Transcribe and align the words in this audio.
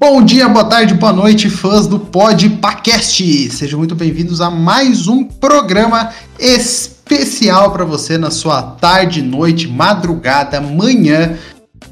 Bom 0.00 0.24
dia, 0.24 0.48
boa 0.48 0.64
tarde, 0.64 0.94
boa 0.94 1.12
noite, 1.12 1.50
fãs 1.50 1.86
do 1.86 2.00
Podpacast! 2.00 3.50
Sejam 3.50 3.78
muito 3.78 3.94
bem-vindos 3.94 4.40
a 4.40 4.48
mais 4.48 5.06
um 5.06 5.24
programa 5.24 6.10
especial 6.38 7.70
para 7.70 7.84
você 7.84 8.16
na 8.16 8.30
sua 8.30 8.62
tarde, 8.62 9.20
noite, 9.20 9.68
madrugada, 9.68 10.58
manhã 10.58 11.36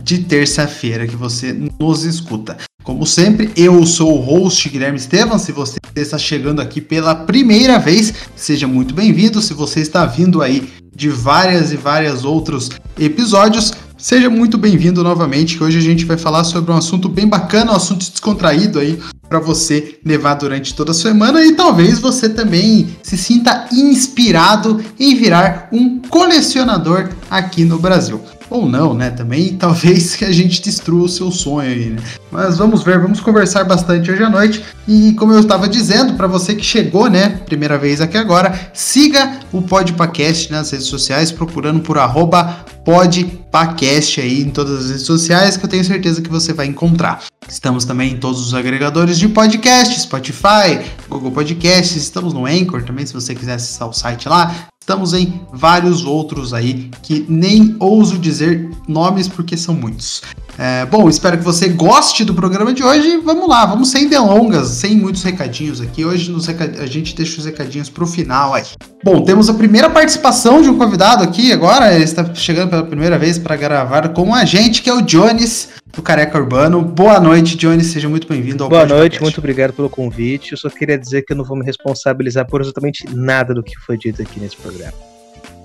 de 0.03 0.21
terça-feira 0.21 1.07
que 1.07 1.17
você 1.17 1.53
nos 1.79 2.05
escuta. 2.05 2.57
Como 2.83 3.05
sempre, 3.05 3.51
eu 3.55 3.85
sou 3.85 4.17
o 4.17 4.21
host 4.23 4.67
Guilherme 4.71 4.97
Estevam. 4.97 5.39
Se 5.39 5.53
você 5.53 5.79
está 5.95 6.17
chegando 6.17 6.63
aqui 6.63 6.81
pela 6.81 7.15
primeira 7.15 7.79
vez, 7.79 8.15
seja 8.35 8.67
muito 8.67 8.95
bem-vindo. 8.95 9.43
Se 9.43 9.53
você 9.53 9.81
está 9.81 10.07
vindo 10.07 10.41
aí 10.41 10.73
de 10.97 11.11
várias 11.11 11.73
e 11.73 11.77
vários 11.77 12.25
outros 12.25 12.71
episódios, 12.99 13.75
Seja 13.99 14.31
muito 14.31 14.57
bem-vindo 14.57 15.03
novamente, 15.03 15.57
que 15.57 15.65
hoje 15.65 15.77
a 15.77 15.83
gente 15.83 16.05
vai 16.05 16.17
falar 16.17 16.45
sobre 16.45 16.71
um 16.71 16.77
assunto 16.77 17.09
bem 17.09 17.27
bacana, 17.27 17.73
um 17.73 17.77
assunto 17.77 18.09
descontraído 18.09 18.79
aí 18.79 18.97
para 19.29 19.41
você 19.41 19.99
levar 20.05 20.35
durante 20.35 20.73
toda 20.73 20.93
a 20.93 20.95
semana 20.95 21.45
e 21.45 21.53
talvez 21.53 21.99
você 21.99 22.29
também 22.29 22.97
se 23.03 23.19
sinta 23.19 23.67
inspirado 23.73 24.81
em 25.01 25.17
virar 25.17 25.69
um 25.73 25.99
colecionador 25.99 27.09
aqui 27.29 27.65
no 27.65 27.81
Brasil 27.81 28.21
ou 28.51 28.69
não, 28.69 28.95
né? 28.95 29.11
Também 29.11 29.57
talvez 29.57 30.17
que 30.17 30.25
a 30.27 30.33
gente 30.33 30.63
destrua 30.63 31.05
o 31.05 31.09
seu 31.09 31.31
sonho 31.31 31.71
aí, 31.71 31.91
né? 31.91 32.03
Mas 32.31 32.59
vamos 32.59 32.83
ver, 32.83 32.99
vamos 33.01 33.21
conversar 33.21 33.65
bastante 33.65 34.11
hoje 34.11 34.23
à 34.23 34.31
noite. 34.31 34.65
E 34.87 35.13
como 35.15 35.33
eu 35.33 35.41
estava 35.41 35.69
dizendo, 35.69 36.15
para 36.15 36.27
você 36.27 36.55
que 36.55 36.65
chegou, 36.65 37.09
né, 37.09 37.41
primeira 37.47 37.79
vez 37.79 38.01
aqui 38.01 38.17
agora, 38.17 38.71
siga 38.73 39.39
o 39.53 39.63
Podpacast 39.63 40.51
nas 40.51 40.71
redes 40.71 40.87
sociais, 40.87 41.33
procurando 41.33 41.81
por 41.81 41.99
arroba 41.99 42.65
Podpacast 42.85 44.21
aí 44.21 44.43
em 44.43 44.51
todas 44.51 44.85
as 44.85 44.91
redes 44.91 45.07
sociais, 45.07 45.57
que 45.57 45.65
eu 45.65 45.69
tenho 45.69 45.85
certeza 45.85 46.23
que 46.23 46.31
você 46.31 46.53
vai 46.53 46.67
encontrar. 46.67 47.23
Estamos 47.49 47.85
também 47.85 48.13
em 48.13 48.17
todos 48.17 48.47
os 48.47 48.55
agregadores 48.55 49.19
de 49.19 49.29
podcast, 49.29 49.99
Spotify, 50.01 50.81
Google 51.09 51.31
Podcasts, 51.31 51.97
estamos 51.97 52.33
no 52.35 52.47
Anchor 52.47 52.83
também, 52.83 53.07
se 53.07 53.15
você 53.15 53.35
quiser 53.35 53.55
acessar 53.55 53.89
o 53.89 53.93
site 53.93 54.29
lá. 54.29 54.69
Estamos 54.89 55.13
em 55.13 55.39
vários 55.53 56.03
outros 56.07 56.55
aí 56.55 56.91
que 57.03 57.27
nem 57.29 57.77
ouso 57.79 58.17
dizer 58.17 58.71
nomes 58.89 59.29
porque 59.29 59.55
são 59.55 59.75
muitos. 59.75 60.23
É, 60.57 60.87
bom, 60.87 61.11
espero 61.11 61.37
que 61.37 61.45
você 61.45 61.69
goste 61.69 62.25
do 62.25 62.33
programa 62.33 62.73
de 62.73 62.83
hoje. 62.83 63.19
Vamos 63.19 63.47
lá, 63.47 63.67
vamos 63.67 63.91
sem 63.91 64.09
delongas, 64.09 64.69
sem 64.69 64.97
muitos 64.97 65.23
recadinhos 65.23 65.83
aqui. 65.83 66.07
Hoje 66.07 66.35
a 66.81 66.87
gente 66.87 67.15
deixa 67.15 67.39
os 67.39 67.45
recadinhos 67.45 67.91
para 67.91 68.03
o 68.03 68.07
final 68.07 68.55
aí. 68.55 68.65
Bom, 69.05 69.21
temos 69.21 69.51
a 69.51 69.55
primeira 69.55 69.91
participação 69.91 70.63
de 70.63 70.71
um 70.71 70.79
convidado 70.79 71.23
aqui 71.23 71.53
agora. 71.53 71.95
Ele 71.95 72.05
está 72.05 72.35
chegando 72.35 72.71
pela 72.71 72.83
primeira 72.83 73.19
vez 73.19 73.39
para 73.39 73.57
gravar 73.57 74.09
com 74.15 74.35
a 74.35 74.47
gente, 74.47 74.81
que 74.81 74.89
é 74.89 74.95
o 74.95 75.03
Jones 75.03 75.69
do 75.99 76.03
Careca 76.03 76.39
Urbano. 76.39 76.81
Boa 76.81 77.19
noite, 77.19 77.57
Johnny. 77.57 77.83
Seja 77.83 78.09
muito 78.09 78.29
bem-vindo 78.29 78.63
ao 78.63 78.71
Boa 78.71 78.83
podcast. 78.83 79.01
noite, 79.01 79.21
muito 79.21 79.39
obrigado 79.39 79.73
pelo 79.73 79.91
convite. 79.91 80.53
Eu 80.53 80.59
só 80.59 80.71
queria 80.71 80.97
dizer 80.97 81.23
que 81.23 81.33
eu 81.33 81.37
não 81.37 81.45
vou 81.45 81.57
me 81.57 81.65
responsabilizar 81.65 82.47
por 82.47 82.61
exatamente 82.61 83.05
nada 83.13 83.53
do 83.53 83.65
que 83.65 83.77
foi 83.81 83.99
dito 83.99 84.23
aqui 84.23 84.39
nesse 84.39 84.57
programa. 84.57 84.93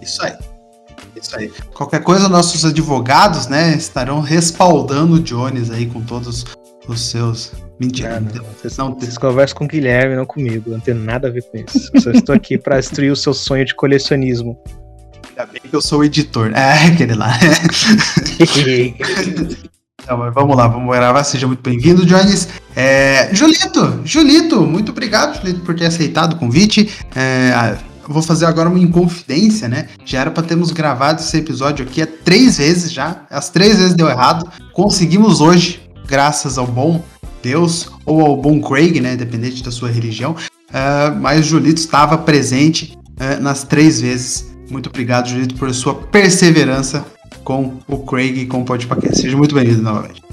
Isso 0.01 0.25
aí. 0.25 0.33
Isso 1.15 1.37
aí. 1.37 1.51
Qualquer 1.75 2.01
coisa, 2.01 2.27
nossos 2.27 2.65
advogados, 2.65 3.47
né, 3.47 3.75
estarão 3.75 4.21
respaldando 4.21 5.17
o 5.17 5.19
Jones 5.19 5.69
aí 5.69 5.85
com 5.85 6.01
todos 6.01 6.43
os 6.87 6.99
seus. 6.99 7.51
Mentira. 7.79 8.19
Não, 8.19 8.33
não. 8.33 8.43
Vocês, 8.59 8.75
não, 8.75 8.95
vocês 8.95 9.19
conversam 9.19 9.55
com 9.55 9.65
o 9.65 9.67
Guilherme, 9.67 10.15
não 10.15 10.25
comigo. 10.25 10.71
Não 10.71 10.79
tenho 10.79 10.97
nada 10.97 11.27
a 11.27 11.31
ver 11.31 11.43
com 11.43 11.59
isso. 11.59 11.91
Eu 11.93 12.01
só 12.01 12.09
estou 12.09 12.33
aqui 12.33 12.57
para 12.57 12.77
destruir 12.77 13.11
o 13.11 13.15
seu 13.15 13.35
sonho 13.35 13.65
de 13.65 13.75
colecionismo. 13.75 14.57
Ainda 15.29 15.45
bem 15.45 15.61
que 15.61 15.75
eu 15.75 15.81
sou 15.81 15.99
o 15.99 16.03
editor. 16.03 16.51
É, 16.55 16.87
aquele 16.87 17.13
lá. 17.13 17.37
Não, 20.07 20.17
mas 20.17 20.33
vamos 20.33 20.55
lá, 20.57 20.67
vamos 20.67 20.93
gravar. 20.93 21.23
Seja 21.23 21.47
muito 21.47 21.61
bem-vindo, 21.61 22.05
Jones. 22.05 22.49
É, 22.75 23.33
Julito, 23.33 24.01
Julito, 24.03 24.61
muito 24.61 24.91
obrigado, 24.91 25.39
Julito, 25.39 25.61
por 25.61 25.75
ter 25.75 25.85
aceitado 25.85 26.33
o 26.33 26.35
convite. 26.35 26.91
É, 27.15 27.77
vou 28.07 28.21
fazer 28.21 28.45
agora 28.45 28.69
uma 28.69 28.79
inconfidência, 28.79 29.69
né? 29.69 29.87
Já 30.03 30.21
era 30.21 30.31
para 30.31 30.43
termos 30.43 30.71
gravado 30.71 31.21
esse 31.21 31.37
episódio 31.37 31.85
aqui 31.85 32.01
há 32.01 32.07
três 32.07 32.57
vezes 32.57 32.91
já. 32.91 33.25
As 33.29 33.49
três 33.49 33.77
vezes 33.77 33.93
deu 33.93 34.09
errado. 34.09 34.49
Conseguimos 34.73 35.39
hoje, 35.39 35.81
graças 36.05 36.57
ao 36.57 36.67
bom 36.67 37.03
Deus, 37.41 37.89
ou 38.05 38.21
ao 38.21 38.37
bom 38.37 38.61
Craig, 38.61 38.99
né? 38.99 39.15
Dependente 39.15 39.63
da 39.63 39.71
sua 39.71 39.89
religião. 39.89 40.35
Uh, 40.69 41.15
mas 41.19 41.45
Julito 41.45 41.79
estava 41.79 42.17
presente 42.17 42.97
uh, 43.19 43.41
nas 43.41 43.63
três 43.63 44.01
vezes. 44.01 44.51
Muito 44.69 44.89
obrigado, 44.89 45.29
Julito, 45.29 45.55
por 45.55 45.73
sua 45.73 45.93
perseverança 45.93 47.05
com 47.43 47.73
o 47.87 47.97
Craig 47.99 48.39
e 48.39 48.45
com 48.45 48.61
o 48.61 48.65
Podpacast. 48.65 49.21
Seja 49.21 49.37
muito 49.37 49.53
bem-vindo 49.53 49.81
novamente. 49.81 50.23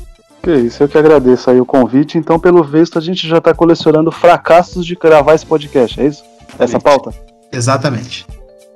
Que 0.42 0.54
isso, 0.54 0.82
eu 0.82 0.88
que 0.88 0.96
agradeço 0.96 1.50
aí 1.50 1.60
o 1.60 1.66
convite. 1.66 2.16
Então, 2.16 2.38
pelo 2.38 2.62
visto, 2.64 2.98
a 2.98 3.02
gente 3.02 3.28
já 3.28 3.38
está 3.38 3.52
colecionando 3.52 4.10
fracassos 4.10 4.86
de 4.86 4.94
gravar 4.94 5.34
esse 5.34 5.44
podcast, 5.44 6.00
é 6.00 6.06
isso? 6.06 6.24
Essa 6.58 6.80
pauta? 6.80 7.12
Exatamente. 7.52 8.26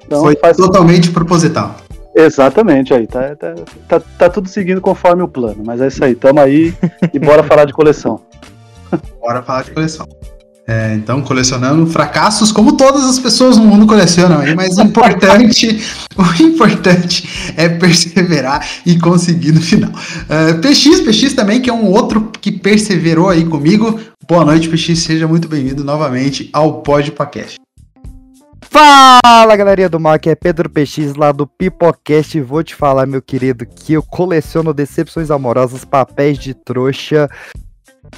Então, 0.04 0.22
Foi 0.22 0.36
faz... 0.36 0.56
totalmente 0.56 1.10
proposital. 1.10 1.74
Exatamente, 2.14 2.92
aí. 2.92 3.06
Tá, 3.06 3.34
tá, 3.34 3.54
tá, 3.88 4.02
tá, 4.18 4.30
tudo 4.30 4.48
seguindo 4.48 4.80
conforme 4.80 5.22
o 5.22 5.28
plano. 5.28 5.62
Mas 5.64 5.80
é 5.80 5.88
isso 5.88 6.04
aí, 6.04 6.14
tamo 6.14 6.40
aí 6.40 6.74
e 7.12 7.18
bora 7.18 7.42
falar 7.44 7.64
de 7.64 7.72
coleção. 7.72 8.20
Bora 9.20 9.42
falar 9.42 9.64
de 9.64 9.72
coleção. 9.72 10.06
É, 10.66 10.94
então, 10.94 11.20
colecionando 11.20 11.86
fracassos, 11.86 12.50
como 12.50 12.74
todas 12.74 13.04
as 13.04 13.18
pessoas 13.18 13.58
no 13.58 13.66
mundo 13.66 13.86
colecionam 13.86 14.40
mas 14.56 14.78
o 14.78 14.82
importante, 14.82 15.84
o 16.16 16.42
importante 16.42 17.52
é 17.54 17.68
perseverar 17.68 18.66
e 18.86 18.98
conseguir 18.98 19.52
no 19.52 19.60
final. 19.60 19.90
Uh, 19.90 20.58
PX, 20.60 21.02
PX 21.02 21.34
também, 21.34 21.60
que 21.60 21.68
é 21.68 21.72
um 21.72 21.84
outro 21.84 22.30
que 22.40 22.50
perseverou 22.50 23.28
aí 23.28 23.44
comigo. 23.44 24.00
Boa 24.26 24.42
noite, 24.42 24.70
PX, 24.70 25.00
seja 25.00 25.28
muito 25.28 25.48
bem-vindo 25.48 25.84
novamente 25.84 26.48
ao 26.50 26.80
Pod 26.80 27.12
Podcast. 27.12 27.60
Fala 28.62 29.54
galerinha 29.54 29.88
do 29.88 30.08
aqui 30.08 30.30
é 30.30 30.34
Pedro 30.34 30.70
PX 30.70 31.14
lá 31.14 31.30
do 31.30 31.46
Pipocast. 31.46 32.40
Vou 32.40 32.64
te 32.64 32.74
falar, 32.74 33.06
meu 33.06 33.20
querido, 33.20 33.66
que 33.66 33.92
eu 33.92 34.02
coleciono 34.02 34.72
decepções 34.72 35.30
amorosas, 35.30 35.84
papéis 35.84 36.38
de 36.38 36.54
trouxa, 36.54 37.28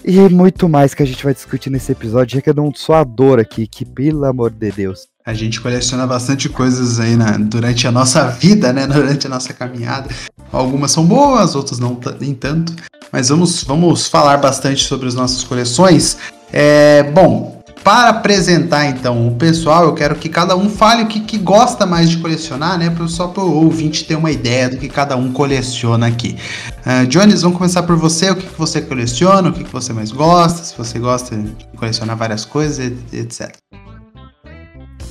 e 0.04 0.18
muito 0.28 0.68
mais 0.68 0.94
que 0.94 1.02
a 1.02 1.06
gente 1.06 1.24
vai 1.24 1.34
discutir 1.34 1.70
nesse 1.70 1.92
episódio, 1.92 2.36
já 2.36 2.40
que 2.40 2.50
é 2.50 2.60
um 2.60 2.74
suador 2.74 3.38
aqui, 3.38 3.66
que 3.66 3.84
pelo 3.84 4.24
amor 4.24 4.50
de 4.50 4.70
Deus. 4.70 5.08
A 5.24 5.34
gente 5.34 5.60
coleciona 5.60 6.06
bastante 6.06 6.48
coisas 6.48 7.00
aí 7.00 7.16
na, 7.16 7.36
durante 7.36 7.86
a 7.86 7.92
nossa 7.92 8.28
vida, 8.28 8.72
né? 8.72 8.86
Durante 8.88 9.26
a 9.26 9.30
nossa 9.30 9.52
caminhada. 9.52 10.08
Algumas 10.52 10.92
são 10.92 11.04
boas, 11.04 11.56
outras 11.56 11.80
não 11.80 11.98
nem 12.20 12.32
tanto. 12.32 12.72
Mas 13.10 13.28
vamos, 13.28 13.64
vamos 13.64 14.06
falar 14.06 14.36
bastante 14.36 14.84
sobre 14.84 15.08
as 15.08 15.14
nossas 15.14 15.42
coleções. 15.42 16.16
É, 16.52 17.02
bom, 17.02 17.55
para 17.86 18.08
apresentar 18.08 18.86
então 18.86 19.28
o 19.28 19.36
pessoal, 19.36 19.84
eu 19.84 19.94
quero 19.94 20.16
que 20.16 20.28
cada 20.28 20.56
um 20.56 20.68
fale 20.68 21.04
o 21.04 21.06
que, 21.06 21.20
que 21.20 21.38
gosta 21.38 21.86
mais 21.86 22.10
de 22.10 22.16
colecionar, 22.16 22.76
né? 22.76 22.92
Só 23.06 23.28
para 23.28 23.44
o 23.44 23.62
ouvinte 23.62 24.04
ter 24.04 24.16
uma 24.16 24.32
ideia 24.32 24.68
do 24.68 24.76
que 24.76 24.88
cada 24.88 25.16
um 25.16 25.32
coleciona 25.32 26.08
aqui. 26.08 26.36
Uh, 26.84 27.06
Jones, 27.06 27.42
vamos 27.42 27.56
começar 27.56 27.84
por 27.84 27.94
você. 27.94 28.28
O 28.28 28.34
que, 28.34 28.44
que 28.44 28.58
você 28.58 28.82
coleciona, 28.82 29.50
o 29.50 29.52
que, 29.52 29.62
que 29.62 29.72
você 29.72 29.92
mais 29.92 30.10
gosta, 30.10 30.64
se 30.64 30.76
você 30.76 30.98
gosta 30.98 31.36
de 31.36 31.64
colecionar 31.76 32.16
várias 32.16 32.44
coisas, 32.44 32.92
etc. 33.12 33.54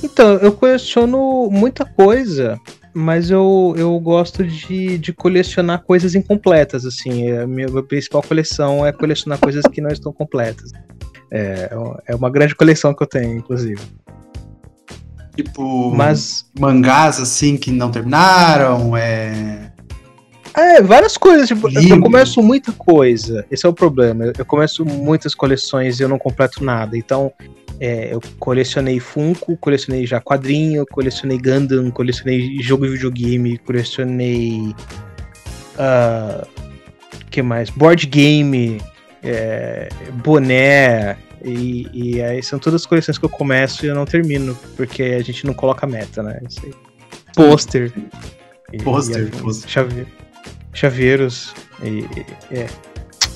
Então, 0.02 0.34
eu 0.34 0.52
coleciono 0.52 1.48
muita 1.50 1.82
coisa, 1.82 2.60
mas 2.92 3.30
eu, 3.30 3.74
eu 3.78 3.98
gosto 3.98 4.44
de, 4.44 4.98
de 4.98 5.14
colecionar 5.14 5.82
coisas 5.82 6.14
incompletas, 6.14 6.84
assim. 6.84 7.30
A 7.30 7.46
minha, 7.46 7.68
minha 7.68 7.82
principal 7.82 8.22
coleção 8.22 8.84
é 8.84 8.92
colecionar 8.92 9.38
coisas 9.38 9.64
que 9.72 9.80
não 9.80 9.88
estão 9.88 10.12
completas. 10.12 10.72
É, 11.30 11.70
é 12.06 12.14
uma 12.14 12.30
grande 12.30 12.54
coleção 12.54 12.94
que 12.94 13.02
eu 13.02 13.06
tenho, 13.06 13.36
inclusive. 13.36 13.80
Tipo, 15.36 15.94
Mas... 15.94 16.46
mangás 16.58 17.20
assim 17.20 17.56
que 17.56 17.70
não 17.70 17.90
terminaram, 17.90 18.96
é. 18.96 19.72
É, 20.56 20.80
várias 20.80 21.18
coisas. 21.18 21.46
Tipo, 21.46 21.68
eu 21.68 22.00
começo 22.00 22.42
muita 22.42 22.72
coisa. 22.72 23.44
Esse 23.50 23.66
é 23.66 23.68
o 23.68 23.74
problema. 23.74 24.32
Eu 24.36 24.46
começo 24.46 24.86
muitas 24.86 25.34
coleções 25.34 26.00
e 26.00 26.02
eu 26.02 26.08
não 26.08 26.18
completo 26.18 26.64
nada. 26.64 26.96
Então, 26.96 27.30
é, 27.78 28.14
eu 28.14 28.22
colecionei 28.38 28.98
Funko, 28.98 29.54
colecionei 29.58 30.06
já 30.06 30.18
quadrinho, 30.18 30.86
colecionei 30.86 31.36
Gundam, 31.36 31.90
colecionei 31.90 32.58
jogo 32.62 32.86
de 32.86 32.92
videogame, 32.92 33.58
colecionei. 33.58 34.74
Uh, 35.74 36.46
que 37.30 37.42
mais? 37.42 37.68
Board 37.68 38.06
game, 38.06 38.80
é, 39.22 39.88
boné, 40.24 41.16
e, 41.44 41.88
e, 41.92 42.22
aí 42.22 42.42
são 42.42 42.58
todas 42.58 42.82
as 42.82 42.86
coleções 42.86 43.18
que 43.18 43.24
eu 43.24 43.28
começo 43.28 43.84
e 43.84 43.88
eu 43.88 43.94
não 43.94 44.04
termino, 44.04 44.58
porque 44.76 45.02
a 45.02 45.22
gente 45.22 45.46
não 45.46 45.54
coloca 45.54 45.86
meta, 45.86 46.22
né? 46.22 46.40
Isso 46.48 46.60
aí. 46.64 46.74
Pôster. 47.34 47.92
Pôster, 48.82 49.30
chave, 49.66 50.06
chaveiros 50.72 51.54
e. 51.82 52.04
É, 52.50 52.66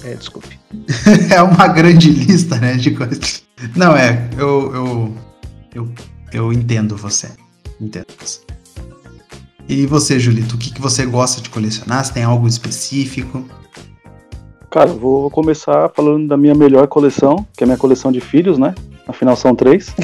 é, 0.04 0.14
desculpe. 0.14 0.58
é 1.30 1.42
uma 1.42 1.68
grande 1.68 2.10
lista, 2.10 2.56
né, 2.56 2.74
de 2.74 2.92
coisas. 2.92 3.44
Não, 3.76 3.94
é, 3.94 4.28
eu, 4.38 4.74
eu, 4.74 5.16
eu, 5.74 5.92
eu 6.32 6.52
entendo 6.52 6.96
você. 6.96 7.30
Entendo 7.80 8.06
você. 8.18 8.40
E 9.68 9.86
você, 9.86 10.18
Julito, 10.18 10.56
o 10.56 10.58
que, 10.58 10.72
que 10.72 10.80
você 10.80 11.06
gosta 11.06 11.40
de 11.40 11.48
colecionar? 11.48 12.04
Você 12.04 12.12
tem 12.12 12.24
algo 12.24 12.48
específico? 12.48 13.48
Cara, 14.70 14.86
vou 14.86 15.28
começar 15.30 15.88
falando 15.88 16.28
da 16.28 16.36
minha 16.36 16.54
melhor 16.54 16.86
coleção, 16.86 17.44
que 17.56 17.62
é 17.62 17.64
a 17.64 17.66
minha 17.66 17.76
coleção 17.76 18.12
de 18.12 18.20
filhos, 18.20 18.56
né? 18.56 18.72
Afinal 19.08 19.34
são 19.34 19.52
três. 19.52 19.92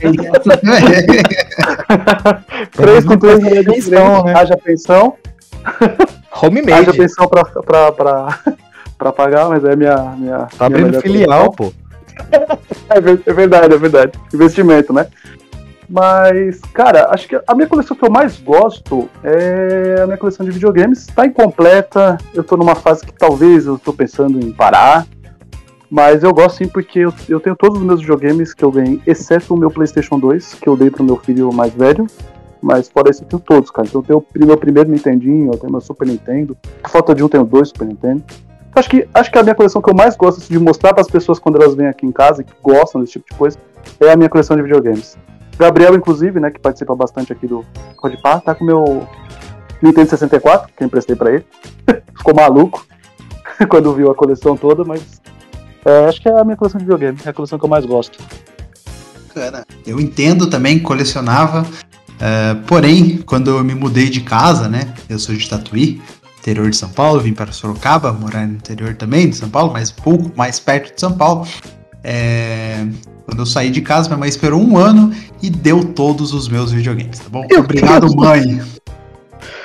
três 2.72 3.04
com 3.04 3.18
três 3.18 3.66
pensão, 3.66 4.24
né? 4.24 4.32
Haja 4.34 4.56
pensão. 4.56 5.14
Homemade. 6.42 6.72
Haja 6.72 6.94
pensão 6.94 7.28
pra, 7.28 7.44
pra, 7.44 7.92
pra, 7.92 8.38
pra 8.96 9.12
pagar, 9.12 9.50
mas 9.50 9.62
é 9.64 9.76
minha. 9.76 9.96
minha 10.16 10.48
tá 10.56 10.70
minha 10.70 10.86
abrindo 10.86 11.02
filial, 11.02 11.52
coleção. 11.52 11.54
pô. 11.54 11.70
é 12.90 13.00
verdade, 13.32 13.74
é 13.74 13.78
verdade. 13.78 14.12
Investimento, 14.32 14.94
né? 14.94 15.06
Mas, 15.88 16.60
cara, 16.74 17.08
acho 17.10 17.26
que 17.26 17.40
a 17.46 17.54
minha 17.54 17.66
coleção 17.66 17.96
que 17.96 18.04
eu 18.04 18.10
mais 18.10 18.38
gosto 18.38 19.08
é 19.24 20.02
a 20.02 20.06
minha 20.06 20.18
coleção 20.18 20.44
de 20.44 20.52
videogames. 20.52 21.06
Tá 21.06 21.26
incompleta, 21.26 22.18
eu 22.34 22.44
tô 22.44 22.56
numa 22.56 22.74
fase 22.74 23.06
que 23.06 23.12
talvez 23.12 23.64
eu 23.64 23.78
tô 23.78 23.92
pensando 23.92 24.38
em 24.38 24.52
parar. 24.52 25.06
Mas 25.90 26.22
eu 26.22 26.34
gosto 26.34 26.58
sim 26.58 26.68
porque 26.68 26.98
eu, 26.98 27.14
eu 27.28 27.40
tenho 27.40 27.56
todos 27.56 27.78
os 27.78 27.84
meus 27.84 28.00
videogames 28.00 28.52
que 28.52 28.62
eu 28.62 28.70
ganhei, 28.70 29.00
exceto 29.06 29.54
o 29.54 29.56
meu 29.56 29.70
PlayStation 29.70 30.18
2, 30.18 30.54
que 30.54 30.68
eu 30.68 30.76
dei 30.76 30.90
pro 30.90 31.02
meu 31.02 31.16
filho 31.16 31.50
mais 31.50 31.72
velho. 31.72 32.06
Mas 32.60 32.88
fora 32.88 33.10
isso, 33.10 33.22
eu 33.22 33.28
tenho 33.28 33.40
todos, 33.40 33.70
cara. 33.70 33.88
Então 33.88 34.02
eu 34.02 34.04
tenho 34.04 34.44
o 34.44 34.46
meu 34.46 34.58
primeiro 34.58 34.90
Nintendinho, 34.90 35.50
eu 35.50 35.58
tenho 35.58 35.72
meu 35.72 35.80
Super 35.80 36.06
Nintendo. 36.06 36.54
Por 36.82 36.90
falta 36.90 37.14
de 37.14 37.24
um, 37.24 37.28
tenho 37.28 37.44
dois 37.44 37.68
Super 37.68 37.86
Nintendo. 37.86 38.22
Acho 38.74 38.90
que, 38.90 39.08
acho 39.14 39.30
que 39.30 39.38
a 39.38 39.42
minha 39.42 39.54
coleção 39.54 39.80
que 39.80 39.88
eu 39.88 39.94
mais 39.94 40.14
gosto 40.14 40.38
assim, 40.38 40.52
de 40.52 40.60
mostrar 40.60 40.92
para 40.92 41.00
as 41.00 41.08
pessoas 41.08 41.38
quando 41.38 41.56
elas 41.56 41.74
vêm 41.74 41.86
aqui 41.86 42.04
em 42.04 42.12
casa 42.12 42.42
e 42.42 42.44
que 42.44 42.52
gostam 42.62 43.00
desse 43.00 43.14
tipo 43.14 43.26
de 43.30 43.36
coisa 43.36 43.58
é 44.00 44.12
a 44.12 44.16
minha 44.16 44.28
coleção 44.28 44.56
de 44.56 44.62
videogames. 44.62 45.16
Gabriel, 45.58 45.94
inclusive, 45.94 46.38
né, 46.38 46.50
que 46.50 46.60
participa 46.60 46.94
bastante 46.94 47.32
aqui 47.32 47.46
do 47.46 47.64
Podpah, 48.00 48.40
tá 48.40 48.54
com 48.54 48.64
meu 48.64 49.08
Nintendo 49.82 50.10
64, 50.10 50.72
que 50.76 50.82
eu 50.82 50.86
emprestei 50.86 51.16
pra 51.16 51.32
ele. 51.32 51.44
Ficou 52.16 52.34
maluco 52.34 52.86
quando 53.68 53.94
viu 53.94 54.10
a 54.10 54.14
coleção 54.14 54.56
toda, 54.56 54.84
mas 54.84 55.20
é, 55.84 56.06
acho 56.06 56.20
que 56.20 56.28
é 56.28 56.38
a 56.38 56.44
minha 56.44 56.56
coleção 56.56 56.78
de 56.78 56.84
videogame, 56.84 57.18
é 57.24 57.30
a 57.30 57.32
coleção 57.32 57.58
que 57.58 57.64
eu 57.64 57.68
mais 57.68 57.84
gosto. 57.84 58.18
Cara, 59.34 59.64
eu 59.86 60.00
entendo 60.00 60.48
também, 60.48 60.78
colecionava, 60.78 61.62
uh, 61.62 62.66
porém, 62.66 63.18
quando 63.18 63.50
eu 63.50 63.64
me 63.64 63.74
mudei 63.74 64.08
de 64.08 64.20
casa, 64.20 64.68
né, 64.68 64.92
eu 65.08 65.18
sou 65.18 65.34
de 65.34 65.48
Tatuí, 65.48 66.00
interior 66.38 66.70
de 66.70 66.76
São 66.76 66.88
Paulo, 66.88 67.20
vim 67.20 67.34
para 67.34 67.52
Sorocaba, 67.52 68.12
morar 68.12 68.46
no 68.46 68.54
interior 68.54 68.94
também 68.94 69.28
de 69.28 69.36
São 69.36 69.48
Paulo, 69.48 69.72
mas 69.72 69.90
pouco 69.90 70.30
mais 70.36 70.58
perto 70.58 70.94
de 70.94 71.00
São 71.00 71.12
Paulo. 71.12 71.46
É, 72.02 72.86
quando 73.24 73.40
eu 73.40 73.46
saí 73.46 73.70
de 73.70 73.80
casa, 73.80 74.08
minha 74.08 74.18
mãe 74.18 74.28
esperou 74.28 74.60
um 74.60 74.76
ano 74.76 75.12
e 75.42 75.50
deu 75.50 75.84
todos 75.84 76.32
os 76.32 76.48
meus 76.48 76.72
videogames, 76.72 77.18
tá 77.18 77.28
bom? 77.28 77.46
Meu 77.50 77.60
Obrigado, 77.60 78.06
Deus. 78.06 78.14
mãe. 78.14 78.62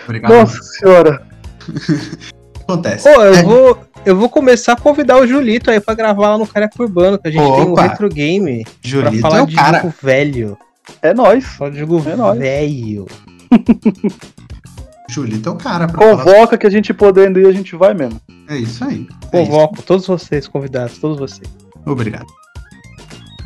Obrigado. 0.03 0.31
Nossa 0.31 0.53
mãe. 0.53 0.63
senhora. 0.63 1.27
Acontece. 2.63 3.03
Pô, 3.03 3.21
eu, 3.21 3.33
é. 3.33 3.43
vou, 3.43 3.79
eu 4.05 4.15
vou 4.15 4.29
começar 4.29 4.73
a 4.73 4.75
convidar 4.75 5.17
o 5.17 5.27
Julito 5.27 5.69
aí 5.69 5.79
pra 5.79 5.93
gravar 5.93 6.31
lá 6.31 6.37
no 6.37 6.47
Careca 6.47 6.81
Urbano, 6.81 7.17
que 7.17 7.27
a 7.27 7.31
gente 7.31 7.41
Opa. 7.41 7.55
tem 7.55 7.71
um 7.71 7.75
retro 7.75 8.09
game 8.09 8.65
Julito 8.81 9.19
pra 9.19 9.21
falar 9.21 9.39
é 9.39 9.41
o 9.43 9.47
de 9.47 9.55
cara. 9.55 9.77
jogo 9.79 9.93
velho. 10.01 10.57
É 11.01 11.13
nóis. 11.13 11.45
Só 11.57 11.69
de 11.69 11.79
jogo 11.79 12.01
é 12.05 12.35
velho. 12.35 13.05
Julito 15.09 15.49
é 15.49 15.51
o 15.51 15.55
cara. 15.55 15.87
Convoca 15.87 16.23
falar... 16.23 16.57
que 16.57 16.67
a 16.67 16.69
gente 16.69 16.93
podendo 16.93 17.39
ir, 17.39 17.45
a 17.45 17.51
gente 17.51 17.75
vai 17.75 17.93
mesmo. 17.93 18.19
É 18.47 18.57
isso 18.57 18.83
aí. 18.83 19.07
É 19.31 19.37
Convoco 19.37 19.75
isso. 19.75 19.83
todos 19.83 20.07
vocês, 20.07 20.47
convidados, 20.47 20.97
todos 20.97 21.19
vocês. 21.19 21.49
Obrigado. 21.85 22.27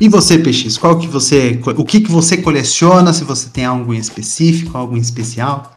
E 0.00 0.08
você, 0.08 0.38
PX, 0.38 0.78
qual 0.78 0.96
que 0.96 1.08
você, 1.08 1.60
o 1.76 1.84
que 1.84 2.00
que 2.00 2.10
você 2.10 2.36
coleciona? 2.36 3.12
Se 3.12 3.24
você 3.24 3.48
tem 3.50 3.64
algo 3.64 3.92
em 3.92 3.98
específico, 3.98 4.78
algo 4.78 4.96
em 4.96 5.00
especial? 5.00 5.72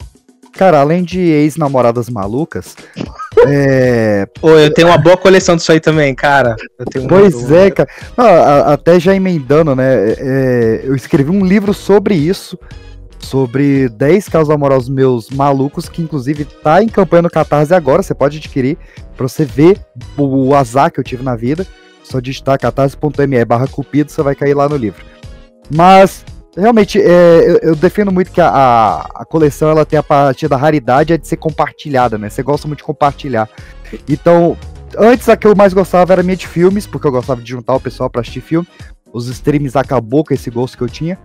Cara, 0.54 0.80
além 0.80 1.04
de 1.04 1.20
ex-namoradas 1.20 2.08
malucas, 2.08 2.76
é... 3.48 4.28
Pô, 4.40 4.52
eu 4.52 4.72
tenho 4.72 4.90
uma 4.90 4.98
boa 4.98 5.18
coleção 5.18 5.56
disso 5.56 5.72
aí 5.72 5.80
também, 5.80 6.14
cara. 6.14 6.56
pois 7.10 7.52
é, 7.52 7.72
cara. 7.72 7.90
Não, 8.16 8.26
a, 8.26 8.74
até 8.74 9.00
já 9.00 9.16
emendando, 9.16 9.76
né? 9.76 10.12
É, 10.12 10.82
eu 10.84 10.96
escrevi 10.96 11.32
um 11.32 11.44
livro 11.44 11.74
sobre 11.74 12.14
isso, 12.14 12.60
sobre 13.18 13.90
10 13.90 14.30
casos 14.30 14.52
amorosos 14.52 14.90
meus 14.90 15.32
malucos, 15.32 15.90
que 15.90 16.02
inclusive 16.02 16.46
tá 16.46 16.84
em 16.84 16.88
campanha 16.88 17.24
no 17.24 17.30
Catarse 17.30 17.74
agora, 17.74 18.04
você 18.04 18.14
pode 18.14 18.38
adquirir, 18.38 18.78
pra 19.18 19.28
você 19.28 19.46
ver 19.46 19.80
o, 20.16 20.50
o 20.50 20.56
azar 20.56 20.92
que 20.92 21.00
eu 21.00 21.04
tive 21.04 21.24
na 21.24 21.36
vida 21.36 21.66
só 22.04 22.20
digitar 22.20 22.60
catarse.me 22.60 23.46
barra 23.46 23.68
cupido, 23.68 24.12
você 24.12 24.22
vai 24.22 24.36
cair 24.36 24.54
lá 24.54 24.68
no 24.68 24.76
livro. 24.76 25.04
Mas, 25.74 26.26
realmente, 26.56 27.00
é, 27.00 27.44
eu, 27.46 27.58
eu, 27.58 27.76
defendo 27.76 28.12
muito 28.12 28.32
que 28.32 28.42
a, 28.42 28.50
a, 28.50 29.02
a, 29.22 29.26
coleção 29.26 29.70
ela 29.70 29.86
tem 29.86 29.98
a 29.98 30.04
partir 30.04 30.48
da 30.48 30.58
raridade 30.58 31.14
é 31.14 31.18
de 31.18 31.28
ser 31.28 31.38
compartilhada, 31.38 32.18
né? 32.18 32.30
Você 32.30 32.44
gosta 32.44 32.68
muito 32.68 32.80
de 32.80 32.84
compartilhar. 32.84 33.50
Então, 34.08 34.58
antes 34.98 35.30
a 35.30 35.38
que 35.38 35.48
eu 35.48 35.56
mais 35.56 35.74
gostava 35.74 36.14
era 36.14 36.24
minha 36.24 36.36
de 36.36 36.48
filmes, 36.48 36.86
porque 36.86 37.08
eu 37.08 37.12
gostava 37.12 37.42
de 37.42 37.50
juntar 37.50 37.76
o 37.76 37.80
pessoal 37.80 38.10
para 38.10 38.22
assistir 38.22 38.42
filme. 38.42 38.68
Os 39.14 39.28
streams 39.28 39.78
acabou 39.78 40.24
com 40.24 40.34
esse 40.34 40.50
gosto 40.50 40.78
que 40.78 40.84
eu 40.84 40.90
tinha. 40.90 41.18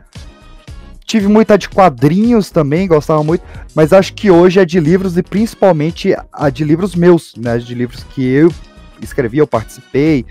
Tive 1.05 1.29
muita 1.29 1.57
de 1.57 1.69
quadrinhos 1.69 2.51
também, 2.51 2.89
gostava 2.89 3.23
muito, 3.23 3.45
mas 3.77 3.93
acho 3.93 4.13
que 4.13 4.29
hoje 4.29 4.59
é 4.59 4.65
de 4.65 4.81
livros 4.81 5.17
e 5.17 5.23
principalmente 5.23 6.17
a 6.33 6.51
de 6.51 6.65
livros 6.65 6.97
meus, 6.97 7.33
né? 7.37 7.59
De 7.59 7.75
livros 7.75 8.05
que 8.11 8.25
eu 8.25 8.53
escrevi, 9.01 9.39
eu 9.39 9.47
participei, 9.47 10.27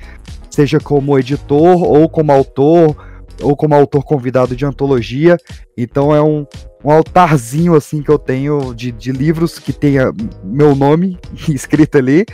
seja 0.56 0.80
como 0.80 1.19
editor 1.19 1.84
ou 1.84 2.07
como 2.07 2.31
autor 2.31 2.96
ou 3.42 3.56
como 3.56 3.75
autor 3.75 4.04
convidado 4.04 4.56
de 4.56 4.66
antologia. 4.66 5.38
Então 5.78 6.16
é 6.16 6.22
um, 6.22 6.46
um 6.84 6.90
altarzinho 6.90 7.75
assim 7.75 8.02
que 8.02 8.10
eu 8.10 8.18
tenho 8.18 8.74
de, 8.74 8.92
de 8.92 9.12
livros 9.12 9.60
que 9.60 9.74
tenha 9.74 10.13
meu 10.44 10.74
nome 10.74 11.19
escrito 11.50 11.98
ali, 11.98 12.25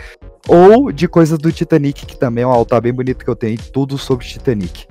ou 0.48 0.92
de 0.92 1.08
coisas 1.08 1.40
do 1.40 1.52
Titanic, 1.52 2.06
que 2.06 2.18
também 2.18 2.44
é 2.44 2.48
um 2.48 2.52
altar 2.52 2.82
bem 2.82 2.94
bonito 2.94 3.26
que 3.26 3.30
eu 3.30 3.36
tenho, 3.36 3.58
tudo 3.72 3.98
sobre 3.98 4.26
Titanic. 4.26 4.88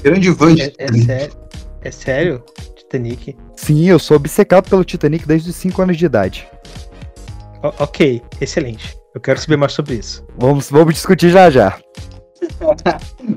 grande 0.00 0.32
fã 0.32 0.54
de 0.54 0.62
é, 0.62 0.72
é, 0.78 0.92
sério? 0.92 1.36
É 1.82 1.90
sério? 1.90 2.44
Titanic? 2.76 3.36
Sim, 3.56 3.88
eu 3.88 3.98
sou 3.98 4.16
obcecado 4.16 4.70
pelo 4.70 4.84
Titanic 4.84 5.26
desde 5.26 5.50
os 5.50 5.56
5 5.56 5.82
anos 5.82 5.96
de 5.96 6.06
idade. 6.06 6.48
O 7.62 7.82
ok, 7.82 8.22
excelente. 8.40 9.03
Eu 9.14 9.20
quero 9.20 9.40
saber 9.40 9.56
mais 9.56 9.72
sobre 9.72 9.94
isso. 9.94 10.24
Vamos, 10.36 10.68
vamos 10.68 10.94
discutir 10.94 11.30
já 11.30 11.48
já. 11.48 11.78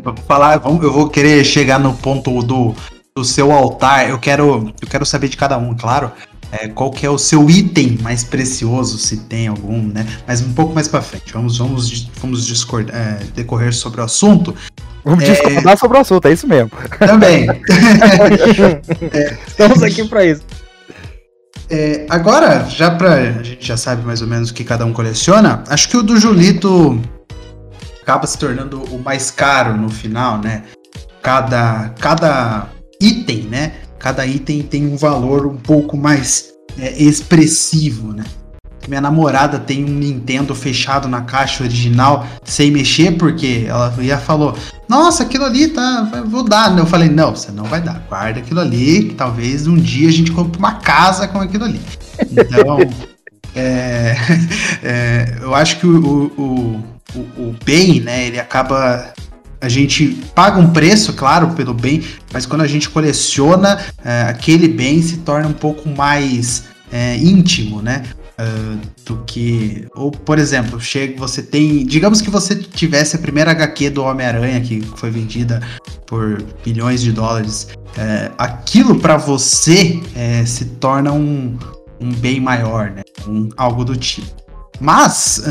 vamos 0.01 0.21
falar, 0.27 0.57
vamos, 0.57 0.83
eu 0.83 0.91
vou 0.91 1.07
querer 1.07 1.45
chegar 1.45 1.79
no 1.79 1.93
ponto 1.93 2.41
do, 2.41 2.73
do 3.15 3.23
seu 3.23 3.51
altar. 3.51 4.09
Eu 4.09 4.17
quero, 4.17 4.73
eu 4.81 4.87
quero 4.87 5.05
saber 5.05 5.27
de 5.27 5.37
cada 5.37 5.55
um, 5.57 5.75
claro. 5.75 6.11
É, 6.51 6.67
qual 6.69 6.89
que 6.89 7.05
é 7.05 7.09
o 7.09 7.17
seu 7.17 7.47
item 7.49 7.97
mais 8.01 8.23
precioso, 8.23 8.97
se 8.97 9.17
tem 9.17 9.47
algum, 9.47 9.83
né? 9.83 10.07
Mas 10.25 10.41
um 10.41 10.53
pouco 10.53 10.73
mais 10.73 10.87
para 10.87 11.01
frente. 11.01 11.31
Vamos, 11.33 11.57
vamos, 11.57 12.09
vamos 12.21 12.47
discordar, 12.47 12.95
é, 12.95 13.23
decorrer 13.35 13.73
sobre 13.73 14.01
o 14.01 14.03
assunto. 14.03 14.55
Vamos 15.03 15.25
é... 15.25 15.31
discordar 15.31 15.77
sobre 15.77 15.97
o 15.97 16.01
assunto, 16.01 16.27
é 16.27 16.31
isso 16.31 16.47
mesmo. 16.47 16.71
Também. 16.97 17.47
é, 19.13 19.37
Estamos 19.45 19.83
aqui 19.83 20.07
para 20.07 20.25
isso. 20.25 20.41
É, 21.69 22.05
agora, 22.09 22.65
já 22.69 22.91
pra. 22.91 23.13
A 23.15 23.43
gente 23.43 23.65
já 23.65 23.75
sabe 23.75 24.05
mais 24.05 24.21
ou 24.21 24.27
menos 24.27 24.49
o 24.49 24.53
que 24.53 24.63
cada 24.63 24.85
um 24.85 24.93
coleciona. 24.93 25.63
Acho 25.67 25.89
que 25.89 25.97
o 25.97 26.03
do 26.03 26.17
Julito 26.17 27.01
acaba 28.01 28.25
se 28.25 28.37
tornando 28.37 28.83
o 28.83 28.99
mais 28.99 29.29
caro 29.29 29.75
no 29.75 29.89
final, 29.89 30.39
né? 30.39 30.63
Cada, 31.21 31.89
cada 31.99 32.69
item, 33.01 33.43
né? 33.43 33.73
Cada 33.99 34.25
item 34.25 34.61
tem 34.61 34.87
um 34.87 34.95
valor 34.95 35.45
um 35.45 35.57
pouco 35.57 35.97
mais 35.97 36.53
é, 36.79 37.01
expressivo, 37.01 38.13
né? 38.13 38.23
Minha 38.87 39.01
namorada 39.01 39.59
tem 39.59 39.83
um 39.83 39.89
Nintendo 39.89 40.55
fechado 40.55 41.07
na 41.07 41.21
caixa 41.21 41.63
original 41.63 42.25
sem 42.43 42.71
mexer, 42.71 43.17
porque 43.17 43.65
ela 43.67 43.93
já 43.99 44.17
falou: 44.17 44.55
Nossa, 44.87 45.23
aquilo 45.23 45.45
ali 45.45 45.67
tá. 45.67 46.23
Vou 46.25 46.43
dar. 46.43 46.75
Eu 46.77 46.85
falei: 46.85 47.09
Não, 47.09 47.35
você 47.35 47.51
não 47.51 47.65
vai 47.65 47.81
dar. 47.81 48.01
Guarda 48.07 48.39
aquilo 48.39 48.59
ali, 48.59 49.09
que 49.09 49.15
talvez 49.15 49.67
um 49.67 49.75
dia 49.75 50.07
a 50.09 50.11
gente 50.11 50.31
compre 50.31 50.57
uma 50.57 50.75
casa 50.75 51.27
com 51.27 51.39
aquilo 51.39 51.65
ali. 51.65 51.81
Então, 52.31 52.79
é, 53.55 54.15
é, 54.83 55.37
eu 55.41 55.53
acho 55.53 55.79
que 55.79 55.87
o, 55.87 56.31
o, 56.37 56.83
o, 57.15 57.19
o 57.19 57.55
bem, 57.65 57.99
né, 57.99 58.27
ele 58.27 58.39
acaba 58.39 59.13
a 59.59 59.69
gente 59.69 60.09
paga 60.35 60.59
um 60.59 60.71
preço, 60.71 61.13
claro, 61.13 61.49
pelo 61.49 61.73
bem, 61.73 62.03
mas 62.31 62.45
quando 62.45 62.61
a 62.61 62.67
gente 62.67 62.89
coleciona, 62.89 63.79
é, 64.05 64.21
aquele 64.23 64.67
bem 64.67 65.01
se 65.01 65.17
torna 65.17 65.47
um 65.47 65.53
pouco 65.53 65.89
mais 65.89 66.65
é, 66.91 67.17
íntimo, 67.17 67.81
né? 67.81 68.03
Uh, 68.39 68.79
do 69.05 69.23
que. 69.25 69.87
Ou, 69.95 70.11
por 70.11 70.39
exemplo, 70.39 70.79
chega, 70.79 71.17
você 71.17 71.41
tem. 71.41 71.85
Digamos 71.85 72.21
que 72.21 72.29
você 72.29 72.55
tivesse 72.55 73.15
a 73.15 73.19
primeira 73.19 73.51
HQ 73.51 73.89
do 73.91 74.03
Homem-Aranha 74.03 74.61
que 74.61 74.81
foi 74.95 75.09
vendida 75.09 75.61
por 76.05 76.43
milhões 76.65 77.01
de 77.01 77.11
dólares. 77.11 77.69
Uh, 77.97 78.33
aquilo 78.37 78.99
para 78.99 79.17
você 79.17 80.01
uh, 80.01 80.47
se 80.47 80.65
torna 80.65 81.11
um, 81.11 81.57
um 81.99 82.11
bem 82.13 82.39
maior, 82.39 82.91
né? 82.91 83.03
Um, 83.27 83.49
algo 83.57 83.83
do 83.83 83.95
tipo. 83.95 84.27
Mas 84.79 85.41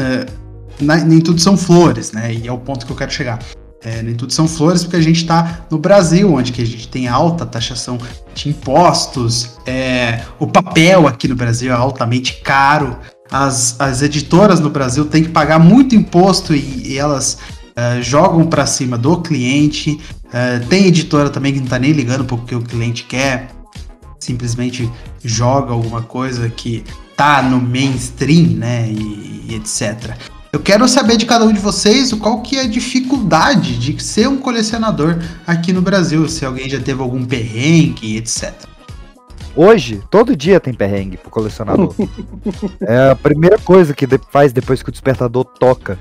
na, 0.81 0.99
nem 0.99 1.21
tudo 1.21 1.40
são 1.40 1.57
flores, 1.57 2.12
né? 2.12 2.33
E 2.33 2.47
é 2.47 2.52
o 2.52 2.59
ponto 2.59 2.87
que 2.87 2.93
eu 2.93 2.97
quero 2.97 3.11
chegar. 3.11 3.40
É, 3.87 4.02
nem 4.02 4.16
tudo 4.16 4.33
são 4.33 4.49
flores, 4.49 4.83
porque 4.83 4.97
a 4.97 5.00
gente 5.00 5.19
está 5.19 5.64
no 5.71 5.78
Brasil, 5.78 6.35
onde 6.35 6.50
que 6.50 6.61
a 6.61 6.66
gente 6.66 6.88
tem 6.88 7.07
alta 7.07 7.47
taxação 7.47 7.97
de 8.35 8.49
impostos, 8.49 9.50
é, 9.64 10.23
o 10.40 10.47
papel 10.49 11.07
aqui 11.07 11.28
no 11.28 11.37
Brasil 11.37 11.71
é 11.73 11.76
altamente 11.76 12.40
caro, 12.43 12.99
as, 13.31 13.81
as 13.81 14.02
editoras 14.02 14.59
no 14.59 14.71
Brasil 14.71 15.05
têm 15.05 15.23
que 15.23 15.28
pagar 15.28 15.61
muito 15.61 15.95
imposto 15.95 16.52
e, 16.52 16.95
e 16.95 16.99
elas 16.99 17.38
uh, 17.76 18.02
jogam 18.02 18.45
para 18.47 18.66
cima 18.66 18.99
do 18.99 19.21
cliente. 19.21 20.00
Uh, 20.25 20.66
tem 20.66 20.87
editora 20.87 21.31
também 21.31 21.52
que 21.52 21.59
não 21.59 21.66
está 21.66 21.78
nem 21.78 21.93
ligando 21.93 22.25
porque 22.25 22.57
o 22.57 22.62
cliente 22.62 23.05
quer, 23.05 23.50
simplesmente 24.19 24.90
joga 25.23 25.73
alguma 25.73 26.02
coisa 26.02 26.49
que 26.49 26.83
tá 27.16 27.40
no 27.40 27.61
mainstream, 27.61 28.49
né, 28.49 28.88
e, 28.90 29.47
e 29.49 29.55
etc. 29.55 30.16
Eu 30.57 30.63
quero 30.63 30.89
saber 30.89 31.19
de 31.19 31.27
cada 31.27 31.45
um 31.45 31.53
de 31.53 31.61
vocês 31.61 32.15
qual 32.15 32.41
que 32.41 32.57
é 32.57 32.63
a 32.63 32.67
dificuldade 32.67 33.79
de 33.79 34.03
ser 34.03 34.27
um 34.27 34.39
colecionador 34.39 35.19
aqui 35.47 35.71
no 35.71 35.83
Brasil, 35.83 36.27
se 36.31 36.47
alguém 36.47 36.67
já 36.67 36.81
teve 36.81 37.03
algum 37.03 37.23
perrengue, 37.27 38.17
etc. 38.17 38.55
Hoje, 39.55 40.03
todo 40.11 40.35
dia 40.35 40.59
tem 40.59 40.73
perrengue 40.73 41.19
pro 41.19 41.29
colecionador. 41.29 41.95
é 42.81 43.11
a 43.11 43.15
primeira 43.15 43.59
coisa 43.59 43.93
que 43.93 44.09
faz 44.33 44.51
depois 44.51 44.83
que 44.83 44.89
o 44.89 44.93
despertador 44.93 45.45
toca. 45.45 45.99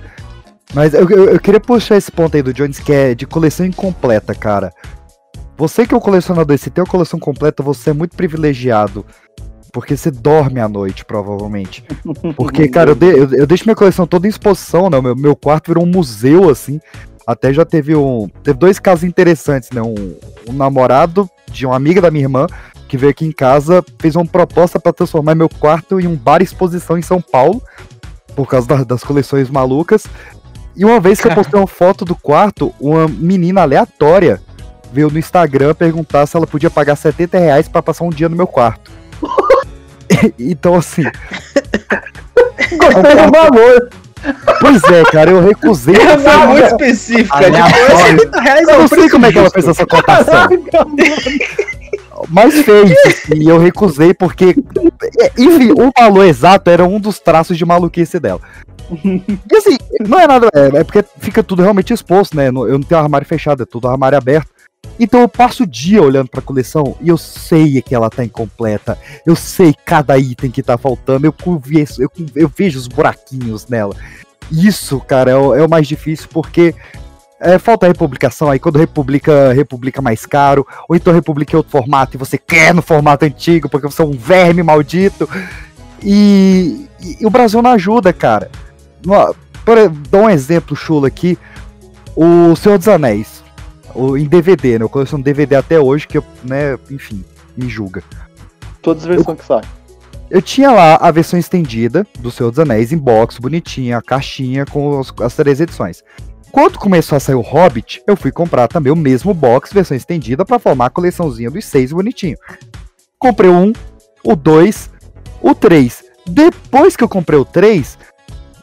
Mas 0.74 0.94
eu, 0.94 1.10
eu, 1.10 1.26
eu, 1.32 1.40
queria 1.42 1.60
puxar 1.60 1.98
esse 1.98 2.10
ponto 2.10 2.38
aí 2.38 2.42
do 2.42 2.54
Jones, 2.54 2.80
que 2.80 2.94
é 2.94 3.14
de 3.14 3.28
coleção 3.28 3.66
incompleta, 3.66 4.34
cara. 4.34 4.72
Você 5.58 5.86
que 5.86 5.94
é 5.94 5.98
um 5.98 6.00
colecionador, 6.00 6.58
se 6.58 6.70
tem 6.70 6.82
uma 6.82 6.90
coleção 6.90 7.20
completa, 7.20 7.62
você 7.62 7.90
é 7.90 7.94
muito 7.94 8.16
privilegiado 8.16 9.06
porque 9.76 9.98
você 9.98 10.10
dorme 10.10 10.62
à 10.62 10.70
noite, 10.70 11.04
provavelmente. 11.04 11.84
Porque, 12.38 12.66
cara, 12.70 12.92
eu, 12.92 12.96
de, 12.96 13.08
eu, 13.08 13.34
eu, 13.34 13.46
deixo 13.46 13.66
minha 13.66 13.76
coleção 13.76 14.08
toda 14.08 14.26
em 14.26 14.30
exposição, 14.30 14.90
né? 14.90 15.02
Meu, 15.02 15.14
meu 15.14 15.36
quarto 15.36 15.68
virou 15.68 15.84
um 15.84 15.92
museu, 15.92 16.50
assim. 16.50 16.80
Até 17.28 17.52
já 17.52 17.66
teve 17.66 17.94
um. 17.94 18.30
Teve 18.42 18.58
dois 18.58 18.80
casos 18.80 19.04
interessantes, 19.04 19.72
né? 19.72 19.82
Um, 19.82 20.16
um 20.48 20.54
namorado 20.54 21.30
de 21.52 21.66
uma 21.66 21.76
amiga 21.76 22.00
da 22.00 22.10
minha 22.10 22.24
irmã 22.24 22.48
que 22.88 22.96
veio 22.96 23.12
aqui 23.12 23.26
em 23.26 23.34
casa, 23.34 23.84
fez 24.00 24.16
uma 24.16 24.26
proposta 24.26 24.80
para 24.80 24.94
transformar 24.94 25.36
meu 25.36 25.50
quarto 25.50 26.00
em 26.00 26.08
um 26.08 26.16
bar 26.16 26.42
exposição 26.42 26.98
em 26.98 27.02
São 27.02 27.20
Paulo, 27.20 27.62
por 28.34 28.48
causa 28.48 28.66
da, 28.66 28.84
das 28.86 29.04
coleções 29.04 29.50
malucas. 29.50 30.08
E 30.74 30.86
uma 30.86 31.02
vez 31.02 31.20
que 31.20 31.28
eu 31.28 31.36
postei 31.36 31.60
uma 31.60 31.68
foto 31.68 32.06
do 32.06 32.16
quarto, 32.16 32.74
uma 32.80 33.10
menina 33.10 33.64
aleatória 33.64 34.42
veio 34.94 35.12
no 35.12 35.20
Instagram 35.20 35.76
perguntar 35.76 36.26
se 36.28 36.38
ela 36.38 36.48
podia 36.48 36.70
pagar 36.70 36.96
70 36.96 37.38
reais 37.38 37.68
pra 37.68 37.84
passar 37.84 38.06
um 38.06 38.10
dia 38.10 38.30
no 38.30 38.38
meu 38.38 38.48
quarto. 38.48 39.04
então, 40.40 40.76
assim. 40.76 41.04
Gostei 42.78 43.16
do 43.16 43.32
valor. 43.32 43.90
Pois 44.60 44.84
é, 44.86 45.04
cara, 45.12 45.32
eu 45.32 45.42
recusei. 45.42 45.96
É 46.06 46.16
uma 46.16 46.48
muito 46.48 46.66
específica. 46.66 47.52
Tipo, 47.52 48.72
eu 48.72 48.80
não 48.80 48.88
sei 48.88 49.10
como 49.10 49.26
é 49.26 49.32
que 49.32 49.38
ela 49.38 49.50
fez 49.50 49.68
essa 49.68 49.86
cotação. 49.86 50.48
Mas 52.30 52.56
fez, 52.62 52.92
e 53.36 53.48
eu 53.48 53.60
recusei 53.60 54.14
porque, 54.14 54.56
enfim, 55.38 55.72
o 55.72 55.92
valor 55.96 56.26
exato 56.26 56.72
era 56.72 56.84
um 56.84 57.00
dos 57.00 57.20
traços 57.20 57.58
de 57.58 57.66
maluquice 57.66 58.20
dela. 58.20 58.42
E 59.04 59.58
assim, 59.58 59.78
não 60.08 60.20
é 60.20 60.26
nada, 60.26 60.50
é, 60.54 60.80
é 60.80 60.84
porque 60.84 61.04
fica 61.20 61.44
tudo 61.44 61.62
realmente 61.62 61.94
exposto, 61.94 62.36
né? 62.36 62.48
Eu 62.48 62.54
não 62.54 62.82
tenho 62.82 63.02
armário 63.02 63.28
fechado, 63.28 63.64
é 63.64 63.66
tudo 63.66 63.88
armário 63.88 64.18
aberto. 64.18 64.50
Então 65.00 65.20
eu 65.20 65.28
passo 65.28 65.64
o 65.64 65.68
dia 65.68 66.02
olhando 66.02 66.30
para 66.30 66.40
a 66.40 66.44
coleção 66.44 66.96
e 67.02 67.10
eu 67.10 67.18
sei 67.18 67.82
que 67.82 67.94
ela 67.94 68.10
tá 68.10 68.24
incompleta. 68.24 68.98
Eu 69.26 69.36
sei 69.36 69.76
cada 69.86 70.18
item 70.18 70.50
que 70.50 70.64
tá 70.64 70.78
faltando. 70.78 71.28
Eu, 71.28 71.36
eu, 72.00 72.12
eu 72.36 72.52
vejo 72.56 72.80
os 72.80 72.88
buraquinhos 72.88 73.68
nela. 73.68 73.96
Isso, 74.52 75.00
cara, 75.02 75.32
é 75.32 75.36
o, 75.36 75.56
é 75.56 75.66
o 75.66 75.70
mais 75.70 75.88
difícil 75.88 76.30
porque 76.32 76.74
é, 77.40 77.60
falta 77.60 77.88
republicação. 77.88 78.50
Aí 78.50 78.60
quando 78.60 78.78
republica, 78.78 79.52
republica 79.52 80.02
mais 80.02 80.26
caro. 80.26 80.66
Ou 80.88 80.96
então 80.96 81.14
republica 81.14 81.56
em 81.56 81.58
outro 81.58 81.72
formato 81.72 82.16
e 82.16 82.20
você 82.20 82.38
quer 82.38 82.74
no 82.74 82.82
formato 82.82 83.26
antigo 83.26 83.68
porque 83.68 83.88
você 83.88 84.02
é 84.02 84.06
um 84.06 84.12
verme 84.12 84.64
maldito. 84.64 85.30
E, 86.02 86.88
e, 87.02 87.18
e 87.22 87.26
o 87.26 87.30
Brasil 87.30 87.62
não 87.62 87.72
ajuda, 87.72 88.14
cara. 88.14 88.50
Dar 90.10 90.18
um 90.18 90.30
exemplo 90.30 90.76
chulo 90.76 91.06
aqui. 91.06 91.38
O 92.16 92.56
Senhor 92.56 92.78
dos 92.78 92.88
Anéis 92.88 93.35
ou 93.96 94.18
em 94.18 94.26
DVD, 94.26 94.78
né? 94.78 94.84
Eu 94.84 94.90
coleciono 94.90 95.24
DVD 95.24 95.56
até 95.56 95.80
hoje, 95.80 96.08
que 96.08 96.18
eu, 96.18 96.24
né, 96.44 96.78
enfim, 96.92 97.24
me 97.56 97.68
julga. 97.70 98.04
Todas 98.82 99.04
as 99.04 99.08
versões 99.08 99.28
eu, 99.30 99.36
que 99.36 99.46
saem. 99.46 99.64
Eu 100.30 100.42
tinha 100.42 100.72
lá 100.72 100.98
a 100.98 101.10
versão 101.10 101.40
estendida 101.40 102.06
do 102.20 102.30
Senhor 102.30 102.50
dos 102.50 102.60
Anéis 102.60 102.92
em 102.92 102.98
box, 102.98 103.40
bonitinha, 103.40 103.98
a 103.98 104.02
caixinha 104.02 104.66
com 104.66 105.00
as, 105.00 105.14
as 105.22 105.36
três 105.36 105.62
edições. 105.62 106.04
Quando 106.52 106.80
começou 106.80 107.16
a 107.16 107.20
sair 107.20 107.36
o 107.36 107.42
Hobbit, 107.42 108.02
eu 108.08 108.16
fui 108.16 108.32
comprar 108.32 108.68
também 108.68 108.92
o 108.92 108.96
mesmo 108.96 109.34
box, 109.34 109.74
versão 109.74 109.96
estendida, 109.96 110.46
para 110.46 110.60
formar 110.60 110.86
a 110.88 110.90
coleçãozinha 110.90 111.52
dos 111.52 111.66
seis 111.66 111.92
bonitinho. 111.92 112.38
Comprei 113.20 113.50
um, 113.50 113.74
o 114.24 114.36
dois, 114.36 114.90
o 115.42 115.54
três. 115.54 116.04
Depois 116.26 116.96
que 116.96 117.04
eu 117.04 117.10
comprei 117.10 117.38
o 117.38 117.46
três, 117.46 117.98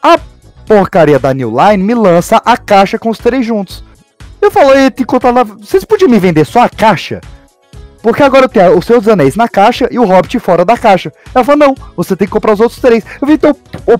a 0.01 0.19
porcaria 0.65 1.19
da 1.19 1.33
New 1.33 1.51
Line 1.51 1.83
me 1.83 1.93
lança 1.93 2.37
a 2.43 2.57
caixa 2.57 2.97
com 2.97 3.09
os 3.09 3.17
três 3.17 3.45
juntos. 3.45 3.83
Eu 4.43 4.51
falei, 4.51 4.91
te 4.91 5.05
contar 5.05 5.31
lá. 5.31 5.43
Vocês 5.43 5.85
podiam 5.85 6.09
me 6.09 6.19
vender 6.19 6.45
só 6.45 6.63
a 6.63 6.69
caixa? 6.69 7.21
Porque 8.01 8.21
agora 8.21 8.43
eu 8.45 8.49
tenho 8.49 8.77
o 8.77 8.81
Senhor 8.81 8.99
dos 8.99 9.07
Anéis 9.07 9.37
na 9.37 9.47
caixa 9.47 9.87
e 9.89 9.97
o 9.97 10.03
Hobbit 10.03 10.37
fora 10.39 10.65
da 10.65 10.77
caixa. 10.77 11.13
Ela 11.33 11.45
falou, 11.45 11.67
não, 11.67 11.75
você 11.95 12.13
tem 12.13 12.27
que 12.27 12.33
comprar 12.33 12.51
os 12.51 12.59
outros 12.59 12.81
três. 12.81 13.05
Eu 13.05 13.19
falei, 13.21 13.35
então, 13.35 13.55
oh, 13.87 13.97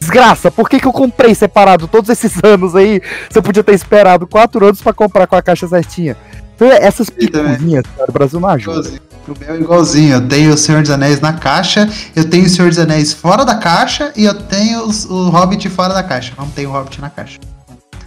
desgraça, 0.00 0.50
por 0.50 0.70
que, 0.70 0.80
que 0.80 0.86
eu 0.86 0.92
comprei 0.92 1.34
separado 1.34 1.86
todos 1.86 2.08
esses 2.08 2.32
anos 2.42 2.74
aí? 2.74 3.02
Você 3.30 3.42
podia 3.42 3.62
ter 3.62 3.74
esperado 3.74 4.26
quatro 4.26 4.64
anos 4.64 4.80
para 4.80 4.94
comprar 4.94 5.26
com 5.26 5.36
a 5.36 5.42
caixa 5.42 5.68
certinha. 5.68 6.16
Então, 6.56 6.68
essas 6.68 7.10
picuinhas, 7.10 7.84
cara, 7.94 8.08
o 8.08 8.12
Brasil 8.12 8.40
não 8.40 8.48
ajuda. 8.48 8.88
O 9.28 9.38
meu 9.38 9.54
é 9.54 9.60
igualzinho, 9.60 10.14
eu 10.14 10.26
tenho 10.26 10.54
o 10.54 10.56
Senhor 10.56 10.80
dos 10.80 10.90
Anéis 10.90 11.20
na 11.20 11.34
caixa, 11.34 11.86
eu 12.16 12.28
tenho 12.28 12.46
o 12.46 12.48
Senhor 12.48 12.68
dos 12.68 12.78
Anéis 12.78 13.12
fora 13.12 13.44
da 13.44 13.56
caixa 13.56 14.10
e 14.16 14.24
eu 14.24 14.34
tenho 14.34 14.86
os, 14.86 15.04
o 15.04 15.28
Hobbit 15.28 15.68
fora 15.68 15.92
da 15.92 16.02
caixa. 16.02 16.32
Não 16.38 16.48
tenho 16.48 16.70
o 16.70 16.72
Hobbit 16.72 17.00
na 17.02 17.10
caixa. 17.10 17.38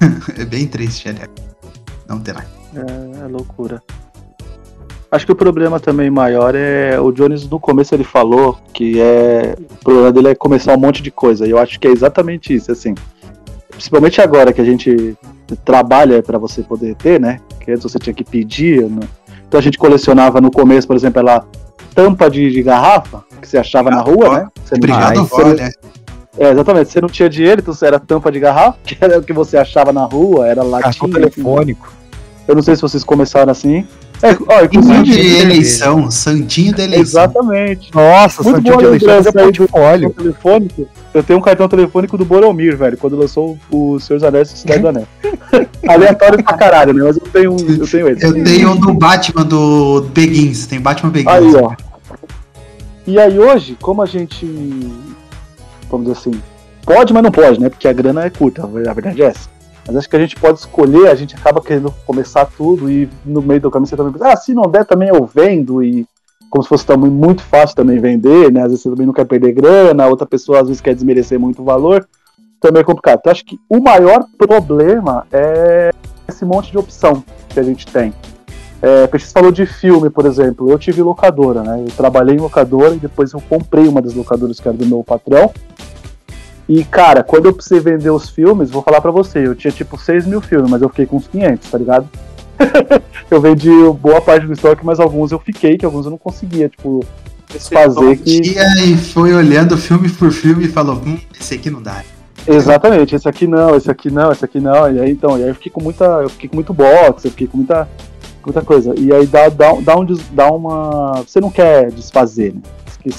é 0.40 0.44
bem 0.44 0.66
triste, 0.66 1.08
aliás 1.08 1.30
não 2.08 2.20
terá. 2.20 2.46
É, 2.76 3.26
é 3.26 3.28
loucura. 3.28 3.82
Acho 5.12 5.26
que 5.26 5.32
o 5.32 5.36
problema 5.36 5.80
também 5.80 6.10
maior 6.10 6.56
é 6.56 7.00
o 7.00 7.12
Jones 7.12 7.48
no 7.48 7.60
começo 7.60 7.96
ele 7.96 8.04
falou 8.04 8.58
que 8.74 9.00
é 9.00 9.56
o 9.58 9.84
problema 9.84 10.12
dele 10.12 10.28
é 10.30 10.36
começar 10.36 10.74
um 10.76 10.80
monte 10.80 11.02
de 11.02 11.12
coisa. 11.12 11.48
E 11.48 11.52
eu 11.52 11.58
acho 11.58 11.80
que 11.80 11.88
é 11.88 11.92
exatamente 11.92 12.54
isso, 12.54 12.72
assim. 12.72 12.94
Principalmente 13.70 14.20
agora 14.20 14.52
que 14.52 14.60
a 14.60 14.66
gente 14.66 15.16
trabalha 15.64 16.24
para 16.24 16.38
você 16.38 16.64
poder 16.64 16.96
ter, 16.96 17.20
né? 17.20 17.40
Que 17.60 17.72
antes 17.72 17.84
você 17.84 18.00
tinha 18.00 18.14
que 18.14 18.24
pedir. 18.24 18.84
Né? 18.90 19.08
Então 19.48 19.60
a 19.60 19.64
gente 19.64 19.78
colecionava 19.78 20.42
no 20.42 20.52
começo, 20.52 20.88
por 20.88 20.96
exemplo, 20.96 21.20
ela 21.20 21.46
tampa 21.94 22.30
de, 22.30 22.50
de 22.50 22.62
garrafa 22.62 23.24
que 23.42 23.48
você 23.48 23.58
achava 23.58 23.90
na 23.90 24.02
rua, 24.02 24.40
né? 24.40 24.48
Você 24.66 24.76
Obrigado, 24.76 25.16
não, 25.16 25.30
olha. 25.32 25.72
É, 26.38 26.52
exatamente. 26.52 26.92
Você 26.92 27.02
não 27.02 27.10
tinha 27.10 27.30
dinheiro, 27.30 27.62
então 27.62 27.88
era 27.88 28.00
tampa 28.00 28.32
de 28.32 28.40
garrafa, 28.40 28.78
que 28.84 28.98
era 29.00 29.20
o 29.20 29.24
que 29.24 29.34
você 29.34 29.58
achava 29.58 29.92
na 29.92 30.04
rua, 30.04 30.48
era 30.48 30.64
latinha. 30.64 30.92
Cartão 30.92 31.10
telefônico. 31.10 31.94
Eu 32.48 32.56
não 32.56 32.62
sei 32.62 32.76
se 32.76 32.82
vocês 32.82 33.04
começaram 33.04 33.52
assim. 33.52 33.86
É, 34.22 34.30
ó, 34.48 34.64
inclusive 34.64 35.04
de 35.04 35.38
eleição, 35.38 36.10
Santinho 36.10 36.74
da 36.76 36.84
eleição. 36.84 37.24
Exatamente. 37.24 37.94
Nossa, 37.94 38.44
Muito 38.44 38.58
Santinho 38.58 38.78
de 38.78 39.06
eleição 39.06 39.16
é 39.18 39.44
portfólio. 39.44 40.10
Telefônico. 40.12 40.88
Eu 41.14 41.24
tenho 41.24 41.40
um 41.40 41.42
cartão 41.42 41.68
telefônico 41.68 42.18
do 42.18 42.24
Boromir, 42.24 42.78
velho, 42.78 42.98
quando 42.98 43.18
lançou 43.18 43.58
o 43.70 44.00
Senhor 44.00 44.20
dos 44.20 44.28
Anéis 44.28 44.52
e 44.52 44.58
Cidade 44.58 44.82
do 44.82 44.88
Anel. 44.88 45.08
Aleatório 45.88 46.44
pra 46.44 46.54
caralho, 46.54 46.94
né? 46.94 47.04
Mas 47.04 47.18
eu 47.18 47.24
tenho, 47.24 47.56
eu 47.80 47.88
tenho 47.88 48.08
ele. 48.08 48.24
Eu 48.24 48.44
tenho 48.44 48.72
um 48.72 48.78
do 48.78 48.94
Batman 48.94 49.44
do 49.44 50.02
Begins, 50.14 50.66
tem 50.68 50.80
Batman 50.80 51.12
Begins. 51.12 51.34
Aí, 51.34 51.56
ó. 51.56 51.74
E 53.08 53.20
aí 53.20 53.38
hoje, 53.38 53.78
como 53.82 54.02
a 54.02 54.06
gente 54.06 54.46
vamos 55.90 56.08
dizer 56.08 56.20
assim, 56.20 56.42
pode, 56.86 57.14
mas 57.14 57.24
não 57.24 57.32
pode, 57.32 57.60
né? 57.60 57.70
Porque 57.70 57.88
a 57.88 57.94
grana 57.94 58.26
é 58.26 58.30
curta, 58.30 58.64
a 58.64 58.94
verdade 58.94 59.22
é 59.22 59.26
essa. 59.26 59.50
Mas 59.88 59.98
acho 59.98 60.10
que 60.10 60.16
a 60.16 60.20
gente 60.20 60.36
pode 60.36 60.60
escolher, 60.60 61.10
a 61.10 61.16
gente 61.16 61.36
acaba 61.36 61.62
querendo 61.62 61.94
começar 62.06 62.46
tudo 62.46 62.90
e 62.90 63.08
no 63.24 63.42
meio 63.42 63.62
do 63.62 63.70
caminho 63.70 63.88
você 63.88 63.96
também 63.96 64.14
pensa, 64.14 64.30
ah, 64.30 64.36
se 64.36 64.54
não 64.54 64.64
der 64.64 64.86
também 64.86 65.10
eu 65.10 65.26
vendo 65.26 65.84
e 65.84 66.06
como 66.50 66.64
se 66.64 66.70
fosse 66.70 66.86
também 66.86 67.12
muito 67.12 67.44
fácil 67.44 67.76
também 67.76 68.00
vender, 68.00 68.52
né? 68.52 68.62
Às 68.62 68.68
vezes 68.70 68.82
você 68.82 68.90
também 68.90 69.06
não 69.06 69.14
quer 69.14 69.26
perder 69.26 69.52
grana, 69.54 70.08
outra 70.08 70.26
pessoa 70.26 70.62
às 70.62 70.68
vezes 70.68 70.82
quer 70.82 70.96
desmerecer 70.96 71.40
muito 71.40 71.62
o 71.62 71.66
valor, 71.66 72.08
também 72.60 72.82
é 72.82 72.84
complicado. 72.84 73.20
Então 73.20 73.32
acho 73.32 73.46
que 73.46 73.60
o 73.70 73.80
maior 73.80 74.26
problema 74.38 75.28
é 75.32 75.92
esse 76.28 76.46
monte 76.46 76.72
de 76.72 76.78
opção 76.78 77.24
que 77.50 77.60
a 77.60 77.64
gente 77.64 77.86
tem. 77.86 78.14
É, 78.82 79.08
Peixes 79.08 79.32
falou 79.32 79.52
de 79.52 79.66
filme, 79.66 80.10
por 80.10 80.26
exemplo. 80.26 80.70
Eu 80.70 80.78
tive 80.78 81.02
locadora, 81.02 81.64
né? 81.64 81.84
Eu 81.88 81.92
trabalhei 81.96 82.36
em 82.36 82.40
locadora 82.40 82.94
e 82.94 83.00
depois 83.00 83.34
eu 83.34 83.42
comprei 83.42 83.88
uma 83.88 84.02
das 84.02 84.14
locadoras 84.14 84.60
que 84.60 84.68
era 84.68 84.78
do 84.78 84.86
meu 84.86 85.04
patrão. 85.04 85.52
E, 86.68 86.84
cara, 86.84 87.24
quando 87.24 87.46
eu 87.46 87.54
precisei 87.54 87.80
vender 87.80 88.10
os 88.10 88.30
filmes, 88.30 88.72
vou 88.72 88.82
falar 88.82 89.00
pra 89.00 89.12
você, 89.12 89.46
eu 89.46 89.56
tinha 89.56 89.72
tipo 89.72 89.98
6 89.98 90.26
mil 90.26 90.42
filmes, 90.42 90.70
mas 90.70 90.82
eu 90.82 90.90
fiquei 90.90 91.06
com 91.06 91.18
uns 91.18 91.28
500, 91.28 91.70
tá 91.70 91.78
ligado? 91.78 92.10
eu 93.30 93.40
vendi 93.40 93.70
boa 94.00 94.20
parte 94.20 94.48
do 94.48 94.54
estoque, 94.54 94.86
mas 94.86 95.00
alguns 95.00 95.32
eu 95.32 95.40
fiquei, 95.40 95.78
que 95.78 95.86
alguns 95.86 96.06
eu 96.06 96.12
não 96.12 96.18
conseguia, 96.18 96.68
tipo, 96.68 97.06
desfazer 97.52 98.18
que... 98.18 98.42
E 98.42 98.98
foi 98.98 99.34
olhando 99.34 99.78
filme 99.78 100.10
por 100.10 100.32
filme 100.32 100.66
e 100.66 100.70
falou, 100.70 100.96
hum, 100.96 101.20
esse 101.40 101.54
aqui 101.54 101.70
não 101.70 101.82
dá. 101.82 102.04
Exatamente, 102.48 103.16
esse 103.16 103.28
aqui 103.28 103.48
não, 103.48 103.76
esse 103.76 103.90
aqui 103.90 104.12
não, 104.12 104.32
esse 104.32 104.46
aqui 104.46 104.60
não. 104.60 104.92
E 104.92 105.00
aí 105.00 105.12
então, 105.12 105.38
e 105.38 105.44
aí 105.44 105.50
eu 105.50 105.56
fiquei 105.56 105.72
com 105.72 105.82
muita. 105.82 106.06
Eu 106.06 106.30
fiquei 106.30 106.48
com 106.48 106.56
muito 106.56 106.74
box, 106.74 107.26
eu 107.26 107.32
fiquei 107.32 107.48
com 107.48 107.58
muita, 107.58 107.90
muita 108.46 108.62
coisa. 108.62 108.94
E 108.96 109.12
aí 109.12 109.26
dá, 109.26 109.50
dá, 109.50 109.74
dá, 109.82 109.98
um, 109.98 110.06
dá 110.32 110.52
uma. 110.52 111.24
Você 111.28 111.42
não 111.42 111.50
quer 111.50 111.92
desfazer, 111.92 112.54
né? 112.54 112.62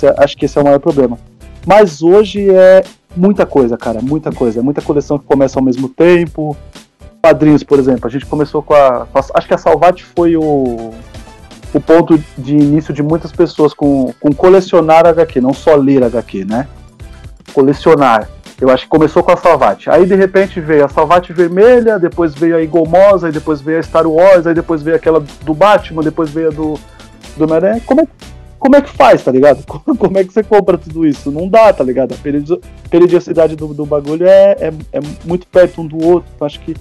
É, 0.02 0.24
acho 0.24 0.36
que 0.36 0.44
esse 0.44 0.58
é 0.58 0.60
o 0.60 0.64
maior 0.64 0.80
problema. 0.80 1.18
Mas 1.64 2.02
hoje 2.02 2.50
é 2.50 2.82
muita 3.16 3.46
coisa, 3.46 3.76
cara, 3.76 4.00
muita 4.00 4.30
coisa. 4.30 4.62
Muita 4.62 4.82
coleção 4.82 5.18
que 5.18 5.25
começa 5.25 5.58
ao 5.58 5.64
mesmo 5.64 5.88
tempo. 5.88 6.56
Quadrinhos, 7.23 7.62
por 7.62 7.78
exemplo. 7.78 8.06
A 8.06 8.11
gente 8.11 8.26
começou 8.26 8.62
com 8.62 8.75
a. 8.75 9.06
Acho 9.35 9.49
que 9.49 9.54
a 9.54 9.58
Salvat 9.58 10.02
foi 10.02 10.37
o, 10.37 10.92
o 11.75 11.80
ponto 11.80 12.23
de 12.38 12.54
início 12.54 12.92
de 12.94 13.02
muitas 13.02 13.32
pessoas 13.32 13.75
com, 13.75 14.12
com 14.20 14.32
colecionar 14.32 15.06
HQ, 15.06 15.40
não 15.40 15.52
só 15.52 15.75
ler 15.75 16.04
HQ, 16.04 16.44
né? 16.44 16.68
Colecionar. 17.52 18.28
Eu 18.58 18.70
acho 18.70 18.85
que 18.85 18.88
começou 18.88 19.23
com 19.23 19.32
a 19.32 19.37
Salvat. 19.37 19.88
Aí 19.88 20.06
de 20.06 20.14
repente 20.14 20.61
veio 20.61 20.85
a 20.85 20.88
Salvat 20.88 21.30
vermelha, 21.30 21.99
depois 21.99 22.35
veio 22.35 22.56
a 22.56 22.88
Moss, 22.88 23.23
aí 23.23 23.32
depois 23.32 23.61
veio 23.61 23.78
a 23.78 23.82
Star 23.82 24.06
Wars, 24.06 24.46
aí 24.46 24.54
depois 24.54 24.82
veio 24.82 24.96
aquela 24.96 25.20
do 25.20 25.52
Batman, 25.52 26.02
depois 26.02 26.30
veio 26.30 26.49
a 26.49 26.50
do, 26.50 26.80
do 27.37 27.44
Homem-Aranha. 27.44 27.82
Como 27.85 28.00
é, 28.00 28.06
como 28.58 28.76
é 28.76 28.82
que 28.82 28.90
faz, 28.90 29.22
tá 29.22 29.30
ligado? 29.30 29.64
Como 29.98 30.18
é 30.18 30.25
que 30.25 30.32
você 30.32 30.42
compra 30.42 30.78
tudo 30.78 31.06
isso? 31.06 31.30
Não 31.30 31.48
dá, 31.48 31.72
tá 31.72 31.84
ligado? 31.84 32.14
A 32.14 32.88
periodicidade 32.88 33.54
do, 33.54 33.68
do 33.72 33.86
bagulho 33.86 34.26
é, 34.26 34.52
é, 34.52 34.72
é 34.92 35.00
muito 35.25 35.46
perto 35.46 35.82
um 35.82 35.86
do 35.86 36.02
outro. 36.02 36.28
Então 36.34 36.46
acho 36.46 36.60
que 36.60 36.75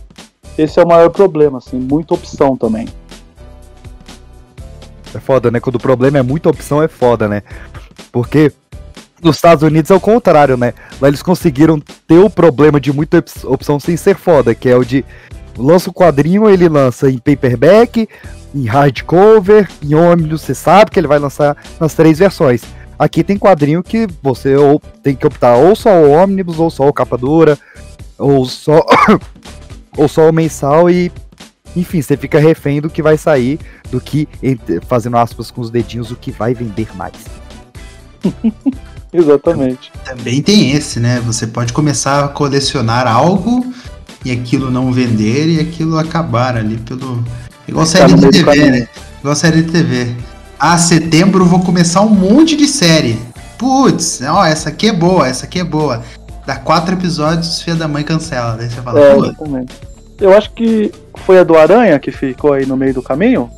esse 0.58 0.79
é 0.79 0.84
o 0.84 0.88
maior 0.88 1.10
problema, 1.10 1.58
assim, 1.58 1.77
muita 1.77 2.13
opção 2.13 2.55
também. 2.55 2.88
É 5.13 5.20
foda, 5.20 5.51
né? 5.51 5.60
Quando 5.60 5.75
o 5.75 5.79
problema 5.79 6.17
é 6.17 6.22
muita 6.22 6.50
opção, 6.50 6.82
é 6.82 6.88
foda, 6.88 7.27
né? 7.27 7.44
Porque 8.12 8.51
nos 9.22 9.38
Estados 9.38 9.63
Unidos 9.63 9.91
é 9.91 9.96
o 9.96 10.00
contrário, 10.00 10.58
né? 10.58 10.74
Lá 11.01 11.08
eles 11.08 11.22
conseguiram 11.22 11.79
ter 12.08 12.20
o 12.20 12.29
problema 12.29 12.79
de 12.79 12.91
muita 12.91 13.24
opção 13.46 13.79
sem 13.79 13.98
ser 13.98 14.15
foda, 14.15 14.53
que 14.53 14.70
é 14.70 14.75
o 14.75 14.84
de 14.84 15.05
lança 15.57 15.89
o 15.89 15.93
quadrinho, 15.93 16.50
ele 16.50 16.67
lança 16.67 17.09
em 17.09 17.17
paperback, 17.17 18.07
em 18.53 18.65
hardcover, 18.65 19.69
em 19.83 19.93
ônibus, 19.93 20.41
você 20.41 20.55
sabe 20.55 20.91
que 20.91 21.00
ele 21.00 21.07
vai 21.07 21.19
lançar 21.19 21.55
nas 21.79 21.93
três 21.93 22.19
versões. 22.19 22.62
Aqui 22.97 23.24
tem 23.24 23.38
quadrinho 23.38 23.83
que 23.83 24.07
você 24.24 24.55
ou 24.55 24.81
tem 25.03 25.15
que 25.15 25.27
optar 25.27 25.55
ou 25.55 25.75
só 25.75 25.89
o 25.89 26.12
ônibus, 26.12 26.59
ou 26.59 26.69
só 26.69 26.88
o 26.88 26.93
capa 26.93 27.17
dura, 27.17 27.57
ou 28.17 28.45
só 28.45 28.85
ou 29.97 30.07
só 30.07 30.29
o 30.29 30.33
mensal 30.33 30.89
e 30.89 31.12
enfim, 31.75 32.01
você 32.01 32.15
fica 32.15 32.39
refém 32.39 32.79
do 32.79 32.89
que 32.89 33.01
vai 33.01 33.17
sair, 33.17 33.59
do 33.91 34.00
que 34.00 34.29
fazendo 34.88 35.17
aspas 35.17 35.51
com 35.51 35.59
os 35.59 35.69
dedinhos, 35.69 36.09
o 36.09 36.15
que 36.15 36.31
vai 36.31 36.53
vender 36.53 36.88
mais. 36.95 37.13
Exatamente. 39.12 39.91
Também 40.03 40.41
tem 40.41 40.71
esse, 40.71 41.00
né? 41.00 41.21
Você 41.25 41.47
pode 41.47 41.74
começar 41.74 42.24
a 42.24 42.27
colecionar 42.29 43.07
algo 43.07 43.74
e 44.25 44.32
aquilo 44.32 44.72
não 44.72 44.91
vender 44.91 45.48
e 45.48 45.60
aquilo 45.60 45.98
acabar 45.98 46.58
ali 46.58 46.77
pelo. 46.77 47.24
Igual 47.67 47.86
série 47.86 48.13
de 48.13 48.29
TV, 48.29 48.72
né? 48.72 48.88
Igual 49.20 49.36
série 49.36 49.62
de 49.62 49.72
TV. 49.72 50.08
Ah, 50.60 50.77
setembro 50.77 51.46
vou 51.46 51.60
começar 51.60 52.01
um 52.01 52.10
monte 52.10 52.58
de 52.58 52.67
série. 52.67 53.20
Putz, 53.58 54.22
ó, 54.22 54.44
essa 54.46 54.70
aqui 54.70 54.89
é 54.89 54.94
boa, 54.94 55.27
essa 55.27 55.46
aqui 55.46 55.60
é 55.60 55.63
boa. 55.63 56.01
Dá 56.46 56.55
quatro 56.55 56.96
episódios, 56.96 57.62
filha 57.62 57.75
da 57.75 57.88
mãe 57.88 58.03
cancela. 58.03 58.55
Daí 58.58 58.70
você 58.70 58.82
fala, 58.82 59.00
é, 59.00 59.17
exatamente. 59.17 59.74
Eu 60.20 60.35
acho 60.35 60.51
que 60.51 60.92
foi 61.18 61.40
a 61.40 61.44
do 61.44 61.55
Aranha 61.55 62.00
que 62.00 62.11
ficou 62.11 62.53
aí 62.53 62.66
no 62.66 62.75
meio 62.75 62.94
do 62.94 63.01
caminho. 63.01 63.50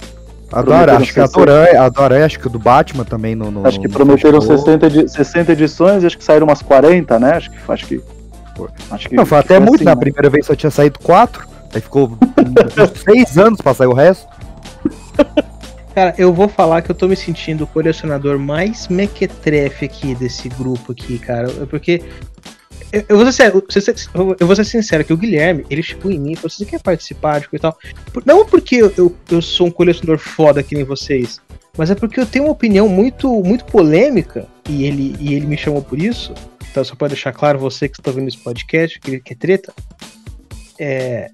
Adoro, 0.51 0.91
acho 0.93 1.13
que 1.13 1.19
a 1.19 1.25
Aranha, 1.25 1.81
a 1.81 2.03
Aranha, 2.03 2.25
acho 2.25 2.39
que 2.39 2.47
o 2.47 2.49
do 2.49 2.59
Batman 2.59 3.03
também 3.03 3.35
no. 3.35 3.51
no 3.51 3.67
acho 3.67 3.79
que 3.79 3.89
prometeram 3.89 4.39
60, 4.39 4.85
edi 4.85 5.09
60 5.09 5.51
edições 5.51 6.03
e 6.03 6.07
acho 6.07 6.17
que 6.17 6.23
saíram 6.23 6.47
umas 6.47 6.61
40, 6.61 7.19
né? 7.19 7.33
Acho 7.33 7.51
que. 7.51 7.57
Acho 7.67 7.85
que, 7.85 8.01
acho 8.91 9.09
que 9.09 9.15
não, 9.15 9.25
foi 9.25 9.37
até 9.37 9.55
foi 9.55 9.59
muito, 9.59 9.75
assim, 9.75 9.85
na 9.85 9.95
né? 9.95 10.01
primeira 10.01 10.29
vez 10.29 10.45
só 10.45 10.55
tinha 10.55 10.71
saído 10.71 10.99
4, 10.99 11.47
aí 11.73 11.81
ficou 11.81 12.17
6 13.05 13.37
anos 13.37 13.61
pra 13.61 13.73
sair 13.73 13.87
o 13.87 13.93
resto. 13.93 14.27
Cara, 15.93 16.13
eu 16.17 16.31
vou 16.31 16.47
falar 16.47 16.83
que 16.83 16.91
eu 16.91 16.95
tô 16.95 17.07
me 17.07 17.15
sentindo 17.15 17.63
o 17.63 17.67
colecionador 17.67 18.37
mais 18.37 18.87
mequetrefe 18.87 19.85
aqui 19.85 20.13
desse 20.13 20.47
grupo 20.47 20.91
aqui, 20.91 21.17
cara. 21.17 21.49
Porque 21.67 22.03
eu, 22.91 23.03
eu, 23.09 23.17
vou 23.17 23.31
ser, 23.31 23.51
eu 24.39 24.47
vou 24.47 24.55
ser 24.55 24.63
sincero 24.63 25.03
que 25.03 25.11
o 25.11 25.17
Guilherme, 25.17 25.65
ele 25.69 25.83
chegou 25.83 26.11
em 26.11 26.19
mim 26.19 26.31
e 26.33 26.35
falou: 26.35 26.49
Você 26.49 26.65
quer 26.65 26.79
participar 26.81 27.39
de 27.39 27.49
coisa 27.49 27.57
e 27.57 27.59
tal? 27.59 27.77
Não 28.25 28.45
porque 28.45 28.75
eu, 28.75 28.93
eu, 28.97 29.15
eu, 29.29 29.41
sou 29.41 29.67
um 29.67 29.71
colecionador 29.71 30.19
foda 30.19 30.63
que 30.63 30.75
nem 30.75 30.83
vocês, 30.83 31.41
mas 31.77 31.89
é 31.89 31.95
porque 31.95 32.19
eu 32.19 32.25
tenho 32.25 32.45
uma 32.45 32.51
opinião 32.51 32.87
muito, 32.87 33.29
muito 33.43 33.65
polêmica 33.65 34.47
e 34.69 34.85
ele, 34.85 35.15
e 35.19 35.33
ele 35.33 35.45
me 35.45 35.57
chamou 35.57 35.81
por 35.81 35.99
isso. 35.99 36.33
Então, 36.71 36.83
só 36.83 36.95
pode 36.95 37.13
deixar 37.13 37.33
claro, 37.33 37.59
você 37.59 37.87
que 37.89 37.99
está 37.99 38.11
vendo 38.11 38.27
esse 38.27 38.37
podcast, 38.37 38.99
que, 38.99 39.19
que 39.19 39.33
é 39.33 39.35
treta. 39.35 39.73
É, 40.79 41.31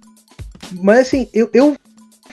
mas 0.71 0.99
assim, 0.99 1.27
eu, 1.33 1.49
eu 1.53 1.75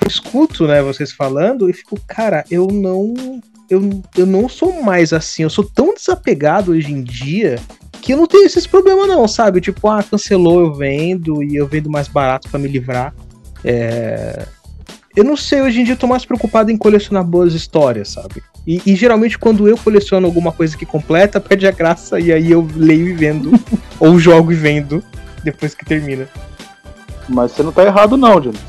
escuto 0.06 0.66
né, 0.66 0.82
vocês 0.82 1.12
falando 1.12 1.68
e 1.68 1.72
fico, 1.72 1.98
cara, 2.06 2.44
eu 2.50 2.66
não. 2.66 3.40
Eu, 3.68 4.02
eu 4.16 4.26
não 4.26 4.48
sou 4.48 4.82
mais 4.82 5.12
assim, 5.12 5.44
eu 5.44 5.50
sou 5.50 5.64
tão 5.64 5.94
desapegado 5.94 6.72
hoje 6.72 6.92
em 6.92 7.04
dia 7.04 7.56
que 8.02 8.12
eu 8.12 8.16
não 8.16 8.26
tenho 8.26 8.44
esses 8.44 8.66
problemas, 8.66 9.06
não, 9.06 9.28
sabe? 9.28 9.60
Tipo, 9.60 9.86
ah, 9.88 10.02
cancelou, 10.02 10.60
eu 10.60 10.74
vendo 10.74 11.42
e 11.42 11.54
eu 11.54 11.68
vendo 11.68 11.88
mais 11.88 12.08
barato 12.08 12.48
para 12.48 12.58
me 12.58 12.66
livrar. 12.66 13.14
É... 13.64 14.44
Eu 15.14 15.22
não 15.22 15.36
sei, 15.36 15.60
hoje 15.60 15.80
em 15.80 15.84
dia 15.84 15.94
eu 15.94 15.98
tô 15.98 16.06
mais 16.06 16.24
preocupado 16.24 16.70
em 16.70 16.76
colecionar 16.76 17.22
boas 17.22 17.54
histórias, 17.54 18.08
sabe? 18.08 18.42
E, 18.66 18.80
e, 18.84 18.94
geralmente 18.94 19.38
quando 19.38 19.66
eu 19.66 19.76
coleciono 19.76 20.26
alguma 20.26 20.52
coisa 20.52 20.76
que 20.76 20.84
completa, 20.84 21.40
perde 21.40 21.66
a 21.66 21.70
graça 21.70 22.20
e 22.20 22.32
aí 22.32 22.50
eu 22.50 22.66
leio 22.76 23.08
e 23.08 23.12
vendo. 23.12 23.52
ou 23.98 24.18
jogo 24.18 24.52
e 24.52 24.54
vendo 24.54 25.02
depois 25.42 25.74
que 25.74 25.84
termina. 25.84 26.28
Mas 27.28 27.52
você 27.52 27.62
não 27.62 27.72
tá 27.72 27.84
errado, 27.84 28.16
não, 28.16 28.42
Jonas. 28.42 28.60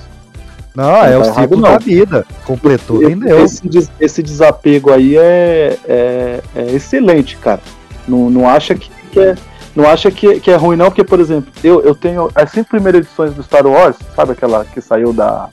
Não, 0.73 0.86
não 0.86 1.04
é 1.04 1.12
tá 1.12 1.19
o 1.19 1.36
ciclo 1.36 1.62
da 1.62 1.77
vida. 1.77 2.25
Completou, 2.45 2.99
vendeu. 2.99 3.43
Esse, 3.43 3.89
esse 3.99 4.23
desapego 4.23 4.93
aí 4.93 5.17
é, 5.17 5.77
é, 5.86 6.41
é 6.56 6.71
excelente, 6.71 7.36
cara. 7.38 7.60
Não, 8.08 8.30
não 8.30 8.47
acha 8.47 8.73
que 8.73 8.89
que 9.12 9.19
é, 9.19 9.36
não 9.75 9.88
acha 9.88 10.10
que, 10.10 10.39
que 10.39 10.49
é 10.49 10.56
ruim, 10.56 10.75
não, 10.75 10.88
porque, 10.88 11.04
por 11.04 11.19
exemplo, 11.19 11.51
eu, 11.63 11.82
eu 11.82 11.93
tenho 11.93 12.30
as 12.34 12.49
cinco 12.51 12.69
primeiras 12.69 13.01
edições 13.01 13.34
do 13.34 13.43
Star 13.43 13.65
Wars, 13.67 13.97
sabe 14.15 14.32
aquela 14.32 14.65
que 14.65 14.82
saiu 14.82 15.13
da 15.13 15.49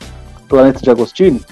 Planeta 0.48 0.80
de 0.80 0.90
Agostini? 0.90 1.42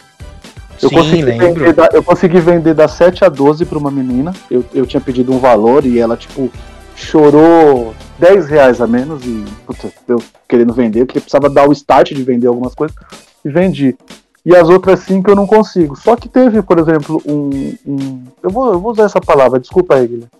Eu, 0.82 0.88
Sim, 0.88 0.96
consegui 0.96 1.22
vender 1.22 1.72
da, 1.72 1.88
eu 1.92 2.02
consegui 2.02 2.40
vender 2.40 2.74
da 2.74 2.88
7 2.88 3.24
a 3.24 3.28
12 3.28 3.64
para 3.64 3.78
uma 3.78 3.90
menina. 3.90 4.32
Eu, 4.50 4.64
eu 4.74 4.86
tinha 4.86 5.00
pedido 5.00 5.32
um 5.32 5.38
valor 5.38 5.84
e 5.84 5.98
ela, 5.98 6.16
tipo, 6.16 6.50
chorou 6.94 7.94
10 8.18 8.46
reais 8.46 8.80
a 8.80 8.86
menos. 8.86 9.24
E, 9.24 9.44
puta, 9.66 9.92
eu 10.08 10.22
querendo 10.48 10.72
vender, 10.72 11.06
porque 11.06 11.20
precisava 11.20 11.48
dar 11.48 11.68
o 11.68 11.72
start 11.72 12.12
de 12.12 12.22
vender 12.22 12.46
algumas 12.46 12.74
coisas. 12.74 12.96
E 13.44 13.48
vendi. 13.48 13.96
E 14.44 14.54
as 14.54 14.68
outras 14.68 15.00
cinco 15.00 15.30
eu 15.30 15.36
não 15.36 15.46
consigo. 15.46 15.96
Só 15.96 16.14
que 16.14 16.28
teve, 16.28 16.62
por 16.62 16.78
exemplo, 16.78 17.22
um. 17.26 17.74
um 17.86 18.22
eu, 18.42 18.50
vou, 18.50 18.72
eu 18.72 18.80
vou 18.80 18.92
usar 18.92 19.04
essa 19.04 19.20
palavra, 19.20 19.58
desculpa 19.58 19.96
aí, 19.96 20.06
Guilherme 20.06 20.30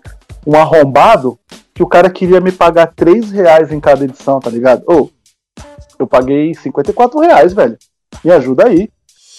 um 0.47 0.55
arrombado 0.55 1.37
que 1.73 1.83
o 1.83 1.87
cara 1.87 2.09
queria 2.09 2.39
me 2.39 2.53
pagar 2.53 2.87
3 2.95 3.31
reais 3.31 3.71
em 3.71 3.81
cada 3.81 4.05
edição, 4.05 4.39
tá 4.39 4.49
ligado? 4.49 4.81
Ô, 4.87 4.93
oh, 5.01 5.09
eu 5.99 6.07
paguei 6.07 6.53
54 6.53 7.19
reais, 7.19 7.53
velho. 7.53 7.77
Me 8.23 8.31
ajuda 8.31 8.65
aí. 8.65 8.89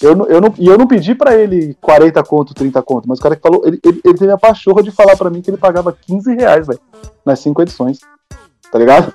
Eu, 0.01 0.27
eu 0.29 0.41
não, 0.41 0.55
e 0.57 0.67
eu 0.67 0.79
não 0.79 0.87
pedi 0.87 1.15
para 1.15 1.35
ele 1.35 1.77
40 1.81 2.23
conto, 2.23 2.55
30 2.55 2.81
conto, 2.83 3.09
mas 3.09 3.19
o 3.19 3.23
cara 3.23 3.35
que 3.35 3.43
falou, 3.43 3.63
ele, 3.67 3.81
ele, 3.85 4.01
ele 4.05 4.19
teve 4.19 4.33
a 4.33 4.39
pachorra 4.39 4.83
de 4.83 4.93
falar 4.93 5.17
para 5.17 5.29
mim 5.29 5.43
que 5.43 5.51
ele 5.51 5.57
pagava 5.57 5.97
15 6.07 6.35
reais, 6.35 6.67
velho, 6.67 6.81
nas 7.25 7.41
cinco 7.41 7.63
edições. 7.63 7.99
Tá 8.71 8.79
ligado? 8.79 9.13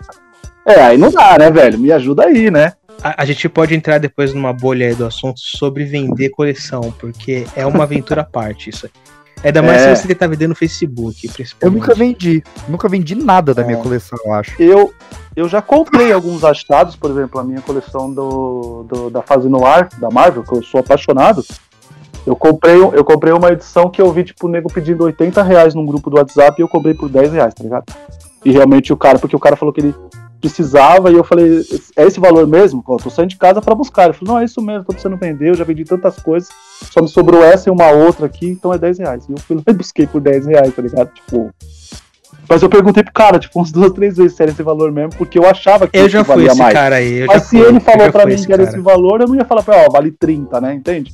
É, 0.66 0.82
aí 0.82 0.98
não 0.98 1.12
dá, 1.12 1.38
né, 1.38 1.52
velho? 1.52 1.80
Me 1.80 1.92
ajuda 1.92 2.26
aí, 2.26 2.50
né? 2.52 2.74
A, 3.02 3.24
a, 3.24 3.26
gente 3.26 3.48
pode 3.50 3.74
entrar 3.74 3.98
depois 3.98 4.34
numa 4.34 4.54
bolha 4.54 4.88
aí 4.88 4.96
do 4.96 5.06
assunto 5.06 5.40
sobre 5.40 5.86
vender 5.86 6.30
coleção, 6.30 6.94
porque 7.00 7.46
é 7.56 7.66
uma 7.66 7.84
aventura 7.84 8.22
à 8.22 8.26
parte 8.26 8.70
isso 8.70 8.86
aqui. 8.86 8.98
Ainda 9.44 9.62
mais 9.62 9.82
é. 9.82 9.94
se 9.94 10.02
você 10.02 10.08
tentar 10.08 10.28
vender 10.28 10.48
no 10.48 10.56
Facebook, 10.56 11.30
Eu 11.60 11.70
nunca 11.70 11.94
vendi. 11.94 12.42
Nunca 12.70 12.88
vendi 12.88 13.14
nada 13.14 13.54
da 13.54 13.62
é. 13.62 13.66
minha 13.66 13.78
coleção, 13.78 14.18
eu 14.26 14.34
acho. 14.34 14.62
Eu, 14.62 14.94
eu 15.36 15.48
já 15.48 15.62
comprei 15.62 16.12
alguns 16.12 16.44
achados, 16.44 16.96
por 16.96 17.12
exemplo, 17.12 17.40
a 17.40 17.44
minha 17.44 17.62
coleção 17.62 18.14
do, 18.14 18.86
do, 18.88 19.10
da 19.10 19.22
fase 19.22 19.50
noir 19.50 19.90
da 19.98 20.10
Marvel, 20.10 20.44
que 20.44 20.54
eu 20.54 20.64
sou 20.64 20.80
apaixonado. 20.80 21.44
Eu 22.26 22.36
comprei, 22.36 22.76
eu 22.76 23.04
comprei 23.04 23.34
uma 23.34 23.52
edição 23.52 23.90
que 23.90 24.02
eu 24.02 24.12
vi, 24.12 24.24
tipo, 24.24 24.48
o 24.48 24.50
nego 24.50 24.72
pedindo 24.72 25.04
80 25.04 25.44
reais 25.44 25.76
num 25.76 25.86
grupo 25.86 26.10
do 26.10 26.18
WhatsApp 26.18 26.60
e 26.60 26.64
eu 26.64 26.70
comprei 26.70 26.94
por 26.94 27.10
10 27.10 27.34
reais, 27.34 27.54
tá 27.54 27.64
ligado? 27.64 27.86
E 28.46 28.52
realmente 28.52 28.94
o 28.94 28.98
cara, 28.98 29.20
porque 29.20 29.36
o 29.36 29.40
cara 29.40 29.56
falou 29.56 29.74
que 29.74 29.82
ele 29.82 29.96
precisava 30.40 31.10
e 31.10 31.16
eu 31.16 31.24
falei, 31.24 31.62
é 31.96 32.04
esse 32.04 32.20
valor 32.20 32.46
mesmo? 32.46 32.84
Eu 32.88 32.98
tô 32.98 33.10
saindo 33.10 33.30
de 33.30 33.38
casa 33.38 33.62
para 33.62 33.74
buscar. 33.74 34.06
Ele 34.06 34.14
falou, 34.14 34.36
não, 34.36 34.42
é 34.42 34.46
isso 34.46 34.62
mesmo, 34.62 34.84
tô 34.84 34.94
precisando 34.94 35.18
vender, 35.18 35.50
eu 35.50 35.56
já 35.56 35.64
vendi 35.64 35.86
tantas 35.86 36.18
coisas, 36.18 36.50
só 36.92 37.02
me 37.02 37.08
sobrou 37.08 37.44
essa 37.44 37.70
e 37.70 37.72
uma 37.72 37.90
outra 37.90 38.26
aqui, 38.26 38.48
então 38.48 38.74
é 38.74 38.78
10 38.78 39.00
reais. 39.00 39.26
E 39.28 39.32
eu 39.32 39.38
fui 39.38 39.56
lá 39.56 39.64
e 39.70 39.74
busquei 39.74 40.06
por 40.06 40.22
10 40.22 40.46
reais, 40.46 40.76
tá 40.76 40.82
ligado? 40.82 41.14
Tipo. 41.14 41.54
Mas 42.50 42.62
eu 42.62 42.70
perguntei 42.70 43.04
pro 43.04 43.14
cara, 43.14 43.40
tipo, 43.40 43.60
uns 43.62 43.72
duas, 43.72 43.92
três 43.94 44.18
vezes 44.18 44.36
se 44.36 44.42
era 44.44 44.52
esse 44.52 44.62
valor 44.64 44.92
mesmo, 44.92 45.12
porque 45.18 45.40
eu 45.40 45.46
achava 45.48 45.88
que 45.88 45.98
Eu 45.98 46.10
já 46.10 46.24
fui 46.24 46.46
esse 46.46 46.58
mais. 46.58 46.74
cara 46.74 46.98
aí. 46.98 47.20
eu 47.20 47.28
Mas 47.28 47.44
se 47.44 47.58
fui, 47.58 47.68
ele 47.68 47.80
falou 47.80 48.12
pra 48.12 48.26
mim 48.26 48.36
que 48.36 48.52
era 48.54 48.64
cara. 48.64 48.70
esse 48.76 48.80
valor, 48.84 49.22
eu 49.22 49.28
não 49.28 49.36
ia 49.36 49.46
falar 49.46 49.64
pra 49.64 49.78
ele, 49.78 49.88
ó, 49.88 49.92
vale 49.92 50.12
30, 50.12 50.60
né? 50.62 50.74
Entende? 50.74 51.14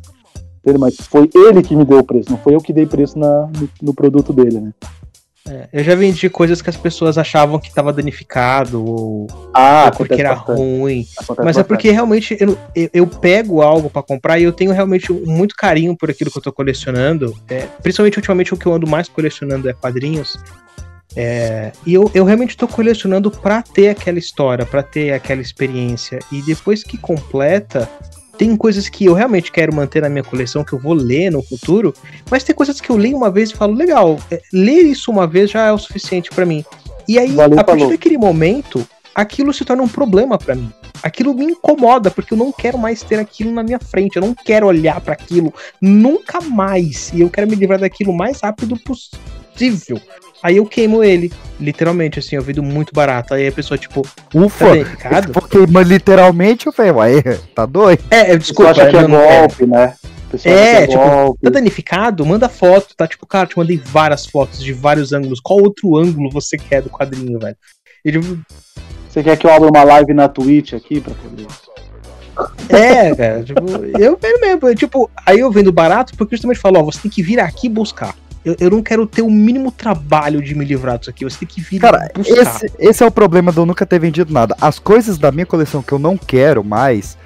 Entende? 0.63 0.77
Mas 0.79 0.95
foi 0.97 1.29
ele 1.33 1.61
que 1.61 1.75
me 1.75 1.85
deu 1.85 1.99
o 1.99 2.03
preço, 2.03 2.29
não 2.31 2.37
foi 2.37 2.55
eu 2.55 2.59
que 2.61 2.73
dei 2.73 2.85
preço 2.85 3.17
na, 3.17 3.47
no, 3.59 3.69
no 3.81 3.93
produto 3.93 4.33
dele, 4.33 4.59
né? 4.59 4.71
É, 5.47 5.67
eu 5.73 5.83
já 5.83 5.95
vendi 5.95 6.29
coisas 6.29 6.61
que 6.61 6.69
as 6.69 6.77
pessoas 6.77 7.17
achavam 7.17 7.57
que 7.57 7.73
tava 7.73 7.91
danificado 7.91 8.85
ou, 8.85 9.25
Ah, 9.53 9.85
ou 9.91 9.97
porque 9.97 10.21
era 10.21 10.35
bastante, 10.35 10.57
ruim. 10.59 11.05
acontece 11.17 11.25
Mas 11.27 11.39
é 11.39 11.43
bastante. 11.43 11.67
porque 11.67 11.89
realmente 11.91 12.37
eu, 12.39 12.55
eu, 12.75 12.89
eu 12.93 13.07
pego 13.07 13.61
algo 13.63 13.89
pra 13.89 14.03
comprar 14.03 14.37
e 14.37 14.43
eu 14.43 14.51
tenho 14.51 14.71
realmente 14.71 15.11
muito 15.11 15.55
carinho 15.55 15.95
por 15.97 16.09
aquilo 16.11 16.29
que 16.29 16.37
eu 16.37 16.41
tô 16.43 16.51
colecionando. 16.51 17.33
É, 17.49 17.61
principalmente 17.81 18.17
ultimamente 18.17 18.53
o 18.53 18.57
que 18.57 18.65
eu 18.67 18.73
ando 18.73 18.85
mais 18.87 19.07
colecionando 19.07 19.67
é 19.67 19.73
quadrinhos. 19.73 20.37
É, 21.15 21.71
e 21.85 21.93
eu, 21.93 22.09
eu 22.13 22.23
realmente 22.23 22.55
tô 22.55 22.67
colecionando 22.67 23.31
pra 23.31 23.61
ter 23.61 23.89
aquela 23.89 24.19
história, 24.19 24.65
pra 24.65 24.83
ter 24.83 25.11
aquela 25.11 25.41
experiência. 25.41 26.19
E 26.31 26.41
depois 26.41 26.83
que 26.83 26.97
completa, 26.97 27.89
tem 28.37 28.55
coisas 28.55 28.87
que 28.87 29.05
eu 29.05 29.13
realmente 29.13 29.51
quero 29.51 29.73
manter 29.73 30.01
na 30.01 30.09
minha 30.09 30.23
coleção, 30.23 30.63
que 30.63 30.73
eu 30.73 30.79
vou 30.79 30.93
ler 30.93 31.31
no 31.31 31.43
futuro. 31.43 31.93
Mas 32.29 32.43
tem 32.43 32.55
coisas 32.55 32.79
que 32.79 32.89
eu 32.89 32.95
leio 32.95 33.17
uma 33.17 33.29
vez 33.29 33.49
e 33.51 33.55
falo, 33.55 33.73
legal, 33.73 34.17
é, 34.31 34.41
ler 34.53 34.83
isso 34.83 35.11
uma 35.11 35.27
vez 35.27 35.51
já 35.51 35.67
é 35.67 35.71
o 35.71 35.77
suficiente 35.77 36.29
pra 36.29 36.45
mim. 36.45 36.63
E 37.07 37.17
aí, 37.17 37.33
Valeu, 37.33 37.59
a 37.59 37.63
partir 37.63 37.81
falou. 37.81 37.93
daquele 37.93 38.17
momento, 38.17 38.87
aquilo 39.15 39.53
se 39.53 39.65
torna 39.65 39.83
um 39.83 39.87
problema 39.87 40.37
pra 40.37 40.55
mim. 40.55 40.71
Aquilo 41.01 41.33
me 41.33 41.45
incomoda, 41.45 42.11
porque 42.11 42.33
eu 42.33 42.37
não 42.37 42.51
quero 42.51 42.77
mais 42.77 43.01
ter 43.01 43.19
aquilo 43.19 43.51
na 43.51 43.63
minha 43.63 43.79
frente. 43.79 44.17
Eu 44.17 44.21
não 44.21 44.33
quero 44.33 44.67
olhar 44.67 45.01
pra 45.01 45.13
aquilo 45.13 45.53
nunca 45.81 46.39
mais. 46.41 47.11
E 47.13 47.21
eu 47.21 47.29
quero 47.29 47.47
me 47.47 47.55
livrar 47.55 47.79
daquilo 47.79 48.11
o 48.11 48.17
mais 48.17 48.41
rápido 48.41 48.77
possível. 48.77 49.99
Aí 50.41 50.57
eu 50.57 50.65
queimo 50.65 51.03
ele, 51.03 51.31
literalmente, 51.59 52.19
assim, 52.19 52.35
eu 52.35 52.41
vendo 52.41 52.63
muito 52.63 52.93
barato. 52.93 53.33
Aí 53.33 53.47
a 53.47 53.51
pessoa, 53.51 53.77
tipo, 53.77 54.01
tá 54.01 54.39
Ufa! 54.39 54.69
danificado? 54.69 55.31
Porque, 55.33 55.57
mas 55.69 55.87
literalmente, 55.87 56.67
eu 56.67 56.73
falei, 56.73 56.91
ué, 56.91 57.21
tá 57.53 57.65
doido? 57.65 58.01
É, 58.09 58.31
é, 58.31 58.37
desculpa, 58.37 58.71
acha 58.71 58.89
que 58.89 58.95
é 58.95 58.99
é. 58.99 59.07
golpe, 59.07 59.65
né? 59.65 59.93
É, 60.45 60.81
que 60.81 60.93
tipo, 60.93 61.03
golpe. 61.03 61.41
Tá 61.41 61.49
danificado? 61.49 62.25
Manda 62.25 62.47
foto, 62.47 62.95
tá? 62.95 63.07
Tipo, 63.07 63.25
cara, 63.25 63.47
te 63.47 63.57
mandei 63.57 63.81
várias 63.83 64.25
fotos 64.27 64.63
de 64.63 64.71
vários 64.71 65.11
ângulos. 65.11 65.39
Qual 65.41 65.59
outro 65.59 65.97
ângulo 65.97 66.29
você 66.29 66.57
quer 66.57 66.81
do 66.81 66.89
quadrinho, 66.89 67.39
velho? 67.39 67.57
Ele, 68.05 68.19
Você 69.09 69.23
quer 69.23 69.37
que 69.37 69.45
eu 69.45 69.51
abra 69.51 69.67
uma 69.67 69.83
live 69.83 70.13
na 70.13 70.29
Twitch 70.29 70.73
aqui 70.73 71.01
pra 71.01 71.13
poder. 71.15 71.47
é, 72.69 73.15
cara, 73.15 73.43
tipo, 73.43 73.61
eu 73.99 74.15
quero 74.15 74.39
mesmo. 74.39 74.75
Tipo, 74.75 75.09
aí 75.25 75.39
eu 75.39 75.51
vendo 75.51 75.71
barato 75.71 76.15
porque 76.15 76.35
justamente 76.35 76.59
falo, 76.59 76.79
ó, 76.79 76.83
você 76.83 77.01
tem 77.01 77.11
que 77.11 77.23
vir 77.23 77.39
aqui 77.39 77.67
buscar. 77.67 78.15
Eu, 78.43 78.55
eu 78.59 78.69
não 78.69 78.81
quero 78.81 79.05
ter 79.05 79.21
o 79.21 79.29
mínimo 79.29 79.71
trabalho 79.71 80.41
de 80.41 80.55
me 80.55 80.63
livrar 80.63 80.97
disso 80.97 81.09
aqui. 81.09 81.23
Você 81.23 81.39
tem 81.39 81.47
que 81.47 81.61
vir 81.61 81.79
Cara, 81.79 82.09
buscar. 82.15 82.41
esse, 82.41 82.71
esse 82.79 83.03
é 83.03 83.05
o 83.05 83.11
problema 83.11 83.51
de 83.51 83.57
eu 83.57 83.65
nunca 83.65 83.85
ter 83.85 83.99
vendido 83.99 84.33
nada. 84.33 84.55
As 84.61 84.79
coisas 84.79 85.17
da 85.17 85.31
minha 85.31 85.45
coleção 85.45 85.81
que 85.81 85.91
eu 85.91 85.99
não 85.99 86.17
quero 86.17 86.63
mais. 86.63 87.17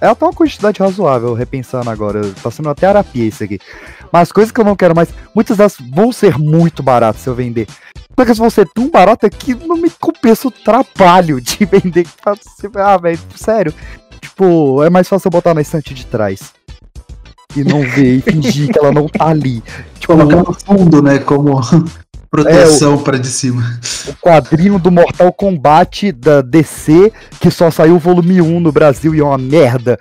É 0.00 0.08
até 0.08 0.24
uma 0.24 0.32
quantidade 0.32 0.80
razoável, 0.80 1.32
repensando 1.34 1.88
agora. 1.88 2.20
Tá 2.42 2.50
sendo 2.50 2.68
até 2.68 2.86
arapia 2.86 3.24
isso 3.24 3.44
aqui. 3.44 3.60
Mas 4.10 4.22
as 4.22 4.32
coisas 4.32 4.50
que 4.50 4.60
eu 4.60 4.64
não 4.64 4.74
quero 4.74 4.94
mais, 4.96 5.10
muitas 5.32 5.56
delas 5.56 5.76
vão 5.78 6.10
ser 6.10 6.36
muito 6.36 6.82
baratas 6.82 7.22
se 7.22 7.28
eu 7.28 7.34
vender. 7.34 7.68
Só 8.18 8.24
que 8.24 8.30
elas 8.30 8.38
vão 8.38 8.50
ser 8.50 8.68
tão 8.74 8.90
baratas 8.90 9.30
que 9.30 9.54
não 9.54 9.76
me 9.76 9.88
compensa 9.90 10.48
o 10.48 10.50
trabalho 10.50 11.40
de 11.40 11.58
vender. 11.66 12.04
Ah, 12.74 12.96
velho, 12.96 13.18
sério. 13.36 13.72
Tipo, 14.20 14.82
é 14.82 14.90
mais 14.90 15.08
fácil 15.08 15.28
eu 15.28 15.30
botar 15.30 15.54
na 15.54 15.60
estante 15.60 15.94
de 15.94 16.04
trás. 16.04 16.52
E 17.56 17.64
não 17.64 17.80
ver 17.80 18.16
e 18.16 18.20
fingir 18.20 18.68
que 18.68 18.78
ela 18.78 18.92
não 18.92 19.08
tá 19.08 19.28
ali. 19.28 19.62
Tipo, 19.98 20.14
Colocar 20.14 20.36
no 20.36 20.52
fundo, 20.52 21.02
né? 21.02 21.18
Como 21.18 21.60
proteção 22.30 22.98
pra 22.98 23.16
de 23.16 23.28
cima. 23.28 23.80
o 24.06 24.12
quadrinho 24.14 24.78
do 24.78 24.90
Mortal 24.90 25.32
Kombat 25.32 26.12
da 26.12 26.42
DC, 26.42 27.12
que 27.40 27.50
só 27.50 27.70
saiu 27.70 27.96
o 27.96 27.98
volume 27.98 28.42
1 28.42 28.60
no 28.60 28.70
Brasil 28.70 29.14
e 29.14 29.20
é 29.20 29.24
uma 29.24 29.38
merda. 29.38 29.98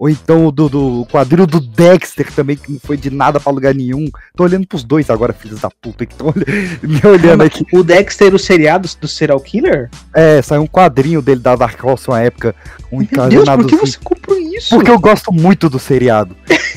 Ou 0.00 0.08
então 0.08 0.46
o 0.46 0.50
do, 0.50 0.66
do 0.66 1.06
quadrinho 1.12 1.46
do 1.46 1.60
Dexter 1.60 2.32
também, 2.32 2.56
que 2.56 2.72
não 2.72 2.80
foi 2.80 2.96
de 2.96 3.10
nada 3.10 3.38
pra 3.38 3.52
lugar 3.52 3.74
nenhum. 3.74 4.06
Tô 4.34 4.44
olhando 4.44 4.66
pros 4.66 4.82
dois 4.82 5.10
agora, 5.10 5.34
filhos 5.34 5.60
da 5.60 5.68
puta, 5.68 6.06
que 6.06 6.14
estão 6.14 6.32
me 6.82 7.00
olhando 7.06 7.42
aqui. 7.42 7.66
O 7.70 7.82
Dexter, 7.82 8.34
o 8.34 8.38
seriado 8.38 8.88
do 8.98 9.06
Serial 9.06 9.38
Killer? 9.40 9.90
É, 10.14 10.40
saiu 10.40 10.62
um 10.62 10.66
quadrinho 10.66 11.20
dele 11.20 11.40
da 11.40 11.54
Dark 11.54 11.84
Horse 11.84 12.08
uma 12.08 12.18
época. 12.18 12.54
Um 12.90 13.06
Meu 13.12 13.28
Deus, 13.28 13.48
por 13.50 13.66
que 13.66 13.76
você 13.76 13.98
comprou 14.02 14.38
isso? 14.38 14.74
Porque 14.74 14.90
eu 14.90 14.98
gosto 14.98 15.30
muito 15.30 15.68
do 15.68 15.78
seriado. 15.78 16.34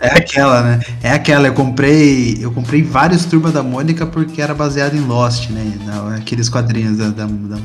É 0.00 0.18
aquela, 0.18 0.62
né? 0.62 0.80
É 1.02 1.10
aquela. 1.10 1.46
Eu 1.48 1.54
comprei. 1.54 2.38
Eu 2.40 2.52
comprei 2.52 2.82
vários 2.82 3.24
Turma 3.24 3.50
da 3.50 3.62
Mônica 3.62 4.04
porque 4.06 4.40
era 4.42 4.54
baseado 4.54 4.94
em 4.94 5.00
Lost, 5.06 5.48
né? 5.50 5.64
Na- 5.84 6.16
Aqueles 6.16 6.48
quadrinhos 6.48 6.98
da, 6.98 7.08
da, 7.08 7.26
da, 7.26 7.56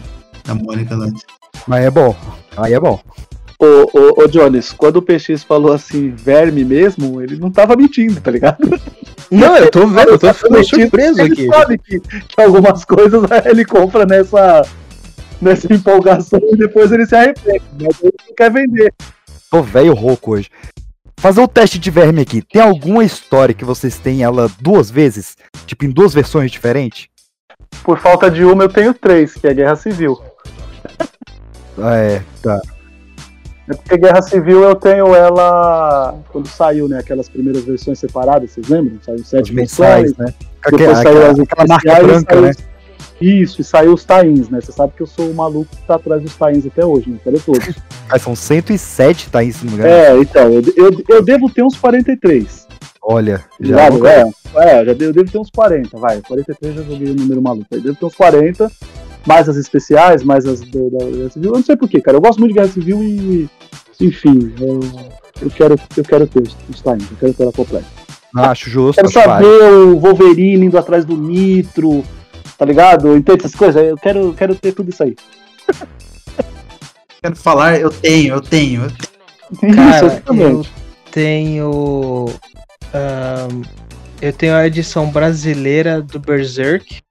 da 0.45 0.56
Mônica 0.56 0.95
lá. 0.95 1.08
Mas 1.67 1.86
é 1.86 1.91
bom. 1.91 2.15
Aí 2.56 2.73
é 2.73 2.80
bom. 2.80 2.99
Ô, 3.60 3.65
ô, 3.65 4.23
ô, 4.23 4.27
Jones, 4.27 4.71
quando 4.71 4.97
o 4.97 5.01
PX 5.01 5.43
falou 5.43 5.73
assim, 5.73 6.12
verme 6.12 6.63
mesmo, 6.63 7.19
ele 7.21 7.38
não 7.38 7.49
tava 7.51 7.75
mentindo, 7.75 8.21
tá 8.21 8.30
ligado? 8.30 8.58
Não, 9.32 9.58
eu 9.58 9.69
tô 9.71 9.86
vendo, 9.88 10.10
eu 10.12 10.19
tô 10.19 10.32
ficando 10.32 10.63
surpreso 10.63 11.19
Ele 11.21 11.34
aqui. 11.34 11.47
sabe 11.47 11.77
que, 11.80 11.99
que 11.99 12.39
algumas 12.41 12.86
coisas 12.86 13.19
ele 13.45 13.65
compra 13.65 14.06
nessa, 14.06 14.62
nessa 15.41 15.73
empolgação 15.73 16.39
e 16.53 16.56
depois 16.56 16.91
ele 16.91 17.08
se 17.08 17.15
arrepende, 17.15 17.62
mas 17.82 17.99
ele 18.03 18.13
não 18.27 18.36
quer 18.36 18.51
vender. 18.51 18.93
Tô 19.49 19.63
velho 19.63 19.95
rouco 19.95 20.34
hoje. 20.34 20.49
Fazer 21.19 21.41
o 21.41 21.47
teste 21.47 21.80
de 21.80 21.89
verme 21.89 22.21
aqui. 22.21 22.41
Tem 22.41 22.62
alguma 22.62 23.03
história 23.03 23.53
que 23.53 23.65
vocês 23.65 23.97
têm 23.97 24.23
ela 24.23 24.49
duas 24.62 24.91
vezes? 24.91 25.36
Tipo, 25.65 25.86
em 25.86 25.89
duas 25.89 26.13
versões 26.13 26.51
diferentes? 26.51 27.08
Por 27.84 27.97
falta 27.99 28.30
de 28.30 28.43
uma, 28.45 28.63
eu 28.63 28.69
tenho 28.69 28.93
três, 28.93 29.34
que 29.34 29.47
é 29.47 29.53
Guerra 29.53 29.75
Civil. 29.75 30.19
É, 31.80 32.21
tá. 32.41 32.62
É 33.69 33.73
porque 33.73 33.97
Guerra 33.97 34.21
Civil 34.21 34.62
eu 34.63 34.75
tenho 34.75 35.13
ela 35.13 36.17
quando 36.30 36.47
saiu, 36.47 36.88
né? 36.88 36.99
Aquelas 36.99 37.27
primeiras 37.27 37.63
versões 37.65 37.99
separadas, 37.99 38.51
vocês 38.51 38.69
lembram? 38.69 38.99
Saiu 39.03 39.23
sete 39.25 39.53
mensais, 39.53 40.13
versões, 40.13 40.17
né? 40.17 40.34
depois 40.63 40.84
Aquela, 40.84 40.95
saiu 41.03 41.32
as 41.32 41.39
aquela, 41.39 41.67
marca 41.67 42.03
branca, 42.03 42.34
saiu- 42.34 42.45
né? 42.45 42.51
Isso, 43.19 43.62
e 43.62 43.63
saiu 43.63 43.93
os 43.93 44.03
tains, 44.06 44.47
né? 44.49 44.62
Você 44.62 44.71
sabe 44.71 44.93
que 44.95 45.01
eu 45.01 45.08
sou 45.08 45.30
o 45.30 45.34
maluco 45.34 45.75
que 45.75 45.82
tá 45.88 45.95
atrás 45.95 46.21
dos 46.21 46.36
tains 46.36 46.65
até 46.65 46.86
hoje, 46.86 47.10
né? 47.10 47.17
Quero 47.23 47.39
todos. 47.39 47.75
Ah, 48.10 48.17
são 48.17 48.34
107, 48.38 49.30
tá 49.30 49.39
aí, 49.39 49.51
se 49.51 49.65
não 49.65 49.73
me 49.73 49.80
engano. 49.80 49.93
é, 49.93 50.17
então, 50.17 50.43
eu, 50.49 50.63
eu, 50.77 51.03
eu 51.10 51.21
devo 51.21 51.49
ter 51.49 51.62
uns 51.62 51.75
43. 51.75 52.65
Olha, 53.01 53.43
já. 53.60 53.89
Vou- 53.89 54.08
é, 54.08 54.23
é, 54.56 54.86
já 54.86 54.93
devo, 54.93 55.03
eu 55.03 55.13
devo 55.13 55.30
ter 55.30 55.38
uns 55.38 55.49
40, 55.49 55.97
vai. 55.97 56.21
43 56.21 56.75
já 56.75 56.84
joguei 56.84 57.10
o 57.12 57.13
número 57.13 57.41
maluco. 57.41 57.65
Eu 57.69 57.82
devo 57.82 57.95
ter 57.97 58.06
uns 58.06 58.15
40, 58.15 58.71
mais 59.25 59.49
as 59.49 59.58
especiais, 59.58 60.23
mais 60.23 60.45
as 60.45 60.62
da 60.62 60.65
Guerra 60.89 61.30
Civil. 61.32 61.49
Eu 61.51 61.56
não 61.58 61.63
sei 61.63 61.75
porquê, 61.75 61.99
cara. 61.99 62.15
Eu 62.15 62.21
gosto 62.21 62.39
muito 62.39 62.53
de 62.53 62.60
Guerra 62.60 62.71
Civil 62.71 63.03
e. 63.03 63.49
Enfim, 63.99 64.53
eu, 64.58 64.80
eu 65.41 65.49
quero, 65.49 65.75
eu 65.97 66.03
quero 66.06 66.25
ter 66.27 66.43
os, 66.69 66.82
tains, 66.82 67.03
eu 67.12 67.17
quero 67.19 67.34
ter 67.34 67.43
ela 67.43 67.51
completa. 67.51 67.86
Acho 68.38 68.69
justo. 68.69 69.01
Quero 69.01 69.12
saber 69.12 69.63
o 69.63 69.97
Wolverine 69.99 70.67
indo 70.67 70.77
atrás 70.77 71.03
do 71.03 71.17
Nitro, 71.17 72.06
tá 72.57 72.65
ligado? 72.65 73.15
Entende 73.15 73.39
essas 73.45 73.55
coisas? 73.55 73.83
Eu 73.83 73.97
quero, 73.97 74.33
quero 74.33 74.55
ter 74.55 74.71
tudo 74.73 74.89
isso 74.89 75.03
aí. 75.03 75.15
Quero 77.21 77.35
falar, 77.35 77.79
eu 77.79 77.89
tenho, 77.89 78.35
eu 78.35 78.41
tenho. 78.41 78.83
eu 78.83 79.57
tenho. 79.59 79.75
Cara, 79.75 80.07
isso, 80.07 80.21
eu 80.31 80.65
tenho. 81.11 82.25
eu 84.21 84.33
tenho 84.33 84.55
a 84.55 84.67
edição 84.67 85.09
brasileira 85.09 86.01
do 86.01 86.19
Berserk. 86.19 87.01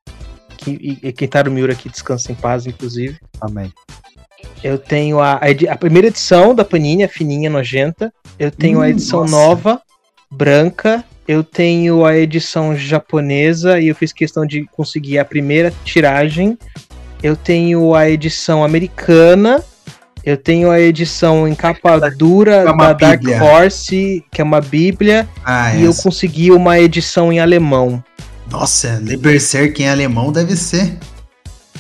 Que, 0.59 0.71
e, 0.71 1.09
e 1.09 1.13
quem 1.13 1.29
tá 1.29 1.45
no 1.45 1.51
Miura 1.51 1.73
aqui 1.73 1.89
descansa 1.89 2.33
em 2.33 2.35
paz, 2.35 2.67
inclusive. 2.67 3.19
Amém. 3.41 3.73
Eu 4.63 4.79
tenho 4.79 5.21
a, 5.21 5.35
a, 5.35 5.73
a 5.73 5.77
primeira 5.77 6.09
edição 6.09 6.55
da 6.55 6.65
Panini, 6.65 7.05
a 7.05 7.09
fininha, 7.09 7.51
nojenta. 7.51 8.13
Eu 8.39 8.51
tenho 8.51 8.81
a 8.81 8.87
Hum, 8.87 8.89
edição 8.89 9.21
nossa. 9.21 9.31
nova, 9.33 9.83
branca. 10.31 11.05
Eu 11.29 11.43
tenho 11.43 12.05
a 12.05 12.17
edição 12.17 12.77
japonesa 12.77 13.81
e 13.81 13.89
eu 13.89 13.95
fiz 13.95 14.13
questão 14.13 14.47
de 14.47 14.65
conseguir 14.73 15.19
a 15.19 15.25
primeira 15.25 15.73
tiragem. 15.85 16.57
Eu 17.23 17.35
tenho 17.35 17.95
a 17.95 18.09
edição 18.09 18.63
americana. 18.63 19.63
Eu 20.25 20.37
tenho 20.37 20.71
a 20.71 20.81
edição 20.81 21.47
em 21.47 21.55
capa 21.55 21.99
dura 22.11 22.57
É 22.57 22.65
da 22.65 22.93
Dark 22.93 23.21
bíblia. 23.21 23.43
Horse, 23.43 24.25
que 24.33 24.41
é 24.41 24.45
uma 24.45 24.61
bíblia. 24.61 25.29
Ah, 25.45 25.75
e 25.75 25.85
eu 25.85 25.91
essa. 25.91 26.03
consegui 26.03 26.51
uma 26.51 26.79
edição 26.81 27.33
em 27.33 27.39
alemão. 27.39 28.03
Nossa, 28.51 29.01
Le 29.03 29.17
Berserk 29.17 29.83
em 29.83 29.89
alemão 29.89 30.33
deve 30.33 30.57
ser. 30.57 30.97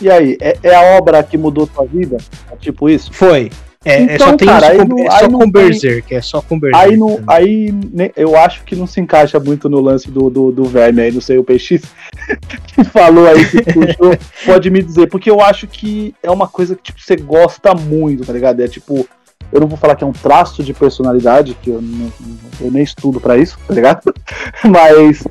E 0.00 0.10
aí, 0.10 0.36
é, 0.40 0.56
é 0.62 0.74
a 0.74 0.96
obra 0.96 1.22
que 1.22 1.38
mudou 1.38 1.66
tua 1.66 1.86
vida? 1.86 2.18
É 2.50 2.56
tipo 2.56 2.88
isso? 2.88 3.12
Foi. 3.12 3.50
É, 3.86 3.92
é 4.02 4.14
Então, 4.16 4.30
só 4.30 4.36
tem 4.36 4.48
cara, 4.48 4.76
com, 4.76 4.84
não- 4.84 4.98
é 5.06 5.10
só 5.10 5.28
com 5.28 5.38
tem- 5.38 5.50
Berserk, 5.52 6.14
é 6.14 6.20
só 6.20 6.42
com 6.42 6.58
Berserk. 6.58 6.84
Aí, 6.90 6.96
não, 6.96 7.20
aí 7.26 7.72
né, 7.92 8.10
eu 8.16 8.36
acho 8.36 8.64
que 8.64 8.74
não 8.74 8.86
se 8.86 9.00
encaixa 9.00 9.38
muito 9.38 9.68
no 9.68 9.80
lance 9.80 10.10
do, 10.10 10.28
do, 10.28 10.50
do 10.50 10.64
verme 10.64 11.02
aí, 11.02 11.12
não 11.12 11.20
sei, 11.20 11.38
o 11.38 11.44
PX 11.44 11.82
que 12.74 12.84
falou 12.84 13.26
aí, 13.28 13.44
que 13.48 13.62
puxou, 13.62 14.16
pode 14.44 14.70
me 14.70 14.82
dizer, 14.82 15.06
porque 15.06 15.30
eu 15.30 15.40
acho 15.40 15.68
que 15.68 16.12
é 16.22 16.30
uma 16.30 16.48
coisa 16.48 16.74
que 16.74 16.82
tipo, 16.82 17.00
você 17.00 17.14
gosta 17.16 17.72
muito, 17.74 18.26
tá 18.26 18.32
ligado? 18.32 18.60
É 18.60 18.66
tipo, 18.66 19.06
eu 19.52 19.60
não 19.60 19.68
vou 19.68 19.78
falar 19.78 19.94
que 19.94 20.02
é 20.02 20.06
um 20.06 20.12
traço 20.12 20.64
de 20.64 20.74
personalidade, 20.74 21.56
que 21.62 21.70
eu, 21.70 21.80
não, 21.80 22.12
eu 22.60 22.70
nem 22.72 22.82
estudo 22.82 23.20
pra 23.20 23.36
isso, 23.38 23.56
tá 23.68 23.72
ligado? 23.72 24.12
Mas 24.68 25.22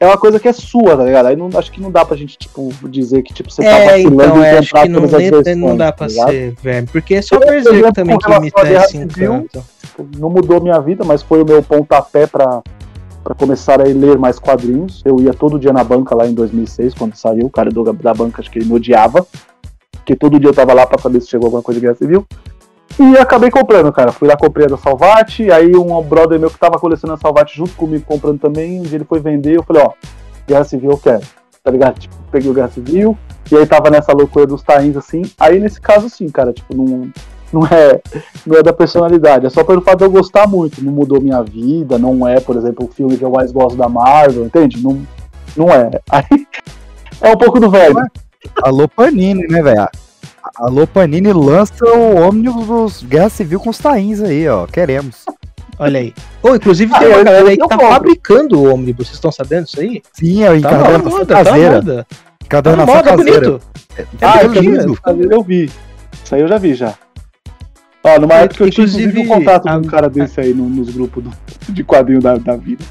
é 0.00 0.06
uma 0.06 0.16
coisa 0.16 0.40
que 0.40 0.48
é 0.48 0.52
sua, 0.52 0.96
tá 0.96 1.04
ligado? 1.04 1.26
Aí 1.26 1.36
não, 1.36 1.50
acho 1.54 1.70
que 1.70 1.80
não 1.80 1.90
dá 1.90 2.04
pra 2.04 2.16
gente, 2.16 2.38
tipo, 2.38 2.72
dizer 2.88 3.22
que 3.22 3.34
tipo, 3.34 3.50
você 3.50 3.62
tá 3.62 3.68
É, 3.68 3.84
vacilando 3.86 4.22
então, 4.22 4.42
é, 4.44 4.58
acho 4.58 4.72
que 4.72 4.88
não, 4.88 5.06
versões, 5.06 5.56
não 5.56 5.76
dá 5.76 5.92
pra 5.92 6.06
tá 6.08 6.12
ser 6.28 6.54
verme, 6.62 6.88
porque 6.90 7.14
é 7.16 7.22
só 7.22 7.38
por 7.38 7.46
Berserk 7.46 7.92
também 7.92 8.18
que 8.18 8.28
me 8.40 8.50
Civil, 8.88 9.34
encanto. 9.34 9.62
não 10.18 10.30
mudou 10.30 10.60
minha 10.60 10.80
vida, 10.80 11.04
mas 11.04 11.22
foi 11.22 11.42
o 11.42 11.46
meu 11.46 11.62
pontapé 11.62 12.26
para 12.26 12.62
para 13.22 13.34
começar 13.34 13.78
a 13.78 13.84
ler 13.84 14.18
mais 14.18 14.38
quadrinhos. 14.38 15.02
Eu 15.04 15.20
ia 15.20 15.34
todo 15.34 15.58
dia 15.58 15.74
na 15.74 15.84
banca 15.84 16.14
lá 16.16 16.26
em 16.26 16.32
2006, 16.32 16.94
quando 16.94 17.14
saiu. 17.14 17.44
O 17.44 17.50
cara 17.50 17.68
do- 17.68 17.92
da 17.92 18.14
banca, 18.14 18.40
acho 18.40 18.50
que 18.50 18.58
ele 18.58 18.64
me 18.64 18.72
odiava. 18.72 19.26
Porque 19.92 20.16
todo 20.16 20.40
dia 20.40 20.48
eu 20.48 20.54
tava 20.54 20.72
lá 20.72 20.86
para 20.86 20.98
saber 20.98 21.20
se 21.20 21.28
chegou 21.28 21.48
alguma 21.48 21.62
coisa 21.62 21.78
de 21.78 21.84
Guerra 21.84 21.98
Civil. 21.98 22.24
E 23.00 23.16
acabei 23.16 23.50
comprando, 23.50 23.90
cara. 23.90 24.12
Fui 24.12 24.28
lá, 24.28 24.36
comprei 24.36 24.66
a 24.66 24.68
da 24.68 24.76
Salvati. 24.76 25.50
Aí 25.50 25.74
um 25.74 26.02
brother 26.02 26.38
meu 26.38 26.50
que 26.50 26.58
tava 26.58 26.78
colecionando 26.78 27.18
a 27.18 27.22
Salvati 27.22 27.56
junto 27.56 27.72
comigo 27.72 28.04
comprando 28.04 28.38
também. 28.38 28.78
Um 28.78 28.82
dia 28.82 28.98
ele 28.98 29.06
foi 29.06 29.18
vender. 29.20 29.56
Eu 29.56 29.62
falei, 29.62 29.82
ó, 29.82 29.92
Guerra 30.46 30.64
Civil 30.64 30.90
eu 30.90 30.98
quero. 30.98 31.22
Tá 31.64 31.70
ligado? 31.70 31.98
Tipo, 31.98 32.14
peguei 32.30 32.50
o 32.50 32.54
Guerra 32.54 32.68
Civil. 32.68 33.16
E 33.50 33.56
aí 33.56 33.64
tava 33.64 33.88
nessa 33.88 34.12
loucura 34.12 34.46
dos 34.46 34.62
tains 34.62 34.98
assim. 34.98 35.22
Aí 35.40 35.58
nesse 35.58 35.80
caso, 35.80 36.10
sim, 36.10 36.28
cara, 36.28 36.52
tipo, 36.52 36.76
não, 36.76 37.10
não 37.50 37.66
é 37.66 38.02
não 38.46 38.58
é 38.58 38.62
da 38.62 38.72
personalidade, 38.72 39.46
é 39.46 39.50
só 39.50 39.64
pelo 39.64 39.80
fato 39.80 39.98
de 39.98 40.04
eu 40.04 40.10
gostar 40.10 40.46
muito. 40.46 40.84
Não 40.84 40.92
mudou 40.92 41.22
minha 41.22 41.42
vida, 41.42 41.98
não 41.98 42.28
é, 42.28 42.38
por 42.38 42.54
exemplo, 42.54 42.84
o 42.84 42.92
filme 42.92 43.16
que 43.16 43.24
eu 43.24 43.30
mais 43.30 43.50
gosto 43.50 43.76
da 43.76 43.88
Marvel, 43.88 44.44
entende? 44.44 44.82
Não, 44.82 45.00
não 45.56 45.70
é. 45.70 45.90
Aí 46.10 46.24
é 47.22 47.30
um 47.30 47.38
pouco 47.38 47.58
do 47.58 47.70
velho. 47.70 47.96
Alô 48.62 48.86
Panini, 48.86 49.46
né, 49.48 49.62
velho? 49.62 49.88
Alô 50.56 50.86
Panini 50.86 51.32
lança 51.32 51.84
o 51.84 52.16
ônibus 52.28 52.66
dos 52.66 53.02
Guerra 53.02 53.28
Civil 53.28 53.60
com 53.60 53.70
os 53.70 53.78
tains 53.78 54.20
aí, 54.20 54.48
ó. 54.48 54.66
Queremos. 54.66 55.24
Olha 55.78 56.00
aí. 56.00 56.12
Ou, 56.42 56.56
inclusive, 56.56 56.92
Ah, 56.94 56.98
tem 56.98 57.08
uma 57.08 57.16
eu- 57.18 57.24
galera 57.24 57.48
aí 57.48 57.56
que 57.56 57.68
tá 57.68 57.76
compro. 57.76 57.92
fabricando 57.92 58.60
o 58.60 58.74
ônibus. 58.74 59.06
Vocês 59.06 59.14
estão 59.16 59.32
sabendo 59.32 59.64
disso 59.64 59.80
aí? 59.80 60.02
Sim, 60.12 60.42
é 60.42 60.50
o 60.50 60.60
Tá 60.60 60.70
na 60.72 60.98
moda, 60.98 61.26
tá 61.26 61.34
na 61.38 61.44
caseira. 61.44 61.74
moda. 61.76 62.06
Tá 62.48 62.76
na 62.76 62.86
moda, 62.86 63.02
caseira. 63.02 63.40
bonito. 63.40 63.60
É 63.96 64.04
Ah, 64.20 64.42
eu, 64.42 64.50
vi, 64.50 64.66
eu 65.30 65.42
vi. 65.42 65.70
Isso 66.24 66.34
aí 66.34 66.40
eu 66.42 66.48
já 66.48 66.58
vi 66.58 66.74
já. 66.74 66.94
Ó, 68.04 68.18
numa 68.18 68.34
É, 68.34 68.42
época 68.44 68.54
que 68.56 68.62
eu 68.62 68.68
inclusive 68.68 69.20
um 69.20 69.26
contato 69.28 69.66
a- 69.68 69.72
com 69.72 69.78
um 69.78 69.84
cara 69.84 70.08
desse 70.08 70.40
aí 70.40 70.52
no- 70.54 70.68
nos 70.68 70.90
grupos 70.90 71.22
do- 71.24 71.32
de 71.72 71.84
quadrinho 71.84 72.20
da, 72.20 72.36
da 72.36 72.56
vida. 72.56 72.82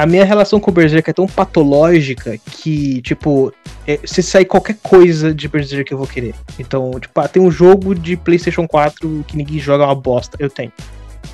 A 0.00 0.06
minha 0.06 0.24
relação 0.24 0.58
com 0.58 0.70
o 0.70 0.72
Berserk 0.72 1.10
é 1.10 1.12
tão 1.12 1.26
patológica 1.26 2.38
que, 2.38 3.02
tipo, 3.02 3.52
é, 3.86 4.00
se 4.02 4.22
sair 4.22 4.46
qualquer 4.46 4.78
coisa 4.82 5.34
de 5.34 5.46
Berserk 5.46 5.92
eu 5.92 5.98
vou 5.98 6.06
querer. 6.06 6.34
Então, 6.58 6.98
tipo, 6.98 7.20
ah, 7.20 7.28
tem 7.28 7.42
um 7.42 7.50
jogo 7.50 7.94
de 7.94 8.16
PlayStation 8.16 8.66
4 8.66 9.26
que 9.28 9.36
ninguém 9.36 9.58
joga 9.58 9.84
é 9.84 9.86
uma 9.86 9.94
bosta. 9.94 10.38
Eu 10.40 10.48
tenho. 10.48 10.72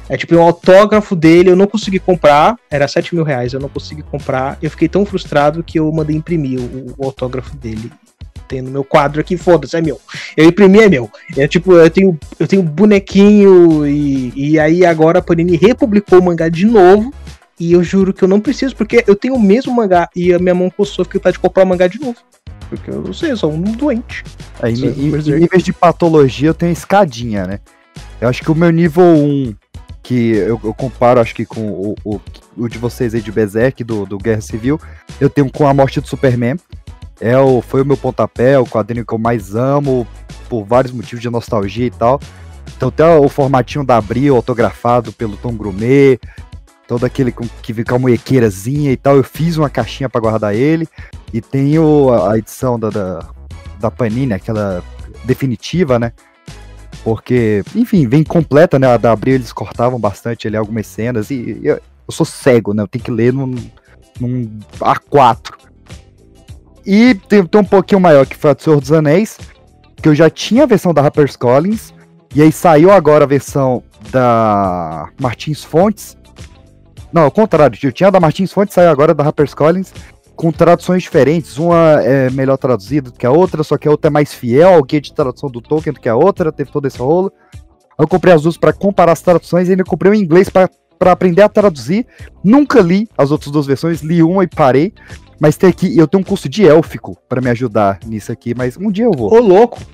É 0.09 0.17
tipo 0.17 0.35
um 0.35 0.43
autógrafo 0.43 1.15
dele, 1.15 1.51
eu 1.51 1.55
não 1.55 1.69
consegui 1.69 2.01
comprar, 2.01 2.57
era 2.69 2.89
7 2.89 3.15
mil 3.15 3.23
reais, 3.23 3.53
eu 3.53 3.61
não 3.61 3.69
consegui 3.69 4.03
comprar. 4.03 4.59
Eu 4.61 4.69
fiquei 4.69 4.89
tão 4.89 5.07
frustrado 5.07 5.63
que 5.63 5.79
eu 5.79 5.93
mandei 5.93 6.17
imprimir 6.17 6.59
o, 6.59 6.93
o 6.99 7.05
autógrafo 7.05 7.55
dele. 7.57 7.93
Tem 8.49 8.61
no 8.63 8.71
meu 8.73 8.83
quadro 8.83 9.21
aqui, 9.21 9.37
foda-se, 9.37 9.77
é 9.77 9.81
meu. 9.81 10.01
Eu 10.37 10.45
imprimi, 10.45 10.81
é 10.81 10.89
meu. 10.89 11.09
É 11.37 11.47
tipo, 11.47 11.73
eu 11.73 11.89
tenho, 11.89 12.19
eu 12.37 12.49
tenho 12.49 12.65
bonequinho 12.65 13.87
e, 13.87 14.33
e 14.35 14.59
aí 14.59 14.85
agora 14.85 15.21
a 15.21 15.23
Panini 15.23 15.57
republicou 15.57 16.19
o 16.19 16.25
mangá 16.25 16.49
de 16.49 16.67
novo. 16.67 17.15
E 17.59 17.73
eu 17.73 17.83
juro 17.83 18.13
que 18.13 18.23
eu 18.23 18.29
não 18.29 18.41
preciso, 18.41 18.77
porque 18.77 19.03
eu 19.07 19.17
tenho 19.17 19.35
o 19.35 19.41
mesmo 19.41 19.75
mangá 19.75 20.09
e 20.15 20.33
a 20.33 20.39
minha 20.39 20.55
mão 20.55 20.69
coçou 20.69 21.05
fiquei 21.05 21.21
tá 21.21 21.31
de 21.31 21.39
comprar 21.39 21.65
o 21.65 21.67
mangá 21.67 21.87
de 21.87 21.99
novo. 21.99 22.19
Porque 22.69 22.91
eu 22.91 23.01
não 23.01 23.13
sei, 23.13 23.31
eu 23.31 23.37
sou 23.37 23.53
um 23.53 23.63
doente. 23.63 24.25
Aí, 24.61 24.77
Sim, 24.77 24.89
em, 24.89 25.07
em 25.07 25.41
níveis 25.41 25.63
de 25.63 25.73
patologia, 25.73 26.51
eu 26.51 26.55
tenho 26.55 26.73
escadinha, 26.73 27.47
né? 27.47 27.61
Eu 28.21 28.29
acho 28.29 28.43
que 28.43 28.51
o 28.51 28.55
meu 28.55 28.71
nível 28.71 29.05
1, 29.05 29.55
que 30.03 30.33
eu, 30.33 30.61
eu 30.63 30.75
comparo, 30.75 31.21
acho 31.21 31.35
que 31.35 31.47
com 31.47 31.69
o, 31.69 31.95
o, 32.05 32.21
o 32.57 32.69
de 32.69 32.79
vocês 32.79 33.15
aí 33.15 33.21
de 33.21 33.33
Berserk, 33.33 33.83
do, 33.85 34.05
do 34.05 34.19
Guerra 34.19 34.41
Civil, 34.41 34.81
eu 35.21 35.31
tenho 35.31 35.51
com 35.51 35.67
a 35.67 35.75
morte 35.75 36.01
do 36.01 36.09
Superman. 36.09 36.57
É 37.21 37.39
o, 37.39 37.63
foi 37.63 37.83
o 37.83 37.87
meu 37.87 37.97
pontapé, 37.97 38.59
o 38.59 38.67
quadrinho 38.67 39.07
que 39.07 39.15
eu 39.15 39.19
mais 39.19 39.55
amo, 39.55 40.07
por 40.49 40.65
vários 40.65 40.93
motivos 40.93 41.23
de 41.23 41.31
nostalgia 41.31 41.87
e 41.87 41.91
tal. 41.91 42.21
Então 42.77 42.91
tem 42.91 43.07
o 43.07 43.29
formatinho 43.29 43.85
da 43.85 43.97
Abril, 43.97 44.37
autografado 44.37 45.13
pelo 45.13 45.37
Tom 45.37 45.55
Grumet, 45.55 46.21
todo 46.87 47.05
aquele 47.05 47.33
com, 47.33 47.47
que 47.63 47.75
fica 47.75 47.95
a 47.95 47.99
muequeirazinha 47.99 48.93
e 48.93 48.97
tal. 48.97 49.17
Eu 49.17 49.25
fiz 49.25 49.57
uma 49.57 49.71
caixinha 49.71 50.09
pra 50.09 50.21
guardar 50.21 50.55
ele. 50.55 50.89
E 51.33 51.41
tenho 51.41 52.13
a 52.13 52.39
edição 52.39 52.79
da, 52.79 52.91
da, 52.91 53.29
da 53.81 53.91
Panini, 53.91 54.33
aquela 54.33 54.83
definitiva, 55.25 55.99
né? 55.99 56.13
Porque, 57.03 57.63
enfim, 57.75 58.09
vem 58.09 58.25
completa, 58.25 58.79
né? 58.79 58.87
A 58.87 58.97
da 58.97 59.13
Abril 59.13 59.35
eles 59.35 59.53
cortavam 59.53 59.99
bastante 59.99 60.49
ali 60.49 60.57
algumas 60.57 60.87
cenas. 60.87 61.31
E 61.31 61.61
eu, 61.63 61.77
eu 61.77 61.81
sou 62.13 62.27
cego, 62.27 62.73
né? 62.73 62.83
Eu 62.83 62.89
tenho 62.89 63.05
que 63.05 63.11
ler 63.11 63.33
num, 63.33 63.55
num 64.21 64.59
A4. 64.81 65.55
E 66.85 67.15
tem, 67.15 67.45
tem 67.45 67.61
um 67.61 67.65
pouquinho 67.65 68.01
maior 68.01 68.27
que 68.27 68.37
foi 68.37 68.51
a 68.51 68.55
do 68.55 68.63
Senhor 68.63 68.81
dos 68.81 68.93
Anéis, 68.93 69.39
que 70.01 70.09
eu 70.09 70.15
já 70.15 70.31
tinha 70.31 70.63
a 70.63 70.67
versão 70.67 70.95
da 70.95 71.03
HarperCollins. 71.03 71.93
E 72.35 72.43
aí 72.43 72.53
saiu 72.53 72.91
agora 72.91 73.25
a 73.25 73.29
versão 73.29 73.83
da 74.11 75.09
Martins 75.21 75.65
Fontes. 75.65 76.17
Não, 77.17 77.23
ao 77.23 77.31
contrário, 77.31 77.79
eu 77.83 77.93
tinha 77.93 78.09
a 78.09 78.11
da 78.11 78.21
Martins 78.21 78.53
Fontes, 78.53 78.75
saiu 78.75 78.91
agora 78.91 79.15
da 79.15 79.25
HarperCollins 79.25 79.91
com 80.35 80.53
traduções 80.53 81.03
diferentes. 81.03 81.57
Uma 81.57 82.03
é 82.03 82.29
melhor 82.29 82.59
traduzida 82.59 83.11
do 83.11 83.17
que 83.17 83.25
a 83.25 83.31
outra, 83.31 83.65
só 83.65 83.79
que 83.79 83.89
a 83.89 83.91
outra 83.91 84.09
é 84.09 84.13
mais 84.13 84.35
fiel 84.35 84.75
ao 84.75 84.83
guia 84.83 85.01
de 85.01 85.15
tradução 85.15 85.51
do 85.51 85.63
Tolkien 85.63 85.95
do 85.95 85.99
que 86.01 86.11
a 86.11 86.15
outra, 86.15 86.53
teve 86.53 86.71
todo 86.71 86.87
esse 86.87 86.99
rolo. 86.99 87.33
Eu 87.99 88.07
comprei 88.07 88.35
as 88.35 88.43
duas 88.43 88.59
para 88.59 88.71
comparar 88.71 89.13
as 89.13 89.23
traduções 89.23 89.67
e 89.67 89.71
ainda 89.71 89.83
comprei 89.83 90.13
o 90.13 90.15
inglês 90.15 90.51
para 90.51 90.69
aprender 91.11 91.41
a 91.41 91.49
traduzir. 91.49 92.07
Nunca 92.45 92.83
li 92.83 93.09
as 93.17 93.31
outras 93.31 93.51
duas 93.51 93.65
versões, 93.65 94.03
li 94.03 94.23
uma 94.23 94.45
e 94.45 94.47
parei. 94.47 94.93
Mas 95.41 95.57
tem 95.57 95.71
aqui, 95.71 95.97
eu 95.97 96.07
tenho 96.07 96.21
um 96.21 96.25
curso 96.25 96.51
de 96.51 96.69
élfico 96.69 97.17
para 97.27 97.41
me 97.41 97.49
ajudar 97.49 97.99
nisso 98.05 98.31
aqui, 98.31 98.55
mas 98.55 98.77
um 98.77 98.91
dia 98.91 99.07
eu 99.07 99.13
vou. 99.13 99.33
Ô, 99.33 99.41
louco. 99.41 99.81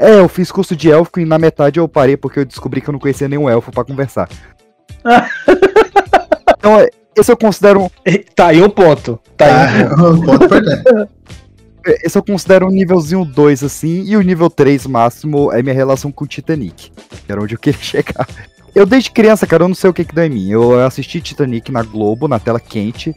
É, 0.00 0.18
eu 0.18 0.28
fiz 0.28 0.50
curso 0.50 0.74
de 0.74 0.90
élfico 0.90 1.20
e 1.20 1.24
na 1.24 1.38
metade 1.38 1.78
eu 1.78 1.88
parei 1.88 2.16
porque 2.16 2.40
eu 2.40 2.44
descobri 2.44 2.80
que 2.80 2.88
eu 2.88 2.92
não 2.92 2.98
conhecia 2.98 3.28
nenhum 3.28 3.48
elfo 3.48 3.70
para 3.70 3.84
conversar. 3.84 4.28
então, 6.58 6.86
esse 7.16 7.30
eu 7.32 7.36
considero 7.36 7.82
um 7.84 7.90
Tá 8.34 8.48
aí 8.48 8.62
o 8.62 8.68
ponto. 8.70 9.18
Tá 9.36 9.46
aí 9.46 9.84
o 9.84 9.88
Tá, 9.88 9.96
ponto. 9.96 10.22
ponto 10.24 10.44
importante. 10.44 11.10
Esse 12.04 12.18
eu 12.18 12.22
considero 12.22 12.66
um 12.66 12.70
nívelzinho 12.70 13.24
2, 13.24 13.64
assim, 13.64 14.02
e 14.04 14.14
o 14.14 14.20
nível 14.20 14.50
3 14.50 14.86
máximo 14.86 15.50
é 15.52 15.62
minha 15.62 15.74
relação 15.74 16.12
com 16.12 16.24
o 16.24 16.28
Titanic, 16.28 16.90
que 16.90 17.32
era 17.32 17.40
onde 17.40 17.54
eu 17.54 17.58
queria 17.58 17.80
chegar. 17.80 18.28
Eu, 18.74 18.84
desde 18.84 19.10
criança, 19.10 19.46
cara, 19.46 19.64
eu 19.64 19.68
não 19.68 19.74
sei 19.74 19.88
o 19.88 19.94
que 19.94 20.04
que 20.04 20.14
deu 20.14 20.24
em 20.24 20.30
mim. 20.30 20.50
Eu 20.50 20.84
assisti 20.84 21.18
Titanic 21.20 21.72
na 21.72 21.82
Globo, 21.82 22.28
na 22.28 22.38
tela 22.38 22.60
quente. 22.60 23.14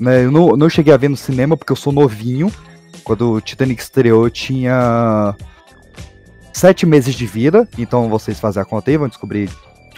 Né, 0.00 0.24
eu 0.24 0.30
não, 0.30 0.56
não 0.56 0.70
cheguei 0.70 0.94
a 0.94 0.96
ver 0.96 1.08
no 1.08 1.16
cinema 1.16 1.54
porque 1.56 1.72
eu 1.72 1.76
sou 1.76 1.92
novinho. 1.92 2.50
Quando 3.04 3.32
o 3.32 3.40
Titanic 3.42 3.82
estreou, 3.82 4.24
eu 4.24 4.30
tinha 4.30 5.34
sete 6.52 6.86
meses 6.86 7.14
de 7.14 7.26
vida. 7.26 7.68
Então 7.76 8.08
vocês 8.08 8.40
fazem 8.40 8.62
a 8.62 8.64
conta 8.64 8.90
aí, 8.90 8.96
vão 8.96 9.08
descobrir 9.08 9.50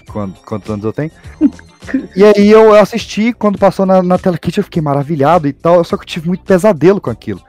quando- 0.05 0.35
quantos 0.45 0.71
anos 0.71 0.85
eu 0.85 0.93
tenho. 0.93 1.11
E 2.17 2.25
aí 2.25 2.51
eu 2.51 2.75
assisti, 2.75 3.33
quando 3.33 3.59
passou 3.59 3.85
na, 3.85 4.03
na 4.03 4.19
tela 4.19 4.39
quente, 4.39 4.59
eu 4.59 4.65
fiquei 4.65 4.81
maravilhado 4.81 5.47
e 5.47 5.53
tal. 5.53 5.85
Só 5.85 5.97
que 5.97 6.03
eu 6.03 6.07
tive 6.07 6.29
muito 6.29 6.45
pesadelo 6.45 7.01
com 7.01 7.11
aquilo 7.11 7.43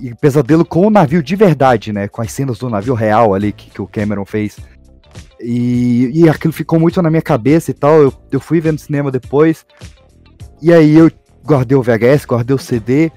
e 0.00 0.12
pesadelo 0.16 0.64
com 0.64 0.86
o 0.86 0.90
navio 0.90 1.22
de 1.22 1.36
verdade, 1.36 1.92
né? 1.92 2.08
Com 2.08 2.22
as 2.22 2.32
cenas 2.32 2.58
do 2.58 2.68
navio 2.68 2.94
real 2.94 3.34
ali 3.34 3.52
que, 3.52 3.70
que 3.70 3.80
o 3.80 3.86
Cameron 3.86 4.24
fez. 4.24 4.56
E, 5.40 6.10
e 6.12 6.28
aquilo 6.28 6.52
ficou 6.52 6.78
muito 6.80 7.00
na 7.02 7.10
minha 7.10 7.22
cabeça 7.22 7.70
e 7.70 7.74
tal. 7.74 8.00
Eu, 8.02 8.12
eu 8.30 8.40
fui 8.40 8.60
ver 8.60 8.72
no 8.72 8.78
cinema 8.78 9.10
depois. 9.10 9.64
E 10.60 10.72
aí 10.72 10.96
eu 10.96 11.10
guardei 11.44 11.76
o 11.76 11.82
VHS, 11.82 12.24
guardei 12.26 12.54
o 12.54 12.58
CD. 12.58 13.12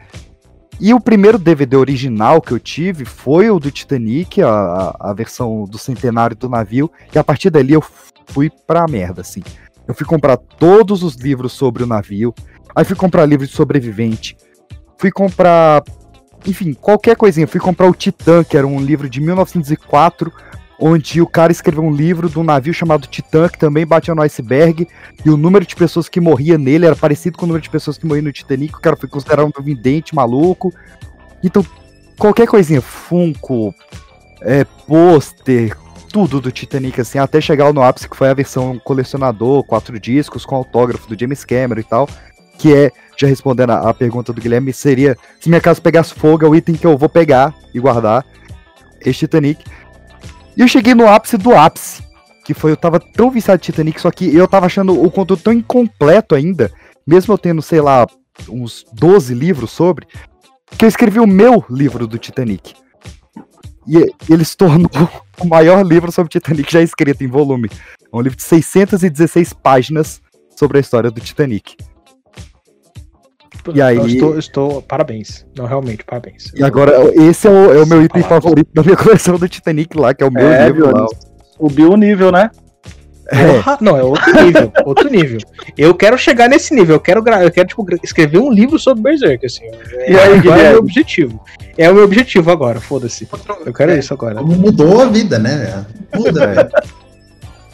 E 0.80 0.94
o 0.94 1.00
primeiro 1.00 1.38
DVD 1.38 1.78
original 1.78 2.42
que 2.42 2.52
eu 2.52 2.60
tive 2.60 3.06
foi 3.06 3.50
o 3.50 3.60
do 3.60 3.72
Titanic, 3.72 4.42
a, 4.42 4.96
a, 5.00 5.14
versão 5.14 5.64
do 5.64 5.78
centenário 5.78 6.36
do 6.36 6.50
navio. 6.50 6.92
E 7.14 7.18
a 7.18 7.24
partir 7.24 7.50
dali 7.50 7.74
eu 7.74 7.84
fui 8.28 8.50
pra 8.68 8.86
merda, 8.88 9.22
assim. 9.22 9.42
Eu 9.88 9.94
fui 9.94 10.06
comprar 10.06 10.38
todos 10.38 11.02
os 11.04 11.16
livros 11.16 11.54
sobre 11.54 11.84
o 11.84 11.88
navio. 11.88 12.34
Aí 12.76 12.84
fui 12.84 12.96
comprar 12.96 13.26
livro 13.26 13.48
de 13.48 13.54
sobrevivente. 13.54 14.36
Fui 14.98 15.12
comprar 15.12 15.82
enfim, 16.46 16.74
qualquer 16.74 17.16
coisinha. 17.16 17.48
Fui 17.48 17.60
comprar 17.60 17.88
o 17.88 17.94
Titã, 17.94 18.44
que 18.44 18.58
era 18.58 18.68
um 18.68 18.80
livro 18.80 19.10
de 19.10 19.20
1904, 19.20 20.32
onde 20.80 21.22
o 21.22 21.28
cara 21.28 21.52
escreveu 21.52 21.84
um 21.84 21.92
livro 21.92 22.30
de 22.30 22.38
um 22.38 22.44
navio 22.44 22.74
chamado 22.74 23.08
Titã, 23.08 23.48
que 23.48 23.58
também 23.58 23.86
batia 23.86 24.14
no 24.14 24.22
iceberg, 24.22 24.88
e 25.24 25.30
o 25.30 25.38
número 25.38 25.66
de 25.66 25.76
pessoas 25.76 26.10
que 26.10 26.20
morria 26.20 26.58
nele 26.58 26.86
era 26.86 26.96
parecido 26.96 27.38
com 27.38 27.46
o 27.46 27.48
número 27.48 27.64
de 27.64 27.70
pessoas 27.70 27.98
que 27.98 28.06
morriam 28.06 28.26
no 28.26 28.32
Titanic. 28.32 28.76
O 28.76 28.82
cara 28.82 28.98
foi 28.98 29.08
considerado 29.08 29.52
um 29.58 29.64
vidente 29.64 30.14
maluco. 30.14 30.74
Então, 31.44 31.66
qualquer 32.18 32.48
coisinha, 32.48 32.82
Funko, 32.82 33.74
é, 34.42 34.64
pôster, 34.64 35.76
tudo 36.12 36.40
do 36.40 36.52
Titanic, 36.52 37.00
assim, 37.00 37.20
até 37.20 37.40
chegar 37.42 37.72
no 37.74 37.84
ápice, 37.84 38.10
que 38.10 38.16
foi 38.16 38.30
a 38.30 38.34
versão 38.34 38.80
colecionador, 38.80 39.64
quatro 39.64 40.00
discos, 40.00 40.46
com 40.46 40.56
autógrafo 40.56 41.08
do 41.08 41.20
James 41.20 41.44
Cameron 41.44 41.82
e 41.82 41.84
tal, 41.84 42.10
que 42.58 42.74
é, 42.74 42.92
já 43.18 43.28
respondendo 43.28 43.72
a, 43.72 43.94
pergunta 43.94 44.32
do 44.32 44.42
Guilherme, 44.42 44.72
seria, 44.72 45.18
se 45.40 45.50
minha 45.50 45.62
casa 45.62 45.82
pegasse 45.82 46.14
fogo, 46.14 46.46
é 46.46 46.50
o 46.50 46.56
item 46.56 46.76
que 46.76 46.88
eu 46.88 46.98
vou 46.98 47.10
pegar 47.10 47.54
e 47.74 47.80
guardar, 47.80 48.26
este 49.02 49.22
Titanic. 49.22 49.64
E 50.58 50.62
eu 50.62 50.68
cheguei 50.68 50.96
no 50.96 51.08
ápice 51.08 51.38
do 51.38 51.54
ápice, 51.54 52.04
que 52.46 52.54
foi, 52.54 52.72
eu 52.72 52.78
tava 52.78 53.00
tão 53.00 53.30
viciado 53.30 53.60
de 53.60 53.66
Titanic, 53.66 54.00
só 54.00 54.10
que 54.12 54.34
eu 54.34 54.48
tava 54.48 54.68
achando 54.68 55.04
o 55.04 55.12
conteúdo 55.12 55.42
tão 55.42 55.54
incompleto 55.54 56.36
ainda, 56.36 56.72
mesmo 57.06 57.34
eu 57.34 57.38
tendo, 57.38 57.62
sei 57.62 57.82
lá, 57.82 58.08
uns 58.50 58.86
12 58.94 59.34
livros 59.34 59.72
sobre, 59.72 60.08
que 60.78 60.86
eu 60.86 60.90
escrevi 60.90 61.20
o 61.20 61.28
meu 61.28 61.64
livro 61.70 62.08
do 62.08 62.18
Titanic. 62.18 62.74
E 63.88 64.14
ele 64.32 64.44
se 64.44 64.58
tornou 64.58 64.90
o 65.40 65.46
maior 65.46 65.86
livro 65.86 66.12
sobre 66.12 66.32
Titanic 66.32 66.72
já 66.72 66.82
escrito 66.82 67.24
em 67.24 67.28
volume. 67.28 67.70
É 68.12 68.16
um 68.16 68.22
livro 68.22 68.38
de 68.38 68.44
616 68.44 69.54
páginas 69.54 70.22
sobre 70.58 70.78
a 70.78 70.82
história 70.82 71.12
do 71.12 71.22
Titanic. 71.22 71.76
E 73.74 73.82
aí... 73.82 73.98
Eu 73.98 74.08
estou, 74.08 74.40
estou, 74.40 74.82
Parabéns. 74.82 75.46
Não, 75.58 75.66
realmente, 75.66 76.04
parabéns. 76.04 76.52
E 76.56 76.64
agora, 76.64 76.94
esse 77.16 77.48
é 77.48 77.50
o, 77.50 77.74
é 77.74 77.84
o 77.84 77.88
meu 77.88 78.04
item 78.04 78.24
favorito 78.24 78.70
da 78.74 78.84
minha 78.84 78.98
coleção 78.98 79.38
do 79.38 79.48
Titanic 79.48 79.98
lá, 79.98 80.14
que 80.14 80.24
é 80.24 80.28
o 80.28 80.32
meu 80.32 80.48
é, 80.48 80.68
livro 80.68 80.96
lá. 80.96 81.08
Subiu 81.58 81.92
o 81.92 81.98
nível, 81.98 82.32
né? 82.32 82.50
É. 83.32 83.84
Não, 83.84 83.98
é 83.98 84.04
outro 84.04 84.44
nível, 84.44 84.72
outro 84.86 85.10
nível. 85.10 85.40
Eu 85.78 85.96
quero 85.96 86.18
chegar 86.18 86.48
nesse 86.48 86.74
nível, 86.76 86.96
eu 86.96 87.00
quero, 87.00 87.24
eu 87.42 87.52
quero 87.52 87.68
tipo, 87.68 87.86
escrever 88.04 88.38
um 88.38 88.52
livro 88.52 88.78
sobre 88.78 89.02
Berserk, 89.02 89.46
assim. 89.46 89.66
É, 89.94 90.12
e 90.12 90.20
aí, 90.20 90.48
é 90.48 90.70
o 90.70 90.72
meu 90.72 90.80
objetivo. 90.80 91.44
É 91.78 91.90
o 91.90 91.96
meu 91.96 92.04
objetivo 92.04 92.52
agora, 92.52 92.80
foda-se. 92.80 93.28
Eu 93.66 93.74
quero 93.74 93.92
é, 93.92 94.00
isso 94.00 94.14
agora. 94.14 94.42
Mudou 94.44 95.02
a 95.02 95.06
vida, 95.06 95.40
né? 95.40 95.86
Muda, 96.14 96.70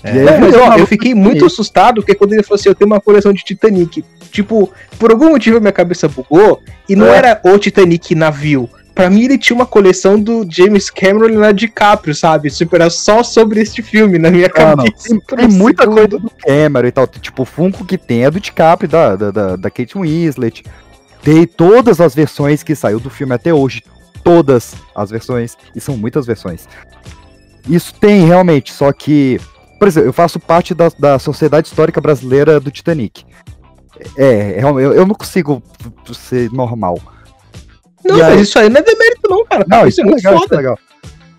é. 0.04 0.10
É, 0.10 0.40
eu, 0.42 0.80
eu, 0.80 0.88
fiquei 0.88 1.14
muito 1.14 1.46
assustado 1.46 1.96
porque 1.96 2.16
quando 2.16 2.34
ele 2.34 2.44
falou 2.44 2.60
assim: 2.60 2.70
eu 2.70 2.76
tenho 2.76 2.90
uma 2.90 3.02
coleção 3.02 3.32
de 3.34 3.44
Titanic. 3.44 4.04
Tipo, 4.32 4.72
por 4.98 5.12
algum 5.12 5.30
motivo 5.30 5.60
minha 5.60 5.74
cabeça 5.74 6.08
bugou 6.08 6.62
e 6.88 6.96
não 6.96 7.08
é. 7.08 7.18
era 7.18 7.42
o 7.44 7.58
Titanic 7.58 8.16
navio. 8.16 8.70
Pra 8.94 9.10
mim, 9.10 9.24
ele 9.24 9.38
tinha 9.38 9.56
uma 9.56 9.66
coleção 9.66 10.20
do 10.20 10.46
James 10.50 10.90
Cameron 10.90 11.28
e 11.28 11.32
Leonardo 11.32 11.58
DiCaprio, 11.58 12.14
sabe? 12.14 12.50
Tipo, 12.50 12.76
era 12.76 12.90
só 12.90 13.24
sobre 13.24 13.62
este 13.62 13.82
filme 13.82 14.20
na 14.20 14.30
minha 14.30 14.48
ah, 14.48 14.50
cabeça. 14.50 15.08
Tem, 15.08 15.20
tem 15.20 15.48
muita 15.48 15.88
coisa 15.88 16.20
do 16.20 16.30
Cameron 16.30 16.88
e 16.88 16.92
tal. 16.92 17.08
Tipo, 17.08 17.44
o 17.44 17.46
Funko 17.46 17.86
que 17.86 17.98
tem 17.98 18.26
é 18.26 18.32
do 18.32 18.40
DiCaprio, 18.40 18.90
da, 18.90 19.16
da, 19.16 19.32
da, 19.32 19.56
da 19.56 19.70
Kate 19.70 19.98
Winslet. 19.98 20.64
Tem 21.24 21.48
todas 21.48 22.02
as 22.02 22.14
versões 22.14 22.64
que 22.64 22.76
saiu 22.76 23.00
do 23.00 23.10
filme 23.10 23.34
até 23.34 23.54
hoje. 23.54 23.82
Todas 24.24 24.76
as 24.94 25.10
versões. 25.10 25.58
E 25.74 25.80
são 25.80 25.96
muitas 25.96 26.26
versões. 26.26 26.68
Isso 27.70 27.94
tem 27.94 28.26
realmente, 28.26 28.74
só 28.74 28.92
que. 28.92 29.40
Por 29.82 29.88
exemplo, 29.88 30.10
eu 30.10 30.14
faço 30.14 30.40
parte 30.40 30.76
da, 30.76 30.92
da 31.00 31.18
Sociedade 31.18 31.68
Histórica 31.68 32.00
Brasileira 32.00 32.60
do 32.60 32.70
Titanic. 32.70 33.26
É, 34.16 34.60
é 34.60 34.64
eu, 34.64 34.80
eu 34.80 35.08
não 35.08 35.16
consigo 35.16 35.60
ser 36.14 36.52
normal. 36.52 37.00
Não, 38.06 38.16
mas 38.16 38.28
aí... 38.28 38.42
isso 38.42 38.60
aí 38.60 38.70
não 38.70 38.80
é 38.80 38.84
demérito, 38.84 39.22
não, 39.28 39.44
cara. 39.44 39.66
Não, 39.68 39.88
isso, 39.88 40.00
isso 40.00 40.02
é, 40.02 40.04
é 40.04 40.06
muito 40.06 40.24
legal, 40.24 40.40
foda. 40.40 40.54
É 40.54 40.58
legal. 40.58 40.80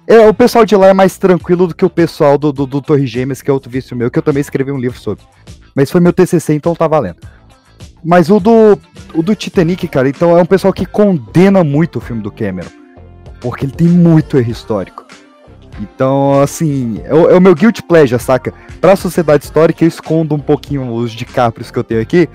É, 0.09 0.29
o 0.29 0.35
pessoal 0.35 0.65
de 0.65 0.75
lá 0.75 0.89
é 0.89 0.93
mais 0.93 1.17
tranquilo 1.17 1.69
do 1.69 1.75
que 1.77 1.85
o 1.85 1.89
pessoal 1.89 2.37
do, 2.37 2.53
do, 2.53 2.67
do 2.67 2.83
Torre 2.83 3.07
Gêmeas, 3.07 3.41
que 3.41 3.49
é 3.49 3.53
outro 3.53 3.71
vício 3.71 3.97
meu, 3.97 4.11
que 4.11 4.19
eu 4.19 4.23
também 4.25 4.41
escrevi 4.41 4.73
um 4.73 4.79
livro 4.79 4.99
sobre. 4.99 5.23
Mas 5.73 5.89
foi 5.89 6.01
meu 6.01 6.13
TCC, 6.13 6.53
então 6.53 6.75
tá 6.75 6.89
valendo. 6.89 7.19
Mas 8.05 8.29
o 8.29 8.41
do, 8.41 8.77
o 9.15 9.23
do 9.23 9.37
Titanic, 9.37 9.87
cara, 9.87 10.09
então 10.09 10.37
é 10.37 10.43
um 10.43 10.47
pessoal 10.47 10.73
que 10.73 10.85
condena 10.85 11.63
muito 11.63 11.99
o 11.99 12.01
filme 12.01 12.21
do 12.21 12.33
Cameron. 12.33 12.71
Porque 13.41 13.67
ele 13.67 13.73
tem 13.73 13.87
muito 13.87 14.37
erro 14.37 14.51
histórico. 14.51 15.07
Então, 15.81 16.41
assim, 16.41 17.01
é 17.05 17.15
o, 17.15 17.31
é 17.31 17.37
o 17.37 17.41
meu 17.41 17.55
guilty 17.55 17.83
pleasure, 17.83 18.21
saca? 18.23 18.53
Pra 18.81 18.95
sociedade 18.95 19.45
histórica, 19.45 19.85
eu 19.85 19.89
escondo 19.89 20.35
um 20.35 20.39
pouquinho 20.39 20.93
os 20.93 21.13
DiCaprios 21.13 21.71
que 21.71 21.79
eu 21.79 21.85
tenho 21.85 22.01
aqui, 22.01 22.29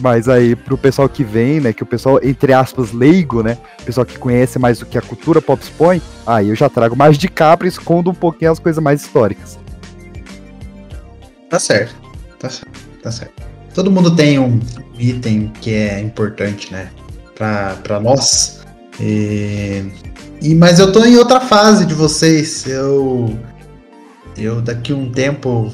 mas 0.00 0.28
aí, 0.28 0.56
pro 0.56 0.76
pessoal 0.76 1.08
que 1.08 1.22
vem, 1.22 1.60
né? 1.60 1.72
Que 1.72 1.82
o 1.82 1.86
pessoal, 1.86 2.18
entre 2.22 2.52
aspas, 2.52 2.92
leigo, 2.92 3.42
né? 3.42 3.56
O 3.80 3.84
pessoal 3.84 4.04
que 4.04 4.18
conhece 4.18 4.58
mais 4.58 4.82
o 4.82 4.86
que 4.86 4.98
a 4.98 5.02
cultura 5.02 5.40
pop 5.40 5.62
expõe, 5.62 6.02
aí 6.26 6.48
eu 6.48 6.54
já 6.54 6.68
trago 6.68 6.96
mais 6.96 7.16
de 7.16 7.28
capra 7.28 7.66
e 7.66 7.70
escondo 7.70 8.10
um 8.10 8.14
pouquinho 8.14 8.50
as 8.50 8.58
coisas 8.58 8.82
mais 8.82 9.02
históricas. 9.02 9.58
Tá 11.48 11.58
certo. 11.58 11.94
Tá 12.38 12.50
certo. 12.50 12.80
Tá 13.02 13.10
certo. 13.10 13.42
Todo 13.74 13.90
mundo 13.90 14.14
tem 14.14 14.38
um 14.38 14.60
item 14.98 15.52
que 15.60 15.72
é 15.72 16.00
importante, 16.00 16.72
né? 16.72 16.90
Pra, 17.34 17.76
pra 17.82 18.00
nós. 18.00 18.64
E, 19.00 19.84
e, 20.40 20.54
mas 20.54 20.78
eu 20.78 20.92
tô 20.92 21.04
em 21.04 21.16
outra 21.16 21.40
fase 21.40 21.86
de 21.86 21.94
vocês. 21.94 22.66
Eu. 22.66 23.38
Eu 24.36 24.60
daqui 24.60 24.92
um 24.92 25.10
tempo 25.12 25.72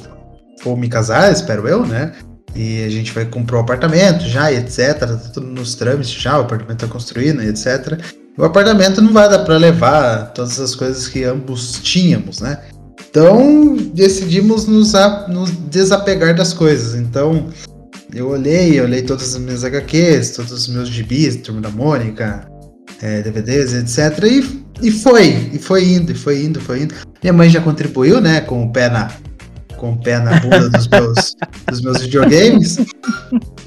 vou 0.63 0.77
me 0.77 0.89
casar, 0.89 1.33
espero 1.33 1.67
eu, 1.67 1.87
né? 1.87 2.13
E 2.55 2.85
a 2.85 2.89
gente 2.89 3.13
vai 3.13 3.25
comprar 3.25 3.59
um 3.59 3.61
apartamento 3.61 4.25
já, 4.25 4.53
etc. 4.53 4.99
Tá 4.99 5.07
tudo 5.33 5.47
nos 5.47 5.75
trâmites 5.75 6.11
já, 6.11 6.39
o 6.39 6.43
apartamento 6.43 6.81
tá 6.81 6.87
construído, 6.87 7.43
e 7.43 7.49
etc. 7.49 7.99
O 8.37 8.45
apartamento 8.45 9.01
não 9.01 9.13
vai 9.13 9.29
dar 9.29 9.41
para 9.41 9.57
levar 9.57 10.33
todas 10.33 10.61
as 10.61 10.75
coisas 10.75 11.09
que 11.09 11.25
ambos 11.25 11.81
tínhamos, 11.83 12.41
né? 12.41 12.59
Então 13.09 13.77
decidimos 13.93 14.67
nos, 14.67 14.95
a, 14.95 15.27
nos 15.29 15.51
desapegar 15.51 16.35
das 16.35 16.53
coisas. 16.53 16.95
Então 16.95 17.49
eu 18.15 18.29
olhei, 18.29 18.79
eu 18.79 18.85
olhei 18.85 19.03
todas 19.03 19.35
as 19.35 19.41
minhas 19.41 19.65
HQs, 19.65 20.31
todos 20.31 20.53
os 20.53 20.69
meus 20.69 20.89
gibis, 20.89 21.37
Turma 21.37 21.61
da 21.61 21.71
Mônica, 21.71 22.49
é, 23.03 23.23
DVDs, 23.23 23.75
etc. 23.75 24.25
E, 24.25 24.65
e 24.83 24.91
foi, 24.91 25.51
e 25.53 25.59
foi 25.59 25.85
indo, 25.85 26.13
e 26.13 26.15
foi 26.15 26.45
indo, 26.45 26.61
foi 26.61 26.83
indo. 26.83 26.95
Minha 27.23 27.33
mãe 27.33 27.49
já 27.49 27.61
contribuiu, 27.61 28.21
né, 28.21 28.41
com 28.41 28.65
o 28.65 28.73
pé 28.73 28.89
na, 28.89 29.11
com 29.77 29.93
o 29.93 29.97
pé 29.97 30.19
na 30.19 30.39
bunda 30.41 30.69
dos 30.69 30.89
meus, 30.89 31.37
dos 31.69 31.81
meus 31.81 32.03
videogames. 32.03 32.79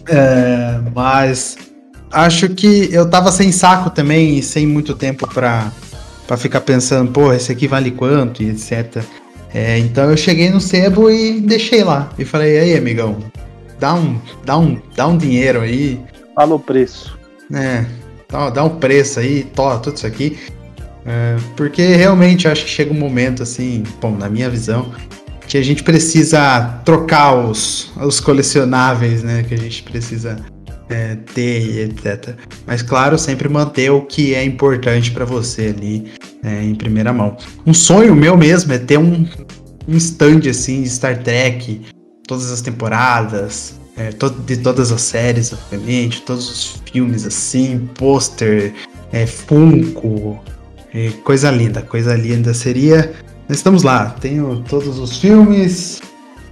É, 0.07 0.79
mas 0.93 1.57
acho 2.11 2.49
que 2.49 2.89
eu 2.91 3.09
tava 3.09 3.31
sem 3.31 3.51
saco 3.51 3.89
também 3.89 4.37
e 4.37 4.43
sem 4.43 4.67
muito 4.67 4.93
tempo 4.93 5.27
pra, 5.27 5.71
pra 6.27 6.37
ficar 6.37 6.61
pensando, 6.61 7.11
pô, 7.11 7.33
esse 7.33 7.51
aqui 7.51 7.67
vale 7.67 7.91
quanto 7.91 8.43
e 8.43 8.49
etc. 8.49 9.03
É, 9.53 9.77
então 9.77 10.09
eu 10.09 10.17
cheguei 10.17 10.49
no 10.49 10.59
sebo 10.59 11.09
e 11.09 11.39
deixei 11.39 11.83
lá. 11.83 12.09
E 12.17 12.25
falei, 12.25 12.59
aí, 12.59 12.77
amigão, 12.77 13.17
dá 13.79 13.93
um, 13.93 14.19
dá 14.45 14.57
um, 14.57 14.79
dá 14.95 15.07
um 15.07 15.17
dinheiro 15.17 15.61
aí. 15.61 15.99
Fala 16.35 16.55
o 16.55 16.59
preço. 16.59 17.17
É, 17.53 17.85
dá, 18.33 18.49
dá 18.49 18.63
um 18.63 18.77
preço 18.77 19.19
aí, 19.19 19.43
to, 19.43 19.79
tudo 19.79 19.95
isso 19.95 20.07
aqui. 20.07 20.37
É, 21.05 21.37
porque 21.55 21.95
realmente 21.95 22.47
acho 22.47 22.65
que 22.65 22.71
chega 22.71 22.91
um 22.91 22.97
momento 22.97 23.43
assim, 23.43 23.83
bom, 24.01 24.15
na 24.15 24.29
minha 24.29 24.49
visão, 24.49 24.91
que 25.47 25.57
a 25.57 25.61
gente 25.61 25.83
precisa 25.83 26.81
trocar 26.83 27.35
os, 27.35 27.91
os 27.97 28.19
colecionáveis, 28.19 29.21
né? 29.21 29.43
Que 29.43 29.53
a 29.53 29.57
gente 29.57 29.83
precisa 29.83 30.37
é, 30.89 31.15
ter, 31.33 31.89
etc. 31.89 32.35
Mas 32.65 32.81
claro, 32.81 33.19
sempre 33.19 33.47
manter 33.47 33.91
o 33.91 34.01
que 34.01 34.33
é 34.33 34.43
importante 34.43 35.11
para 35.11 35.25
você 35.25 35.73
ali 35.77 36.11
é, 36.43 36.63
em 36.63 36.73
primeira 36.73 37.13
mão. 37.13 37.37
Um 37.67 37.73
sonho 37.73 38.15
meu 38.15 38.35
mesmo 38.35 38.73
é 38.73 38.79
ter 38.79 38.97
um, 38.97 39.27
um 39.87 39.97
stand 39.97 40.49
assim 40.49 40.81
de 40.81 40.89
Star 40.89 41.21
Trek, 41.21 41.81
todas 42.25 42.49
as 42.51 42.61
temporadas, 42.61 43.75
é, 43.97 44.09
de 44.45 44.57
todas 44.57 44.91
as 44.91 45.01
séries, 45.01 45.53
obviamente, 45.53 46.21
todos 46.21 46.49
os 46.49 46.81
filmes 46.91 47.25
assim, 47.25 47.89
pôster, 47.95 48.73
é, 49.11 49.25
Funko, 49.25 50.39
é, 50.93 51.09
coisa 51.23 51.51
linda, 51.51 51.81
coisa 51.81 52.15
linda 52.15 52.53
seria 52.53 53.13
Estamos 53.49 53.83
lá, 53.83 54.09
tenho 54.21 54.63
todos 54.69 54.97
os 54.97 55.17
filmes, 55.17 56.01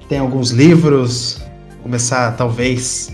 tem 0.10 0.20
alguns 0.20 0.52
livros, 0.52 1.42
começar 1.82 2.32
talvez 2.34 3.12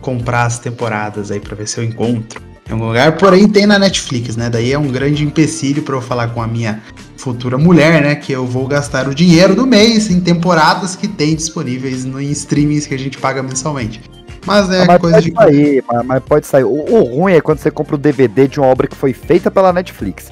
comprar 0.00 0.44
as 0.44 0.60
temporadas 0.60 1.32
aí 1.32 1.40
para 1.40 1.56
ver 1.56 1.66
se 1.66 1.78
eu 1.78 1.84
encontro 1.84 2.40
em 2.68 2.72
algum 2.72 2.86
lugar, 2.86 3.16
porém 3.16 3.48
tem 3.48 3.66
na 3.66 3.78
Netflix, 3.78 4.36
né? 4.36 4.48
Daí 4.48 4.72
é 4.72 4.78
um 4.78 4.88
grande 4.88 5.24
empecilho 5.24 5.82
para 5.82 5.96
eu 5.96 6.00
falar 6.00 6.28
com 6.28 6.40
a 6.40 6.46
minha 6.46 6.80
futura 7.26 7.58
mulher, 7.58 8.00
né? 8.00 8.14
Que 8.14 8.30
eu 8.30 8.46
vou 8.46 8.68
gastar 8.68 9.08
o 9.08 9.14
dinheiro 9.14 9.56
do 9.56 9.66
mês 9.66 10.08
em 10.08 10.20
temporadas 10.20 10.94
que 10.94 11.08
tem 11.08 11.34
disponíveis 11.34 12.04
no 12.04 12.20
em 12.20 12.30
streamings 12.30 12.86
que 12.86 12.94
a 12.94 12.98
gente 12.98 13.18
paga 13.18 13.42
mensalmente. 13.42 14.00
Mas 14.46 14.70
é 14.70 14.82
ah, 14.82 14.86
mas 14.86 15.00
coisa 15.00 15.16
pode 15.16 15.30
de. 15.30 15.34
Sair, 15.34 15.84
mas, 15.88 16.06
mas 16.06 16.22
pode 16.22 16.46
sair. 16.46 16.62
O, 16.62 16.68
o, 16.70 17.02
ruim 17.02 17.32
é 17.32 17.40
quando 17.40 17.58
você 17.58 17.68
compra 17.68 17.96
o 17.96 17.98
DVD 17.98 18.46
de 18.46 18.60
uma 18.60 18.68
obra 18.68 18.86
que 18.86 18.94
foi 18.94 19.12
feita 19.12 19.50
pela 19.50 19.72
Netflix. 19.72 20.30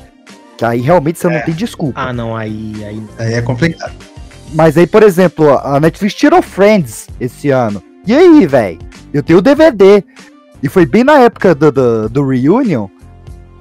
Que 0.57 0.64
aí 0.64 0.80
realmente 0.80 1.18
você 1.18 1.26
é. 1.26 1.30
não 1.30 1.40
tem 1.40 1.52
desculpa. 1.52 2.00
Ah, 2.00 2.12
não, 2.12 2.37
aí, 2.37 2.72
aí. 2.85 3.02
Aí 3.18 3.35
é 3.35 3.42
complicado. 3.42 3.92
Mas 4.52 4.78
aí, 4.78 4.87
por 4.87 5.02
exemplo, 5.02 5.59
a 5.59 5.80
Netflix 5.80 6.14
tirou 6.14 6.40
Friends 6.40 7.09
esse 7.18 7.51
ano. 7.51 7.82
E 8.07 8.14
aí, 8.14 8.47
velho? 8.47 8.78
Eu 9.12 9.20
tenho 9.20 9.40
o 9.40 9.42
DVD. 9.42 10.05
E 10.62 10.68
foi 10.68 10.86
bem 10.86 11.03
na 11.03 11.18
época 11.18 11.57
do, 11.57 11.72
do, 11.72 12.09
do 12.09 12.28
Reunion 12.28 12.86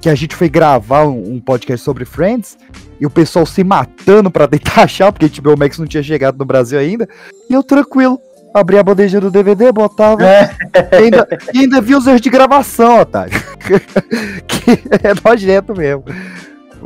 que 0.04 0.10
a 0.10 0.14
gente 0.14 0.36
foi 0.36 0.50
gravar 0.50 1.06
um, 1.06 1.32
um, 1.32 1.40
podcast 1.40 1.82
sobre 1.82 2.04
Friends 2.04 2.58
e 3.00 3.06
o 3.06 3.10
pessoal 3.10 3.46
se 3.46 3.64
matando 3.64 4.30
pra 4.30 4.46
tentar 4.46 4.82
achar, 4.84 5.10
porque 5.10 5.30
tipo, 5.30 5.50
o 5.50 5.58
Max 5.58 5.78
não 5.78 5.86
tinha 5.86 6.02
chegado 6.02 6.36
no 6.36 6.44
Brasil 6.44 6.78
ainda. 6.78 7.08
E 7.48 7.54
eu 7.54 7.62
tranquilo, 7.62 8.20
abri 8.52 8.76
a 8.76 8.82
bandeja 8.82 9.18
do 9.18 9.30
DVD, 9.30 9.72
botava. 9.72 10.22
É. 10.22 10.54
E, 10.92 10.96
ainda, 10.96 11.26
e 11.54 11.60
ainda 11.60 11.80
vi 11.80 11.94
os 11.94 12.06
erros 12.06 12.20
de 12.20 12.28
gravação, 12.28 13.00
Otário. 13.00 13.32
que 14.46 14.72
é 14.72 15.14
nojento 15.26 15.74
mesmo. 15.74 16.04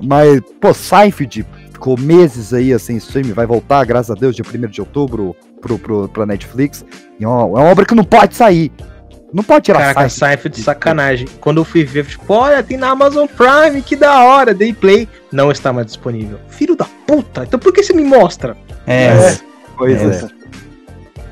Mas, 0.01 0.41
pô, 0.61 0.73
Seinfeld 0.73 1.45
ficou 1.73 1.99
meses 1.99 2.55
aí 2.55 2.73
assim, 2.73 2.99
stream, 2.99 3.35
vai 3.35 3.47
voltar, 3.47 3.85
graças 3.85 4.13
a 4.13 4.15
Deus, 4.15 4.37
dia 4.37 4.45
1 4.45 4.69
de 4.69 4.81
outubro 4.81 5.35
pro, 5.61 5.77
pro, 5.77 6.09
pra 6.09 6.25
Netflix. 6.25 6.85
E 7.19 7.25
é 7.25 7.27
uma, 7.27 7.41
é 7.41 7.63
uma 7.63 7.71
obra 7.73 7.85
que 7.85 7.97
não 7.97 8.05
pode 8.05 8.37
sair. 8.37 8.71
Não 9.33 9.43
pode 9.45 9.67
tirar 9.67 9.79
Caraca, 9.81 10.09
Seinfeld 10.09 10.57
de 10.57 10.63
sacanagem. 10.63 11.29
Quando 11.41 11.59
eu 11.59 11.65
fui 11.65 11.85
ver, 11.85 12.07
tipo, 12.07 12.33
olha, 12.33 12.63
tem 12.63 12.77
na 12.79 12.89
Amazon 12.91 13.27
Prime, 13.27 13.83
que 13.83 13.95
da 13.95 14.23
hora, 14.25 14.55
dei 14.55 14.73
play. 14.73 15.07
Não 15.31 15.51
está 15.51 15.73
mais 15.73 15.87
disponível. 15.87 16.39
Filho 16.49 16.75
da 16.75 16.87
puta, 17.07 17.45
então 17.45 17.59
por 17.61 17.73
que 17.73 17.83
você 17.83 17.93
me 17.93 18.05
mostra? 18.05 18.57
É, 18.87 19.37
Pois 19.77 20.01
É. 20.01 20.25
é. 20.25 20.29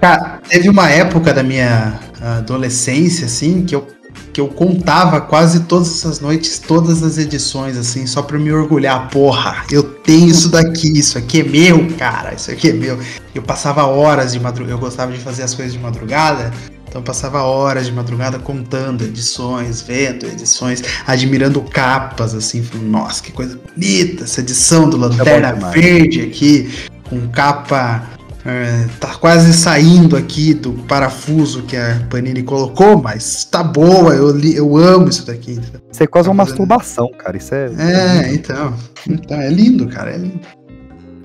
Cara, 0.01 0.41
teve 0.47 0.69
uma 0.69 0.91
época 0.91 1.33
da 1.33 1.43
minha 1.43 1.99
adolescência, 2.21 3.27
assim, 3.27 3.65
que 3.65 3.75
eu, 3.75 3.87
que 4.33 4.41
eu 4.41 4.49
contava 4.49 5.21
quase 5.21 5.61
todas 5.61 5.89
essas 5.89 6.21
noites, 6.21 6.59
todas 6.59 7.03
as 7.03 7.19
edições, 7.19 7.77
assim, 7.77 8.07
só 8.07 8.23
pra 8.23 8.39
me 8.39 8.53
orgulhar. 8.53 9.09
Porra, 9.11 9.65
eu 9.71 9.83
tenho 9.83 10.29
isso 10.29 10.49
daqui, 10.49 10.99
isso 10.99 11.17
aqui 11.17 11.41
é 11.41 11.45
meu, 11.45 11.89
cara, 11.97 12.35
isso 12.35 12.51
aqui 12.51 12.71
é 12.71 12.73
meu. 12.73 12.99
Eu 13.35 13.43
passava 13.43 13.87
horas 13.87 14.33
de 14.33 14.41
madrugada, 14.41 14.75
eu 14.75 14.79
gostava 14.79 15.13
de 15.13 15.19
fazer 15.19 15.43
as 15.43 15.55
coisas 15.55 15.73
de 15.73 15.79
madrugada, 15.79 16.53
então 16.89 17.01
eu 17.01 17.05
passava 17.05 17.43
horas 17.43 17.87
de 17.87 17.93
madrugada 17.93 18.39
contando 18.39 19.05
edições, 19.05 19.83
vendo 19.83 20.27
edições, 20.27 20.83
admirando 21.07 21.61
capas, 21.61 22.35
assim, 22.35 22.63
falando, 22.63 22.89
nossa, 22.89 23.23
que 23.23 23.33
coisa 23.33 23.59
bonita 23.75 24.25
essa 24.25 24.41
edição 24.41 24.89
do 24.89 24.97
Lanterna 24.97 25.53
demais. 25.53 25.75
Verde 25.75 26.23
aqui, 26.23 26.71
com 27.09 27.29
capa 27.29 28.16
é, 28.47 28.87
tá 29.01 29.15
quase 29.17 29.53
saindo 29.53 30.17
aqui 30.17 30.55
do 30.55 30.73
parafuso 30.73 31.63
que 31.65 31.77
a 31.77 32.01
Panini 32.09 32.43
colocou, 32.43 33.01
mas 33.03 33.45
tá 33.45 33.63
boa, 33.63 34.15
eu, 34.15 34.31
li- 34.31 34.55
eu 34.57 34.77
amo 34.77 35.09
isso 35.09 35.27
daqui. 35.27 35.53
entendeu? 35.53 35.81
Isso 35.91 36.03
é 36.03 36.07
quase 36.07 36.29
uma 36.29 36.45
Tá 36.45 36.51
masturbação, 36.51 37.11
cara. 37.19 37.37
Isso 37.37 37.55
é. 37.55 37.67
É, 37.79 38.33
então, 38.33 38.75
então. 39.09 39.41
É 39.41 39.49
lindo, 39.51 39.89
cara. 39.89 40.13
É 40.13 40.17
lindo. 40.19 40.41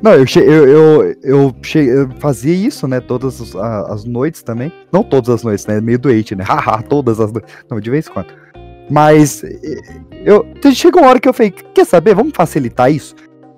Não, 0.01 0.13
eu, 0.13 0.25
eu, 0.35 0.67
eu, 0.67 1.15
eu, 1.21 1.55
eu 1.75 2.09
fazia 2.19 2.53
isso, 2.55 2.87
né? 2.87 2.99
Todas 2.99 3.39
as, 3.39 3.55
as 3.55 4.03
noites 4.03 4.41
também. 4.41 4.71
Não 4.91 5.03
todas 5.03 5.29
as 5.29 5.43
noites, 5.43 5.67
né? 5.67 5.79
Meio 5.79 5.99
doente, 5.99 6.35
né? 6.35 6.43
Haha, 6.47 6.81
todas 6.81 7.19
as 7.19 7.31
noites. 7.31 7.53
Não, 7.69 7.79
de 7.79 7.89
vez 7.91 8.07
em 8.07 8.11
quando. 8.11 8.27
Mas 8.89 9.43
eh, 9.43 9.79
eu. 10.25 10.43
Chegou 10.73 11.01
uma 11.03 11.09
hora 11.11 11.19
que 11.19 11.29
eu 11.29 11.33
falei, 11.33 11.51
quer 11.51 11.85
saber? 11.85 12.15
Vamos 12.15 12.33
facilitar 12.35 12.91
isso? 12.91 13.13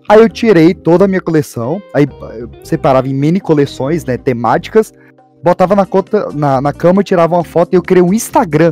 Aí 0.07 0.19
eu 0.19 0.29
tirei 0.29 0.73
toda 0.73 1.05
a 1.05 1.07
minha 1.07 1.21
coleção, 1.21 1.81
aí 1.93 2.07
eu 2.37 2.49
separava 2.63 3.07
em 3.07 3.13
mini 3.13 3.39
coleções, 3.39 4.03
né? 4.05 4.17
Temáticas, 4.17 4.91
botava 5.43 5.75
na, 5.75 5.85
conta, 5.85 6.29
na, 6.33 6.61
na 6.61 6.73
cama, 6.73 7.03
tirava 7.03 7.35
uma 7.35 7.43
foto 7.43 7.73
e 7.73 7.75
eu 7.75 7.81
criei 7.81 8.03
um 8.03 8.13
Instagram. 8.13 8.71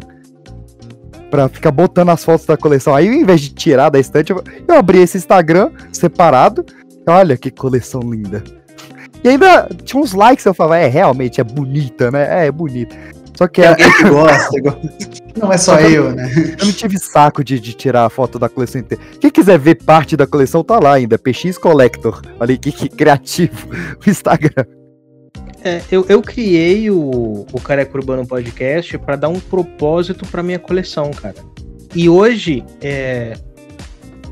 Pra 1.29 1.47
ficar 1.47 1.71
botando 1.71 2.09
as 2.09 2.25
fotos 2.25 2.45
da 2.45 2.57
coleção. 2.57 2.93
Aí, 2.93 3.07
ao 3.07 3.13
invés 3.13 3.39
de 3.39 3.53
tirar 3.53 3.89
da 3.89 3.97
estante, 3.97 4.32
eu, 4.32 4.43
eu 4.67 4.75
abri 4.75 4.99
esse 4.99 5.17
Instagram 5.17 5.71
separado. 5.91 6.65
Olha 7.07 7.38
que 7.38 7.49
coleção 7.49 8.01
linda. 8.01 8.43
E 9.23 9.29
ainda 9.29 9.69
tinha 9.86 10.01
uns 10.01 10.13
likes, 10.13 10.45
eu 10.45 10.53
falava, 10.53 10.79
é, 10.79 10.88
realmente 10.88 11.39
é 11.39 11.43
bonita, 11.43 12.11
né? 12.11 12.43
É, 12.43 12.47
é 12.47 12.51
bonita. 12.51 12.95
Só 13.36 13.47
que 13.47 13.61
é, 13.61 13.67
alguém 13.67 13.91
que 13.93 14.09
gosta. 14.09 14.49
Não 15.39 15.51
é 15.51 15.57
só 15.57 15.79
eu, 15.79 16.13
né? 16.13 16.29
eu 16.59 16.65
não 16.65 16.73
tive 16.73 16.99
saco 16.99 17.41
de, 17.41 17.57
de 17.57 17.73
tirar 17.73 18.05
a 18.05 18.09
foto 18.09 18.38
da 18.38 18.49
coleção 18.49 18.82
inteira. 18.82 19.01
Quem 19.17 19.32
quiser 19.32 19.57
ver 19.57 19.75
parte 19.75 20.17
da 20.17 20.27
coleção, 20.27 20.61
tá 20.61 20.77
lá 20.77 20.95
ainda. 20.95 21.17
PX 21.17 21.57
Collector. 21.57 22.21
Olha 22.38 22.51
aí 22.51 22.57
que, 22.57 22.69
que 22.69 22.89
criativo. 22.89 23.69
O 24.05 24.09
Instagram. 24.09 24.65
É, 25.63 25.82
eu, 25.89 26.05
eu 26.09 26.21
criei 26.21 26.91
o, 26.91 27.45
o 27.51 27.61
Careca 27.61 27.97
Urbano 27.97 28.27
Podcast 28.27 28.97
pra 28.97 29.15
dar 29.15 29.29
um 29.29 29.39
propósito 29.39 30.25
pra 30.25 30.43
minha 30.43 30.59
coleção, 30.59 31.11
cara. 31.11 31.36
E 31.95 32.09
hoje 32.09 32.65
é. 32.82 33.34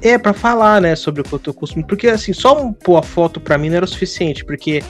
É, 0.02 0.18
pra 0.18 0.34
falar, 0.34 0.82
né, 0.82 0.96
sobre 0.96 1.22
o 1.22 1.24
que 1.24 1.34
eu 1.34 1.40
tô 1.40 1.54
consumindo. 1.54 1.88
Porque, 1.88 2.08
assim, 2.08 2.34
só 2.34 2.62
um- 2.62 2.72
pôr 2.72 2.98
a 2.98 3.04
foto 3.04 3.40
pra 3.40 3.58
mim 3.58 3.70
não 3.70 3.78
era 3.78 3.86
o 3.86 3.88
suficiente, 3.88 4.46
porque 4.46 4.82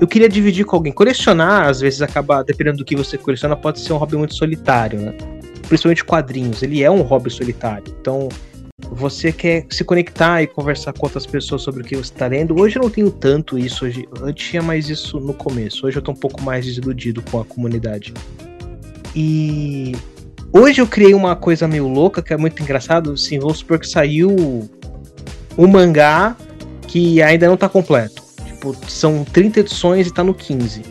eu 0.00 0.06
queria 0.06 0.28
dividir 0.28 0.64
com 0.64 0.76
alguém. 0.76 0.92
Colecionar, 0.92 1.68
às 1.68 1.80
vezes, 1.80 2.00
acaba, 2.00 2.42
dependendo 2.42 2.78
do 2.78 2.84
que 2.84 2.96
você 2.96 3.18
coleciona, 3.18 3.54
pode 3.54 3.80
ser 3.80 3.92
um 3.92 3.96
hobby 3.96 4.16
muito 4.16 4.34
solitário, 4.34 5.00
né? 5.00 5.14
Principalmente 5.68 6.04
quadrinhos, 6.04 6.62
ele 6.62 6.82
é 6.82 6.90
um 6.90 7.02
hobby 7.02 7.30
solitário. 7.30 7.94
Então, 8.00 8.28
você 8.90 9.30
quer 9.30 9.66
se 9.70 9.84
conectar 9.84 10.42
e 10.42 10.46
conversar 10.46 10.92
com 10.92 11.06
outras 11.06 11.26
pessoas 11.26 11.62
sobre 11.62 11.82
o 11.82 11.84
que 11.84 11.94
você 11.94 12.12
está 12.12 12.26
lendo. 12.26 12.58
Hoje 12.58 12.76
eu 12.76 12.82
não 12.82 12.90
tenho 12.90 13.10
tanto 13.10 13.58
isso. 13.58 13.84
Hoje, 13.84 14.08
eu 14.20 14.32
tinha 14.32 14.62
mais 14.62 14.88
isso 14.88 15.20
no 15.20 15.34
começo. 15.34 15.86
Hoje 15.86 15.98
eu 15.98 16.02
tô 16.02 16.12
um 16.12 16.16
pouco 16.16 16.42
mais 16.42 16.64
desiludido 16.64 17.22
com 17.22 17.40
a 17.40 17.44
comunidade. 17.44 18.14
E 19.14 19.92
hoje 20.52 20.80
eu 20.80 20.86
criei 20.86 21.14
uma 21.14 21.36
coisa 21.36 21.68
meio 21.68 21.86
louca 21.86 22.22
que 22.22 22.32
é 22.32 22.36
muito 22.36 22.62
engraçado. 22.62 23.12
Assim, 23.12 23.38
vamos 23.38 23.58
supor 23.58 23.78
que 23.78 23.86
saiu 23.86 24.68
um 25.58 25.66
mangá 25.66 26.36
que 26.86 27.22
ainda 27.22 27.46
não 27.46 27.56
tá 27.56 27.68
completo. 27.68 28.29
Tipo, 28.60 28.76
são 28.90 29.24
30 29.24 29.60
edições 29.60 30.06
e 30.06 30.12
tá 30.12 30.22
no 30.22 30.34
15. 30.34 30.82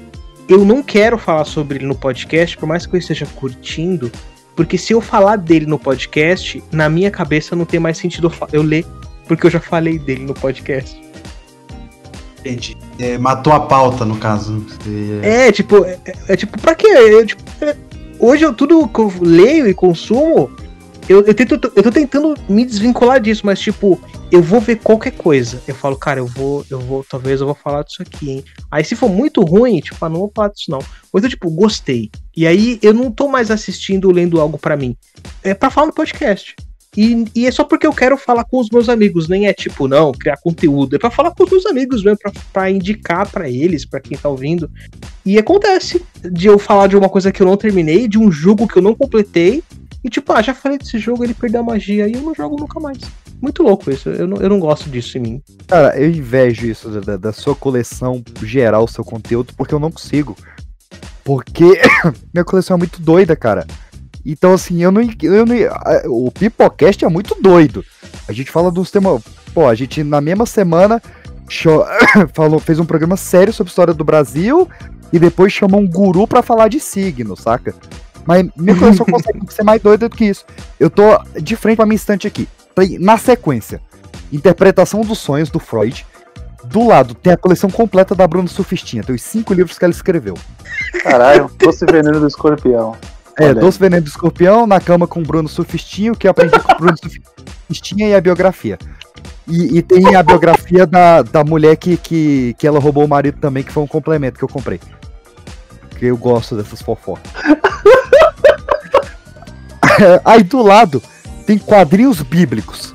Eu 0.48 0.66
não 0.66 0.82
quero 0.82 1.20
falar 1.20 1.46
sobre 1.46 1.78
ele 1.78 1.86
no 1.86 1.94
podcast, 1.94 2.58
por 2.58 2.68
mais 2.68 2.88
que 2.88 2.96
eu 2.96 2.98
esteja 2.98 3.28
curtindo, 3.28 4.12
porque 4.56 4.76
se 4.76 4.92
eu 4.92 5.00
falar 5.00 5.36
dele 5.36 5.68
no 5.68 5.78
podcast, 5.78 6.64
na 6.72 6.90
minha 6.90 7.12
cabeça 7.12 7.56
não 7.56 7.66
tem 7.66 7.80
mais 7.80 8.00
sentido 8.00 8.34
eu, 8.52 8.64
ler, 8.64 8.84
porque 9.28 9.46
eu 9.46 9.52
já 9.52 9.60
falei 9.60 10.00
dele 10.00 10.26
no 10.26 10.34
podcast. 10.34 11.00
Entendi. 12.40 12.76
É, 12.98 13.20
matou 13.20 13.54
a 13.54 13.60
pauta, 13.60 14.04
no 14.04 14.18
caso. 14.18 14.66
É, 15.22 15.48
É, 15.48 15.52
tipo, 15.52 15.86
é, 15.86 16.00
é 16.28 16.36
tipo, 16.36 16.60
pra 16.60 16.74
quê? 16.74 16.88
Eu, 16.88 17.24
tipo, 17.24 17.44
é, 17.62 17.78
hoje 18.18 18.44
eu 18.44 18.52
tudo 18.52 18.88
que 18.88 19.00
eu 19.00 19.14
leio 19.22 19.68
e 19.68 19.76
consumo, 19.76 20.50
eu, 21.10 21.24
eu, 21.26 21.34
tento, 21.34 21.54
eu 21.76 21.84
tô 21.84 21.92
tentando 21.92 22.36
me 22.48 22.64
desvincular 22.64 23.20
disso, 23.20 23.42
mas 23.44 23.60
tipo, 23.60 24.00
eu 24.32 24.44
vou 24.44 24.62
ver 24.62 24.76
qualquer 24.76 25.12
coisa. 25.12 25.60
Eu 25.68 25.74
falo, 25.74 25.96
cara, 25.96 26.20
eu 26.20 26.28
vou, 26.28 26.64
eu 26.70 26.80
vou, 26.80 27.04
talvez 27.04 27.42
eu 27.42 27.48
vou 27.48 27.56
falar 27.56 27.82
disso 27.82 28.04
aqui, 28.04 28.30
hein? 28.30 28.46
Aí 28.70 28.86
se 28.86 28.96
for 28.96 29.10
muito 29.10 29.42
ruim, 29.42 29.80
tipo, 29.80 30.06
ah, 30.06 30.08
não 30.08 30.20
vou 30.20 30.32
falar 30.34 30.50
disso 30.50 30.70
não. 30.70 30.78
Ou 30.78 31.18
então, 31.18 31.28
tipo, 31.28 31.50
gostei. 31.50 32.12
E 32.38 32.46
aí 32.46 32.78
eu 32.84 32.94
não 32.94 33.12
tô 33.12 33.28
mais 33.28 33.50
assistindo 33.50 34.06
ou 34.06 34.14
lendo 34.14 34.40
algo 34.40 34.60
pra 34.60 34.78
mim. 34.78 34.96
É 35.44 35.56
pra 35.56 35.72
falar 35.72 35.88
no 35.88 35.94
podcast. 35.94 36.56
E, 36.96 37.26
e 37.36 37.48
é 37.48 37.52
só 37.52 37.64
porque 37.64 37.88
eu 37.88 37.94
quero 37.94 38.16
falar 38.18 38.44
com 38.44 38.60
os 38.60 38.70
meus 38.70 38.88
amigos, 38.88 39.28
nem 39.28 39.48
é 39.48 39.54
tipo, 39.54 39.88
não, 39.88 40.12
criar 40.12 40.38
conteúdo. 40.38 40.96
É 40.96 41.00
pra 41.00 41.10
falar 41.10 41.32
com 41.32 41.44
os 41.44 41.50
meus 41.50 41.66
amigos 41.66 42.04
mesmo, 42.04 42.20
pra, 42.20 42.32
pra 42.54 42.70
indicar 42.70 43.28
pra 43.30 43.50
eles, 43.50 43.84
pra 43.84 44.00
quem 44.00 44.18
tá 44.18 44.30
ouvindo. 44.30 44.70
E 45.26 45.40
acontece 45.40 46.04
de 46.32 46.48
eu 46.48 46.60
falar 46.60 46.86
de 46.86 46.96
uma 46.96 47.10
coisa 47.10 47.32
que 47.32 47.42
eu 47.42 47.48
não 47.48 47.58
terminei, 47.58 48.08
de 48.08 48.20
um 48.20 48.32
jogo 48.32 48.68
que 48.68 48.78
eu 48.78 48.82
não 48.82 48.94
completei, 48.94 49.64
e 50.04 50.10
tipo, 50.10 50.32
ah, 50.34 50.42
já 50.42 50.54
falei 50.54 50.78
desse 50.78 50.98
jogo, 50.98 51.24
ele 51.24 51.34
perdeu 51.34 51.62
a 51.62 51.64
magia 51.64 52.08
e 52.08 52.14
eu 52.14 52.22
não 52.22 52.34
jogo 52.34 52.56
nunca 52.60 52.80
mais. 52.80 53.00
Muito 53.42 53.64
louco 53.64 53.90
isso, 53.92 54.10
eu 54.10 54.28
não, 54.28 54.38
eu 54.38 54.50
não 54.50 54.60
gosto 54.60 54.90
disso 54.90 55.18
em 55.18 55.22
mim. 55.22 55.44
Cara, 55.68 55.98
eu 55.98 56.10
invejo 56.10 56.66
isso 56.68 56.90
da, 57.02 57.16
da- 57.18 57.34
sua 57.34 57.56
coleção 57.56 58.24
geral, 58.44 58.88
seu 58.88 59.04
conteúdo, 59.04 59.54
porque 59.56 59.74
eu 59.74 59.80
não 59.80 59.92
consigo. 59.92 60.36
Porque 61.24 61.80
minha 62.34 62.44
coleção 62.46 62.76
é 62.76 62.78
muito 62.78 63.02
doida, 63.02 63.36
cara. 63.36 63.66
Então, 64.26 64.54
assim, 64.54 64.82
eu 64.84 64.92
não. 64.92 65.02
Eu 65.02 65.46
não 65.46 65.56
o 66.08 66.32
Pipocast 66.32 67.04
é 67.06 67.08
muito 67.10 67.36
doido. 67.42 67.84
A 68.28 68.34
gente 68.34 68.52
fala 68.52 68.72
dos 68.72 68.92
temas. 68.92 69.22
Pô, 69.54 69.68
a 69.68 69.76
gente 69.76 70.04
na 70.04 70.20
mesma 70.22 70.46
semana 70.46 71.02
cho- 71.50 71.86
falou, 72.34 72.60
fez 72.60 72.80
um 72.80 72.86
programa 72.86 73.16
sério 73.16 73.54
sobre 73.54 73.70
a 73.70 73.72
história 73.72 73.94
do 73.94 74.04
Brasil 74.04 74.68
e 75.14 75.18
depois 75.20 75.54
chamou 75.54 75.80
um 75.80 75.88
guru 75.90 76.28
pra 76.28 76.42
falar 76.44 76.68
de 76.68 76.80
signo, 76.80 77.36
saca? 77.38 77.74
Mas 78.30 78.48
minha 78.56 78.78
coleção 78.78 79.04
consegue 79.08 79.40
ser 79.52 79.64
mais 79.64 79.82
doida 79.82 80.08
do 80.08 80.16
que 80.16 80.26
isso. 80.26 80.46
Eu 80.80 80.92
tô 80.92 81.20
de 81.42 81.56
frente 81.56 81.78
pra 81.78 81.88
minha 81.88 81.96
estante 81.96 82.28
aqui. 82.28 82.48
Na 83.00 83.18
sequência, 83.18 83.82
Interpretação 84.32 85.02
dos 85.02 85.18
Sonhos, 85.18 85.50
do 85.50 85.60
Freud. 85.60 86.06
Do 86.64 86.88
lado 86.88 87.16
tem 87.16 87.34
a 87.34 87.38
coleção 87.38 87.72
completa 87.72 88.14
da 88.14 88.28
Bruna 88.28 88.48
Surfistinha. 88.48 89.04
Tem 89.04 89.16
os 89.16 89.24
cinco 89.24 89.54
livros 89.54 89.80
que 89.80 89.84
ela 89.84 89.92
escreveu. 89.92 90.36
Caralho, 91.02 91.50
doce 91.58 91.84
veneno 91.86 92.20
do 92.20 92.28
escorpião. 92.28 92.96
É, 93.40 93.46
Olha. 93.46 93.56
Doce 93.56 93.80
Veneno 93.80 94.04
do 94.04 94.10
Escorpião, 94.10 94.68
Na 94.68 94.82
Cama 94.82 95.08
com 95.08 95.22
o 95.22 95.24
Bruno 95.24 95.48
Surfistinho, 95.48 96.14
que 96.14 96.28
eu 96.28 96.32
aprendi 96.32 96.60
com 96.60 96.74
o 96.74 96.76
Bruno 96.76 96.98
Surfistinha 96.98 98.10
e 98.10 98.14
a 98.14 98.20
biografia. 98.20 98.78
E, 99.48 99.78
e 99.78 99.82
tem 99.82 100.14
a 100.14 100.22
biografia 100.22 100.86
da, 100.86 101.22
da 101.22 101.42
mulher 101.42 101.78
que, 101.78 101.96
que, 101.96 102.54
que 102.60 102.68
ela 102.68 102.80
roubou 102.80 103.06
o 103.06 103.08
marido 103.08 103.40
também, 103.40 103.64
que 103.64 103.72
foi 103.72 103.82
um 103.82 103.88
complemento 103.88 104.38
que 104.38 104.44
eu 104.44 104.50
comprei. 104.50 104.82
Porque 105.90 106.06
eu 106.08 106.18
gosto 106.18 106.58
dessas 106.58 106.82
fofocas. 106.82 107.32
aí 110.24 110.44
do 110.44 110.62
lado 110.62 111.02
tem 111.46 111.58
quadrinhos 111.58 112.22
bíblicos. 112.22 112.94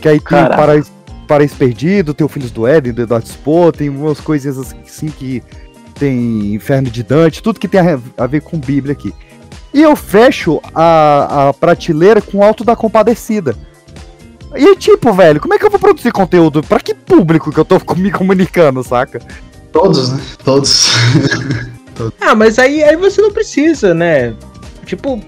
Que 0.00 0.08
aí 0.08 0.18
tem 0.18 0.38
o 0.38 0.42
Caraca. 0.42 0.56
Paraíso, 0.56 0.90
Paraíso 1.26 1.56
Perdido, 1.56 2.14
tem 2.14 2.24
o 2.24 2.28
Filhos 2.28 2.50
do 2.50 2.66
Éden, 2.66 2.92
do 2.92 3.02
Eduardo 3.02 3.28
Spohr, 3.28 3.72
tem 3.72 3.88
umas 3.88 4.20
coisinhas 4.20 4.58
assim 4.58 5.08
que 5.08 5.42
tem 5.98 6.54
Inferno 6.54 6.90
de 6.90 7.02
Dante, 7.02 7.42
tudo 7.42 7.60
que 7.60 7.68
tem 7.68 7.80
a, 7.80 7.98
a 8.16 8.26
ver 8.26 8.42
com 8.42 8.58
Bíblia 8.58 8.92
aqui. 8.92 9.14
E 9.72 9.82
eu 9.82 9.94
fecho 9.94 10.60
a, 10.74 11.48
a 11.48 11.52
prateleira 11.52 12.22
com 12.22 12.38
o 12.38 12.42
Alto 12.42 12.64
da 12.64 12.74
Compadecida. 12.74 13.54
E 14.54 14.76
tipo, 14.76 15.12
velho, 15.12 15.40
como 15.40 15.52
é 15.52 15.58
que 15.58 15.66
eu 15.66 15.70
vou 15.70 15.78
produzir 15.78 16.12
conteúdo? 16.12 16.62
Pra 16.62 16.80
que 16.80 16.94
público 16.94 17.52
que 17.52 17.58
eu 17.58 17.64
tô 17.64 17.78
me 17.96 18.10
comunicando, 18.10 18.82
saca? 18.82 19.20
Todos, 19.72 20.12
né? 20.12 20.20
Todos. 20.44 20.86
Ah, 22.20 22.34
mas 22.34 22.58
aí, 22.58 22.84
aí 22.84 22.94
você 22.94 23.22
não 23.22 23.32
precisa, 23.32 23.94
né? 23.94 24.34
Tipo, 24.84 25.18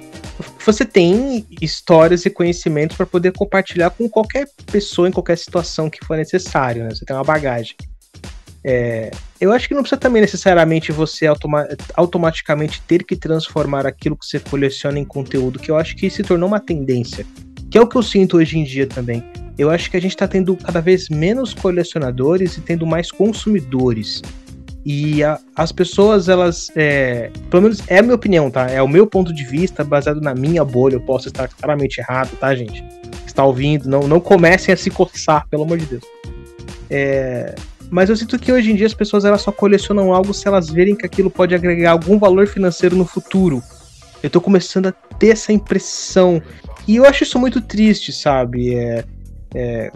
você 0.73 0.85
tem 0.85 1.47
histórias 1.63 2.27
e 2.27 2.31
conhecimentos 2.31 2.95
para 2.95 3.07
poder 3.07 3.33
compartilhar 3.33 3.89
com 3.89 4.07
qualquer 4.07 4.47
pessoa 4.71 5.09
em 5.09 5.13
qualquer 5.13 5.39
situação 5.39 5.89
que 5.89 6.05
for 6.05 6.15
necessário, 6.15 6.85
né? 6.85 6.91
Você 6.91 7.07
tem 7.07 7.17
uma 7.17 7.25
bagagem. 7.25 7.75
É, 8.63 9.11
eu 9.41 9.51
acho 9.51 9.67
que 9.67 9.73
não 9.73 9.81
precisa 9.81 9.99
também 9.99 10.21
necessariamente 10.21 10.93
você 10.93 11.27
automa 11.27 11.67
automaticamente 11.95 12.83
ter 12.83 13.03
que 13.03 13.17
transformar 13.17 13.87
aquilo 13.87 14.15
que 14.15 14.27
você 14.27 14.39
coleciona 14.39 14.99
em 14.99 15.07
conteúdo, 15.07 15.59
que 15.59 15.71
eu 15.71 15.77
acho 15.79 15.97
que 15.97 16.11
se 16.11 16.23
tornou 16.23 16.47
uma 16.47 16.61
tendência. 16.61 17.25
Que 17.71 17.79
é 17.79 17.81
o 17.81 17.87
que 17.87 17.97
eu 17.97 18.03
sinto 18.03 18.37
hoje 18.37 18.59
em 18.59 18.65
dia 18.65 18.87
também. 18.87 19.25
Eu 19.57 19.71
acho 19.71 19.91
que 19.91 19.97
a 19.97 20.01
gente 20.01 20.13
está 20.13 20.29
tendo 20.29 20.55
cada 20.55 20.83
vez 20.83 21.09
menos 21.09 21.55
colecionadores 21.55 22.59
e 22.59 22.61
tendo 22.61 22.87
mais 22.87 23.11
consumidores. 23.11 24.21
E 24.91 25.23
a, 25.23 25.39
as 25.55 25.71
pessoas, 25.71 26.31
elas. 26.31 26.73
É, 26.75 27.31
pelo 27.51 27.65
menos 27.65 27.83
é 27.89 27.99
a 27.99 28.03
minha 28.03 28.15
opinião, 28.15 28.51
tá? 28.51 28.71
É 28.71 28.81
o 28.81 28.89
meu 28.89 29.07
ponto 29.07 29.35
de 29.35 29.45
vista, 29.45 29.85
baseado 29.85 30.19
na 30.19 30.35
minha 30.35 30.65
bolha. 30.65 30.95
Eu 30.95 31.01
posso 31.03 31.29
estar 31.29 31.47
claramente 31.47 32.01
errado, 32.01 32.35
tá, 32.41 32.55
gente? 32.55 32.83
Está 33.27 33.45
ouvindo, 33.45 33.87
não, 33.87 34.09
não 34.09 34.19
comecem 34.19 34.73
a 34.73 34.77
se 34.79 34.91
coçar, 34.91 35.47
pelo 35.51 35.65
amor 35.65 35.77
de 35.77 35.85
Deus. 35.85 36.05
É, 36.89 37.55
mas 37.91 38.09
eu 38.09 38.17
sinto 38.17 38.39
que 38.39 38.51
hoje 38.51 38.73
em 38.73 38.77
dia 38.77 38.87
as 38.87 38.95
pessoas 38.95 39.27
elas 39.27 39.43
só 39.43 39.53
colecionam 39.53 40.11
algo 40.11 40.33
se 40.33 40.49
elas 40.49 40.71
verem 40.71 40.97
que 40.97 41.05
aquilo 41.05 41.31
pode 41.31 41.55
agregar 41.55 41.91
algum 41.91 42.19
valor 42.19 42.47
financeiro 42.47 42.97
no 42.97 43.05
futuro. 43.05 43.63
Eu 44.23 44.31
tô 44.31 44.41
começando 44.41 44.87
a 44.87 44.93
ter 44.93 45.33
essa 45.33 45.53
impressão. 45.53 46.41
E 46.87 46.97
eu 46.97 47.05
acho 47.05 47.25
isso 47.25 47.39
muito 47.39 47.61
triste, 47.61 48.11
sabe? 48.11 48.75
É, 48.75 49.05
é, 49.55 49.93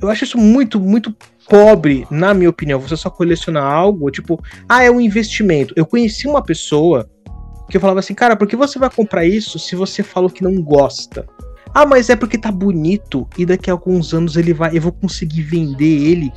eu 0.00 0.08
acho 0.08 0.22
isso 0.22 0.38
muito, 0.38 0.78
muito 0.78 1.12
pobre, 1.48 2.06
na 2.10 2.34
minha 2.34 2.50
opinião. 2.50 2.80
Você 2.80 2.96
só 2.96 3.10
coleciona 3.10 3.60
algo, 3.60 4.10
tipo, 4.10 4.42
ah, 4.68 4.82
é 4.82 4.90
um 4.90 5.00
investimento. 5.00 5.72
Eu 5.76 5.86
conheci 5.86 6.26
uma 6.26 6.42
pessoa 6.42 7.08
que 7.68 7.76
eu 7.76 7.80
falava 7.80 8.00
assim, 8.00 8.14
cara, 8.14 8.36
por 8.36 8.46
que 8.46 8.56
você 8.56 8.78
vai 8.78 8.90
comprar 8.90 9.24
isso 9.24 9.58
se 9.58 9.74
você 9.74 10.02
falou 10.02 10.28
que 10.28 10.42
não 10.42 10.60
gosta? 10.60 11.26
Ah, 11.74 11.86
mas 11.86 12.10
é 12.10 12.16
porque 12.16 12.36
tá 12.36 12.52
bonito 12.52 13.26
e 13.38 13.46
daqui 13.46 13.70
a 13.70 13.72
alguns 13.72 14.12
anos 14.12 14.36
ele 14.36 14.52
vai, 14.52 14.76
eu 14.76 14.82
vou 14.82 14.92
conseguir 14.92 15.42
vender 15.42 16.10
ele 16.10 16.30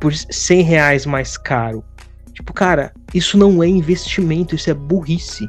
por 0.00 0.14
100 0.14 0.62
reais 0.62 1.04
mais 1.04 1.36
caro. 1.36 1.84
Tipo, 2.32 2.54
cara, 2.54 2.92
isso 3.12 3.36
não 3.36 3.62
é 3.62 3.66
investimento, 3.66 4.54
isso 4.54 4.70
é 4.70 4.74
burrice. 4.74 5.48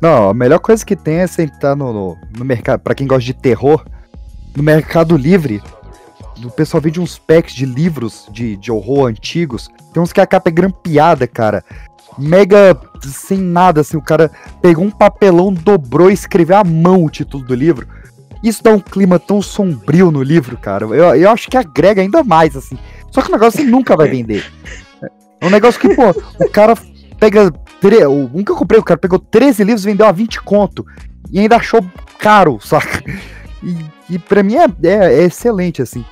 Não, 0.00 0.30
a 0.30 0.34
melhor 0.34 0.58
coisa 0.58 0.84
que 0.84 0.96
tem 0.96 1.16
é 1.16 1.26
sentar 1.26 1.76
no, 1.76 1.92
no, 1.92 2.18
no 2.36 2.44
mercado, 2.44 2.80
para 2.80 2.94
quem 2.94 3.06
gosta 3.06 3.24
de 3.24 3.34
terror, 3.34 3.84
no 4.56 4.62
Mercado 4.62 5.16
Livre, 5.16 5.62
o 6.42 6.50
pessoal 6.50 6.80
vende 6.80 7.00
uns 7.00 7.18
packs 7.18 7.54
de 7.54 7.66
livros 7.66 8.26
de, 8.30 8.56
de 8.56 8.72
horror 8.72 9.06
antigos. 9.06 9.68
Tem 9.92 10.02
uns 10.02 10.12
que 10.12 10.20
a 10.20 10.26
capa 10.26 10.48
é 10.48 10.52
grampeada, 10.52 11.26
cara. 11.26 11.64
Mega 12.18 12.78
sem 13.02 13.38
nada, 13.38 13.80
assim. 13.80 13.96
O 13.96 14.02
cara 14.02 14.30
pegou 14.60 14.84
um 14.84 14.90
papelão, 14.90 15.52
dobrou 15.52 16.10
e 16.10 16.14
escreveu 16.14 16.56
à 16.56 16.64
mão 16.64 17.04
o 17.04 17.10
título 17.10 17.44
do 17.44 17.54
livro. 17.54 17.86
Isso 18.42 18.62
dá 18.62 18.70
um 18.70 18.80
clima 18.80 19.18
tão 19.18 19.40
sombrio 19.40 20.10
no 20.10 20.22
livro, 20.22 20.56
cara. 20.56 20.84
Eu, 20.84 21.14
eu 21.14 21.30
acho 21.30 21.48
que 21.48 21.56
agrega 21.56 22.02
ainda 22.02 22.22
mais, 22.22 22.56
assim. 22.56 22.78
Só 23.10 23.22
que 23.22 23.28
o 23.28 23.32
negócio 23.32 23.60
você 23.60 23.66
nunca 23.66 23.96
vai 23.96 24.08
vender. 24.08 24.44
É 25.40 25.46
um 25.46 25.50
negócio 25.50 25.80
que, 25.80 25.94
pô, 25.94 26.10
o 26.40 26.50
cara 26.50 26.74
pega. 27.18 27.52
O 28.08 28.38
um 28.38 28.42
que 28.42 28.50
eu 28.50 28.56
comprei, 28.56 28.80
o 28.80 28.84
cara 28.84 28.98
pegou 28.98 29.18
13 29.18 29.62
livros 29.62 29.84
e 29.84 29.88
vendeu 29.88 30.06
a 30.06 30.12
20 30.12 30.40
conto. 30.42 30.86
E 31.30 31.38
ainda 31.38 31.56
achou 31.56 31.84
caro, 32.18 32.58
saca? 32.60 33.02
E, 33.62 33.76
e 34.14 34.18
pra 34.18 34.42
mim 34.42 34.56
é, 34.56 34.66
é, 34.82 35.14
é 35.20 35.22
excelente, 35.24 35.82
assim. 35.82 36.04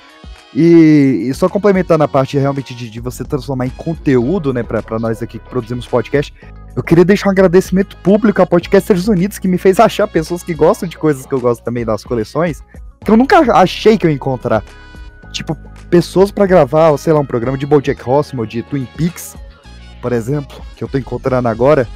E, 0.55 1.29
e, 1.29 1.35
só 1.35 1.49
complementando 1.49 2.05
a 2.05 2.09
parte 2.09 2.37
realmente 2.37 2.75
de, 2.75 2.91
de, 2.91 3.01
você 3.01 3.25
transformar 3.25 3.67
em 3.67 3.71
conteúdo, 3.71 4.53
né, 4.53 4.63
pra, 4.63 4.83
nós 4.99 5.23
aqui 5.23 5.39
que 5.39 5.49
produzimos 5.49 5.87
podcast, 5.87 6.35
eu 6.77 6.83
queria 6.83 7.07
deixar 7.07 7.29
um 7.29 7.33
agradecimento 7.33 7.97
público 7.99 8.43
a 8.43 8.47
Podcasters 8.47 9.09
Unidos, 9.09 9.39
que 9.39 9.49
me 9.49 9.57
fez 9.57 9.81
achar 9.81 10.07
pessoas 10.07 10.43
que 10.43 10.53
gostam 10.53 10.87
de 10.89 10.99
coisas 10.99 11.25
que 11.25 11.33
eu 11.33 11.41
gosto 11.41 11.65
também 11.65 11.87
das 11.87 12.05
coleções, 12.05 12.63
que 13.03 13.11
eu 13.11 13.17
nunca 13.17 13.39
achei 13.55 13.97
que 13.97 14.07
eu 14.07 14.11
ia 14.11 14.15
encontrar. 14.15 14.63
Tipo, 15.33 15.57
pessoas 15.89 16.31
para 16.31 16.45
gravar, 16.45 16.97
sei 16.99 17.15
lá, 17.15 17.21
um 17.21 17.27
programa 17.27 17.57
de 17.57 17.65
Bojack 17.65 18.07
Horseman, 18.07 18.47
de 18.47 18.63
Twin 18.63 18.87
Peaks, 18.95 19.35
por 20.03 20.13
exemplo, 20.13 20.61
que 20.77 20.85
eu 20.85 20.89
tô 20.89 20.99
encontrando 20.99 21.49
agora. 21.49 21.89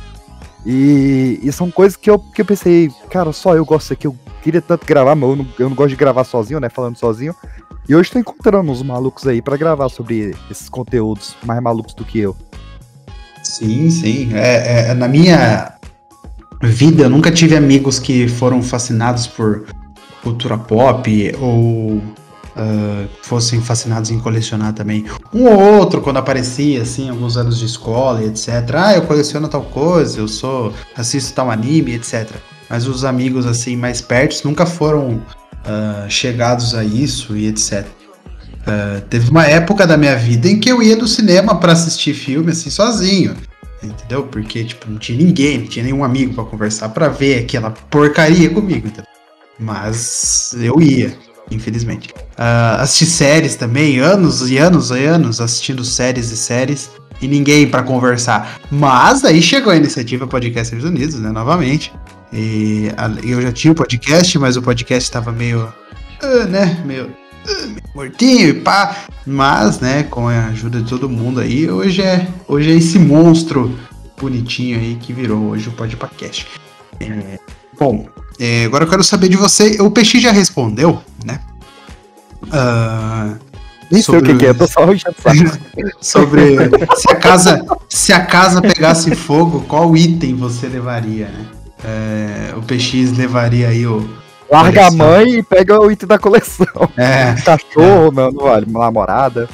E, 0.64 1.38
e, 1.42 1.52
são 1.52 1.70
coisas 1.70 1.94
que 1.94 2.10
eu, 2.10 2.18
que 2.18 2.40
eu 2.40 2.44
pensei, 2.44 2.90
cara, 3.10 3.32
só 3.32 3.54
eu 3.54 3.64
gosto 3.64 3.92
aqui, 3.92 4.06
eu 4.06 4.16
queria 4.42 4.60
tanto 4.60 4.84
gravar, 4.84 5.14
mas 5.14 5.30
eu 5.30 5.36
não, 5.36 5.46
eu 5.58 5.68
não 5.68 5.76
gosto 5.76 5.90
de 5.90 5.96
gravar 5.96 6.24
sozinho, 6.24 6.58
né, 6.58 6.68
falando 6.68 6.96
sozinho. 6.96 7.34
E 7.88 7.94
hoje 7.94 8.10
tô 8.10 8.18
encontrando 8.18 8.70
uns 8.70 8.82
malucos 8.82 9.26
aí 9.26 9.40
para 9.40 9.56
gravar 9.56 9.88
sobre 9.88 10.34
esses 10.50 10.68
conteúdos 10.68 11.36
mais 11.44 11.62
malucos 11.62 11.94
do 11.94 12.04
que 12.04 12.18
eu. 12.18 12.36
Sim, 13.42 13.88
sim. 13.90 14.30
É, 14.34 14.90
é, 14.90 14.94
na 14.94 15.06
minha 15.06 15.72
vida, 16.62 17.04
eu 17.04 17.10
nunca 17.10 17.30
tive 17.30 17.56
amigos 17.56 17.98
que 17.98 18.26
foram 18.28 18.60
fascinados 18.62 19.26
por 19.26 19.66
cultura 20.22 20.58
pop 20.58 21.36
ou 21.40 22.02
uh, 22.56 23.08
fossem 23.22 23.60
fascinados 23.60 24.10
em 24.10 24.18
colecionar 24.18 24.72
também. 24.72 25.04
Um 25.32 25.44
ou 25.44 25.78
outro, 25.78 26.00
quando 26.00 26.16
aparecia, 26.16 26.82
assim, 26.82 27.08
alguns 27.08 27.36
anos 27.36 27.58
de 27.58 27.66
escola 27.66 28.22
e 28.22 28.26
etc. 28.26 28.48
Ah, 28.74 28.94
eu 28.94 29.02
coleciono 29.02 29.46
tal 29.48 29.62
coisa, 29.62 30.18
eu 30.18 30.26
sou 30.26 30.72
assisto 30.96 31.32
tal 31.32 31.50
anime, 31.50 31.94
etc. 31.94 32.30
Mas 32.68 32.88
os 32.88 33.04
amigos, 33.04 33.46
assim, 33.46 33.76
mais 33.76 34.00
perto 34.00 34.44
nunca 34.44 34.66
foram 34.66 35.22
uh, 35.66 36.10
chegados 36.10 36.74
a 36.74 36.84
isso 36.84 37.36
e 37.36 37.46
etc. 37.46 37.86
Uh, 38.66 39.00
teve 39.08 39.30
uma 39.30 39.46
época 39.46 39.86
da 39.86 39.96
minha 39.96 40.16
vida 40.16 40.48
em 40.48 40.58
que 40.58 40.70
eu 40.70 40.82
ia 40.82 40.96
no 40.96 41.06
cinema 41.06 41.54
para 41.54 41.72
assistir 41.72 42.14
filme 42.14 42.52
assim 42.52 42.70
sozinho. 42.70 43.36
Entendeu? 43.82 44.24
Porque, 44.24 44.64
tipo, 44.64 44.90
não 44.90 44.98
tinha 44.98 45.18
ninguém, 45.18 45.58
não 45.58 45.66
tinha 45.66 45.84
nenhum 45.84 46.02
amigo 46.02 46.34
para 46.34 46.44
conversar 46.44 46.88
para 46.88 47.08
ver 47.08 47.44
aquela 47.44 47.70
porcaria 47.70 48.48
comigo. 48.50 48.90
Mas 49.58 50.54
eu 50.58 50.80
ia, 50.80 51.16
infelizmente. 51.50 52.08
Uh, 52.08 52.80
assisti 52.80 53.06
séries 53.06 53.54
também, 53.54 53.98
anos 53.98 54.50
e 54.50 54.58
anos 54.58 54.90
e 54.90 55.04
anos 55.04 55.40
assistindo 55.40 55.84
séries 55.84 56.30
e 56.30 56.36
séries 56.36 56.90
e 57.20 57.28
ninguém 57.28 57.68
para 57.68 57.82
conversar. 57.82 58.60
Mas 58.70 59.24
aí 59.24 59.40
chegou 59.40 59.72
a 59.72 59.76
iniciativa 59.76 60.26
Podcasters 60.26 60.84
Unidos, 60.84 61.16
né? 61.16 61.30
Novamente. 61.30 61.92
E 62.32 62.90
eu 63.24 63.40
já 63.40 63.52
tinha 63.52 63.72
o 63.72 63.74
podcast, 63.74 64.38
mas 64.38 64.56
o 64.56 64.62
podcast 64.62 65.04
estava 65.04 65.32
meio. 65.32 65.72
Uh, 66.22 66.46
né? 66.48 66.82
Meio 66.84 67.10
mortinho 67.94 68.48
e 68.48 68.54
pá. 68.54 68.96
Mas, 69.26 69.80
né, 69.80 70.04
com 70.04 70.28
a 70.28 70.46
ajuda 70.46 70.80
de 70.80 70.88
todo 70.88 71.08
mundo 71.08 71.40
aí, 71.40 71.68
hoje 71.70 72.02
é, 72.02 72.28
hoje 72.46 72.70
é 72.70 72.74
esse 72.74 72.98
monstro 72.98 73.76
bonitinho 74.20 74.78
aí 74.78 74.96
que 75.00 75.12
virou 75.12 75.50
hoje 75.50 75.68
o 75.68 75.72
podcast. 75.72 76.46
É, 77.00 77.38
bom, 77.78 78.06
é, 78.38 78.64
agora 78.64 78.84
eu 78.84 78.88
quero 78.88 79.02
saber 79.02 79.28
de 79.28 79.36
você. 79.36 79.80
O 79.80 79.90
Peixe 79.90 80.20
já 80.20 80.30
respondeu, 80.30 81.02
né? 81.24 81.40
Uh, 82.44 83.36
Nem 83.90 84.00
sei 84.02 84.18
o 84.18 84.22
que, 84.22 84.34
que 84.36 84.46
é, 84.46 84.54
tô 84.54 84.66
só 84.66 84.86
sobre 86.00 86.56
se 86.96 87.10
a 87.10 87.16
casa 87.16 87.64
se 87.88 88.12
a 88.12 88.24
casa 88.24 88.60
pegasse 88.60 89.14
fogo, 89.16 89.62
qual 89.62 89.96
item 89.96 90.36
você 90.36 90.68
levaria, 90.68 91.26
né? 91.28 91.46
É, 91.86 92.52
o 92.56 92.62
PX 92.62 93.16
levaria 93.16 93.68
aí 93.68 93.86
o 93.86 94.08
Larga 94.50 94.86
a 94.86 94.90
mãe 94.90 95.38
e 95.38 95.42
pega 95.42 95.80
o 95.80 95.90
item 95.90 96.08
da 96.08 96.18
coleção. 96.18 96.66
É. 96.96 97.34
Cachorro, 97.42 98.08
é. 98.08 98.10
Não, 98.10 98.30
não 98.30 98.44
vale, 98.44 98.66
namorada. 98.66 99.48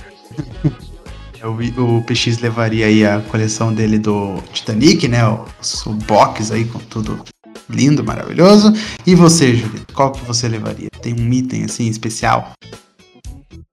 O, 1.42 1.98
o 1.98 2.02
PX 2.02 2.38
levaria 2.38 2.86
aí 2.86 3.04
a 3.04 3.20
coleção 3.20 3.72
dele 3.72 3.98
do 3.98 4.36
Titanic, 4.52 5.08
né? 5.08 5.26
O, 5.26 5.44
o 5.86 5.94
box 5.94 6.52
aí 6.52 6.64
com 6.64 6.78
tudo 6.78 7.24
lindo, 7.68 8.04
maravilhoso. 8.04 8.72
E 9.06 9.14
você, 9.14 9.54
Julito, 9.54 9.92
qual 9.92 10.12
que 10.12 10.24
você 10.24 10.46
levaria? 10.46 10.88
Tem 11.00 11.14
um 11.14 11.32
item 11.32 11.64
assim 11.64 11.88
especial? 11.88 12.52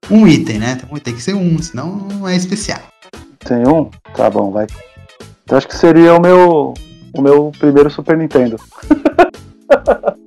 Um 0.09 0.27
item, 0.27 0.57
né? 0.57 0.81
Tem 1.03 1.13
que 1.13 1.21
ser 1.21 1.35
um, 1.35 1.61
senão 1.61 1.95
não 1.95 2.27
é 2.27 2.35
especial. 2.35 2.81
Tem 3.39 3.67
um? 3.67 3.89
Tá 4.15 4.29
bom, 4.29 4.51
vai. 4.51 4.67
Eu 5.49 5.57
acho 5.57 5.67
que 5.67 5.75
seria 5.75 6.15
o 6.15 6.21
meu 6.21 6.73
o 7.13 7.21
meu 7.21 7.51
primeiro 7.59 7.89
Super 7.89 8.17
Nintendo. 8.17 8.57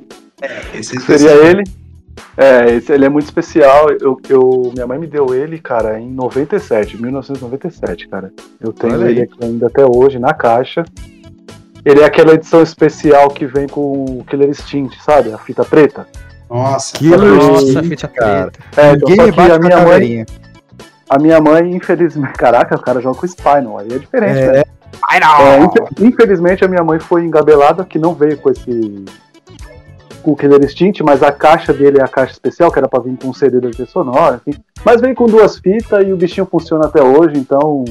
É, 0.43 0.77
esse 0.77 0.99
seria 1.01 1.31
ele. 1.31 1.63
É, 2.37 2.75
esse, 2.75 2.93
ele 2.93 3.05
é 3.05 3.09
muito 3.09 3.27
especial. 3.27 3.91
Eu, 3.91 4.21
eu, 4.29 4.73
minha 4.75 4.87
mãe 4.87 4.99
me 4.99 5.07
deu 5.07 5.33
ele, 5.33 5.59
cara, 5.59 6.01
em 6.01 6.11
97, 6.11 7.01
1997, 7.01 8.09
cara. 8.09 8.33
Eu 8.61 8.73
tenho 8.73 8.95
Olha 8.95 9.09
ele 9.09 9.21
aí. 9.21 9.25
aqui 9.25 9.37
ainda 9.41 9.69
até 9.69 9.85
hoje 9.87 10.19
na 10.19 10.35
caixa. 10.35 10.85
Ele 11.85 12.01
é 12.01 12.05
aquela 12.05 12.35
edição 12.35 12.63
especial 12.63 13.29
que 13.29 13.47
vem 13.47 13.69
com 13.69 14.05
o 14.05 14.25
Killer 14.25 14.49
Instinct, 14.49 15.01
sabe? 15.03 15.33
A 15.33 15.39
fita 15.39 15.65
preta. 15.65 16.07
Nossa, 16.51 16.97
Killer 16.97 17.35
Instinct, 17.35 17.89
fita 17.89 18.09
cara. 18.09 18.53
É, 18.77 18.93
então, 18.93 19.09
só 19.17 19.33
que 19.33 19.41
a 19.41 19.59
minha 19.59 19.81
mãe. 19.85 20.27
A 21.09 21.19
minha 21.19 21.41
mãe, 21.41 21.75
infelizmente. 21.75 22.35
Caraca, 22.35 22.77
o 22.77 22.81
cara 22.81 23.01
joga 23.01 23.19
com 23.19 23.27
Spinal, 23.27 23.79
aí 23.79 23.93
é 23.93 23.99
diferente, 23.99 24.39
é. 24.39 24.53
né? 24.53 24.61
É, 24.61 26.05
infelizmente 26.05 26.65
a 26.65 26.69
minha 26.69 26.85
mãe 26.85 26.99
foi 26.99 27.25
engabelada, 27.25 27.85
que 27.85 27.99
não 27.99 28.15
veio 28.15 28.39
com 28.39 28.51
esse 28.51 29.05
com 30.23 30.33
o 30.33 30.37
Killer 30.37 30.63
Instinct, 30.63 31.03
mas 31.03 31.21
a 31.21 31.33
caixa 31.33 31.73
dele 31.73 31.99
é 31.99 32.05
a 32.05 32.09
caixa 32.09 32.33
especial, 32.33 32.71
que 32.71 32.79
era 32.79 32.89
pra 32.89 33.01
vir 33.01 33.17
com 33.21 33.29
um 33.29 33.35
CD 33.35 33.61
da 33.61 33.71
trilha 33.71 33.89
sonora, 33.89 34.41
enfim. 34.47 34.59
Mas 34.85 35.01
vem 35.01 35.15
com 35.15 35.27
duas 35.27 35.59
fitas 35.59 36.07
e 36.07 36.13
o 36.13 36.17
bichinho 36.17 36.47
funciona 36.47 36.87
até 36.87 37.03
hoje, 37.03 37.37
então 37.37 37.85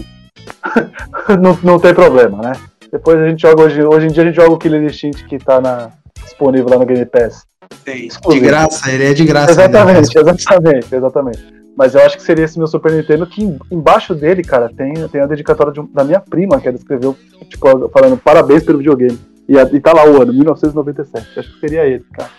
não, 1.41 1.59
não 1.62 1.80
tem 1.80 1.93
problema, 1.93 2.38
né? 2.38 2.53
Depois 2.91 3.20
a 3.20 3.28
gente 3.28 3.41
joga 3.41 3.64
hoje. 3.64 3.84
Hoje 3.84 4.07
em 4.07 4.12
dia 4.12 4.24
a 4.24 4.26
gente 4.26 4.36
joga 4.36 4.51
o 4.51 4.57
Killer 4.57 4.84
Instinct 4.84 5.26
que 5.26 5.38
tá 5.38 5.59
na, 5.62 5.89
disponível 6.24 6.70
lá 6.70 6.78
no 6.78 6.86
Game 6.86 7.05
Pass. 7.05 7.45
Tem. 7.84 8.07
De 8.07 8.39
graça, 8.39 8.91
ele 8.91 9.12
é 9.12 9.14
de 9.14 9.26
graça. 9.26 9.51
Exatamente, 9.51 10.16
né? 10.16 10.22
exatamente, 10.22 10.95
exatamente. 10.95 11.61
Mas 11.78 11.95
eu 11.95 12.01
acho 12.01 12.17
que 12.17 12.24
seria 12.24 12.45
esse 12.45 12.57
meu 12.57 12.67
Super 12.67 12.91
Nintendo, 12.91 13.26
que 13.26 13.57
embaixo 13.72 14.13
dele, 14.13 14.43
cara, 14.43 14.69
tem, 14.69 14.93
tem 15.07 15.22
a 15.22 15.26
dedicatória 15.26 15.72
de, 15.72 15.82
da 15.93 16.03
minha 16.03 16.19
prima, 16.19 16.59
que 16.59 16.67
ela 16.67 16.78
escreveu, 16.78 17.15
tipo, 17.49 17.89
falando 17.89 18.17
parabéns 18.17 18.63
pelo 18.63 18.78
videogame. 18.78 19.19
E, 19.47 19.57
e 19.57 19.80
tá 19.80 19.93
lá 19.93 20.05
o 20.05 20.22
ano, 20.22 20.34
1997. 20.34 21.39
Acho 21.39 21.53
que 21.53 21.59
seria 21.59 21.86
ele, 21.86 22.05
cara. 22.13 22.30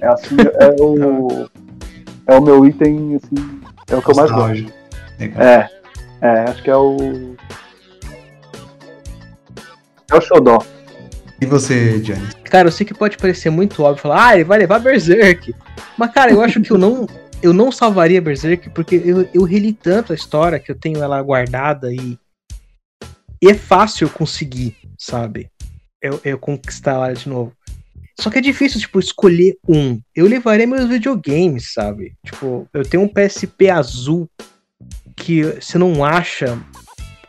É 0.00 0.06
assim, 0.08 0.36
é 0.60 0.82
o. 0.82 1.48
É 2.26 2.36
o 2.36 2.42
meu 2.42 2.66
item, 2.66 3.16
assim. 3.16 3.60
É 3.88 3.96
o 3.96 4.02
que 4.02 4.10
eu 4.10 4.16
mais 4.16 4.30
gosto. 4.30 4.72
É. 5.18 5.68
É, 6.20 6.44
acho 6.48 6.62
que 6.62 6.70
é 6.70 6.76
o. 6.76 6.96
É 10.10 10.16
o 10.16 10.20
Xodó. 10.20 10.58
E 11.40 11.46
você, 11.46 11.98
Johnny? 11.98 12.26
Cara, 12.44 12.68
eu 12.68 12.72
sei 12.72 12.86
que 12.86 12.94
pode 12.94 13.18
parecer 13.18 13.50
muito 13.50 13.82
óbvio 13.82 14.02
falar, 14.02 14.28
ah, 14.28 14.34
ele 14.34 14.44
vai 14.44 14.58
levar 14.58 14.78
Berserk. 14.78 15.54
Mas, 15.98 16.12
cara, 16.12 16.30
eu 16.30 16.40
acho 16.40 16.60
que 16.60 16.70
eu 16.70 16.78
não. 16.78 17.06
Eu 17.44 17.52
não 17.52 17.70
salvaria 17.70 18.22
Berserk 18.22 18.70
porque 18.70 18.94
eu, 19.04 19.28
eu 19.34 19.42
reli 19.42 19.74
tanto 19.74 20.14
a 20.14 20.16
história 20.16 20.58
que 20.58 20.70
eu 20.70 20.74
tenho 20.74 21.02
ela 21.02 21.20
guardada 21.20 21.92
e. 21.92 22.18
E 23.42 23.50
é 23.50 23.52
fácil 23.52 24.08
conseguir, 24.08 24.74
sabe? 24.98 25.50
Eu, 26.00 26.18
eu 26.24 26.38
conquistar 26.38 26.92
ela 26.92 27.12
de 27.12 27.28
novo. 27.28 27.52
Só 28.18 28.30
que 28.30 28.38
é 28.38 28.40
difícil, 28.40 28.80
tipo, 28.80 28.98
escolher 28.98 29.58
um. 29.68 30.00
Eu 30.16 30.26
levaria 30.26 30.66
meus 30.66 30.88
videogames, 30.88 31.74
sabe? 31.74 32.14
Tipo, 32.24 32.66
eu 32.72 32.82
tenho 32.82 33.02
um 33.02 33.08
PSP 33.08 33.68
azul 33.68 34.26
que 35.14 35.42
você 35.42 35.76
não 35.76 36.02
acha 36.02 36.58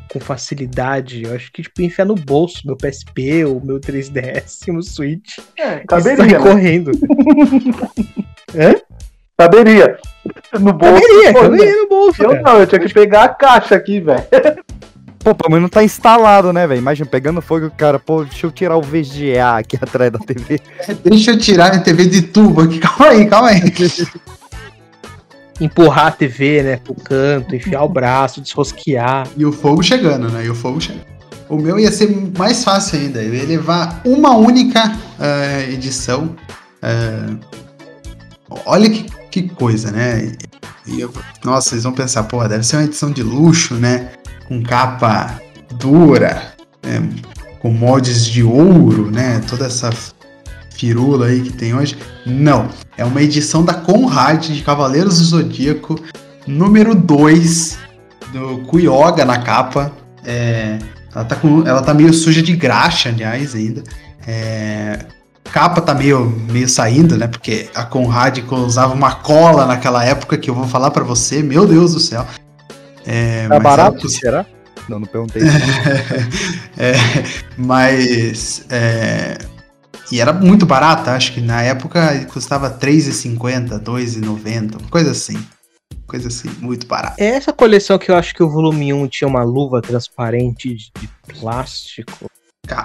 com 0.09 0.19
facilidade. 0.21 1.23
Eu 1.23 1.35
acho 1.35 1.51
que, 1.51 1.61
tipo, 1.61 1.81
enfiar 1.81 2.05
no 2.05 2.15
bolso 2.15 2.65
meu 2.65 2.77
PSP, 2.77 3.43
o 3.43 3.59
meu 3.59 3.81
3DS, 3.81 4.73
o 4.73 4.79
Switch. 4.81 5.39
É, 5.57 5.79
caberia. 5.79 6.25
Né? 6.25 6.39
correndo. 6.39 6.91
Hã? 8.55 8.84
Caberia. 9.37 9.97
No 10.53 10.73
bolso. 10.73 11.01
Caberia, 11.01 11.33
caberia 11.33 11.75
no 11.75 11.89
bolso. 11.89 12.23
Eu 12.23 12.29
cara. 12.29 12.41
não, 12.41 12.59
eu 12.59 12.67
tinha 12.67 12.79
que 12.79 12.93
pegar 12.93 13.23
a 13.23 13.29
caixa 13.29 13.75
aqui, 13.75 13.99
velho. 13.99 14.23
Pô, 15.33 15.49
mas 15.49 15.59
não 15.59 15.67
tá 15.67 15.83
instalado, 15.83 16.53
né, 16.53 16.67
velho? 16.67 16.77
Imagina, 16.77 17.09
pegando 17.09 17.41
fogo, 17.41 17.65
o 17.65 17.71
cara, 17.71 17.97
pô, 17.97 18.23
deixa 18.23 18.45
eu 18.45 18.51
tirar 18.51 18.77
o 18.77 18.81
VGA 18.81 19.57
aqui 19.57 19.75
atrás 19.81 20.11
da 20.11 20.19
TV. 20.19 20.59
Deixa 21.03 21.31
eu 21.31 21.39
tirar 21.39 21.73
a 21.73 21.79
TV 21.79 22.05
de 22.05 22.21
tubo 22.21 22.61
aqui, 22.61 22.77
calma 22.79 23.07
aí, 23.07 23.25
calma 23.25 23.49
aí. 23.49 23.61
Empurrar 25.59 26.07
a 26.07 26.11
TV, 26.11 26.61
né, 26.61 26.77
pro 26.77 26.93
canto, 26.93 27.55
enfiar 27.55 27.83
o 27.83 27.89
braço, 27.89 28.39
desrosquear. 28.39 29.27
E 29.35 29.45
o 29.45 29.51
fogo 29.51 29.81
chegando, 29.81 30.29
né? 30.29 30.45
E 30.45 30.49
o 30.49 30.55
fogo 30.55 30.79
chegando. 30.79 31.05
O 31.49 31.57
meu 31.57 31.79
ia 31.79 31.91
ser 31.91 32.09
mais 32.37 32.63
fácil 32.63 32.99
ainda. 32.99 33.21
Eu 33.21 33.33
ia 33.33 33.45
levar 33.45 34.01
uma 34.05 34.35
única 34.35 34.89
uh, 34.89 35.71
edição. 35.71 36.35
Uh, 36.83 37.39
olha 38.65 38.89
que, 38.89 39.05
que 39.41 39.49
coisa, 39.55 39.91
né? 39.91 40.31
Eu, 40.87 41.13
nossa, 41.43 41.69
vocês 41.69 41.83
vão 41.83 41.93
pensar, 41.93 42.23
pô, 42.23 42.45
deve 42.47 42.63
ser 42.63 42.77
uma 42.77 42.85
edição 42.85 43.11
de 43.11 43.23
luxo, 43.23 43.75
né? 43.75 44.11
com 44.47 44.61
capa 44.61 45.39
dura, 45.79 46.53
né, 46.83 47.07
com 47.59 47.71
mods 47.71 48.25
de 48.25 48.43
ouro, 48.43 49.11
né? 49.11 49.41
Toda 49.49 49.65
essa 49.65 49.91
firula 50.71 51.27
aí 51.27 51.41
que 51.41 51.53
tem 51.53 51.73
hoje. 51.73 51.97
Não, 52.25 52.69
é 52.97 53.03
uma 53.03 53.21
edição 53.21 53.63
da 53.63 53.73
Conrad 53.73 54.47
de 54.47 54.61
Cavaleiros 54.61 55.19
do 55.19 55.25
Zodíaco, 55.25 55.99
número 56.45 56.93
2, 56.93 57.77
do 58.31 58.59
Kuyoga 58.67 59.25
na 59.25 59.39
capa. 59.39 59.91
É, 60.23 60.79
ela, 61.13 61.25
tá 61.25 61.35
com, 61.35 61.67
ela 61.67 61.81
tá 61.81 61.93
meio 61.93 62.13
suja 62.13 62.41
de 62.41 62.55
graxa, 62.55 63.09
aliás, 63.09 63.55
ainda. 63.55 63.83
É, 64.27 64.99
capa 65.51 65.81
tá 65.81 65.93
meio, 65.93 66.25
meio 66.49 66.67
saindo, 66.67 67.17
né? 67.17 67.27
Porque 67.27 67.69
a 67.73 67.83
Conrad 67.83 68.39
usava 68.51 68.93
uma 68.93 69.15
cola 69.15 69.65
naquela 69.65 70.03
época 70.03 70.37
que 70.37 70.49
eu 70.49 70.55
vou 70.55 70.67
falar 70.67 70.91
para 70.91 71.03
você, 71.03 71.41
meu 71.41 71.65
Deus 71.65 71.93
do 71.93 71.99
céu. 71.99 72.25
É, 73.05 73.47
tá 73.47 73.59
barato, 73.59 74.09
será? 74.09 74.45
Não, 74.89 74.99
não 74.99 75.07
perguntei. 75.07 75.41
é, 76.77 76.93
mas. 77.57 78.65
É, 78.69 79.37
e 80.11 80.21
era 80.21 80.31
muito 80.31 80.65
barata, 80.65 81.11
acho 81.11 81.33
que 81.33 81.41
na 81.41 81.61
época 81.61 82.25
custava 82.31 82.67
R$3,50, 82.67 83.71
R$2,90, 83.71 84.89
coisa 84.89 85.11
assim. 85.11 85.37
Coisa 86.05 86.27
assim, 86.27 86.49
muito 86.59 86.85
barata. 86.85 87.15
É 87.17 87.29
essa 87.29 87.51
coleção 87.51 87.97
que 87.97 88.11
eu 88.11 88.15
acho 88.15 88.33
que 88.35 88.43
o 88.43 88.49
volume 88.49 88.93
1 88.93 89.07
tinha 89.07 89.27
uma 89.27 89.43
luva 89.43 89.81
transparente 89.81 90.75
de, 90.75 90.91
de 90.99 91.09
plástico. 91.39 92.29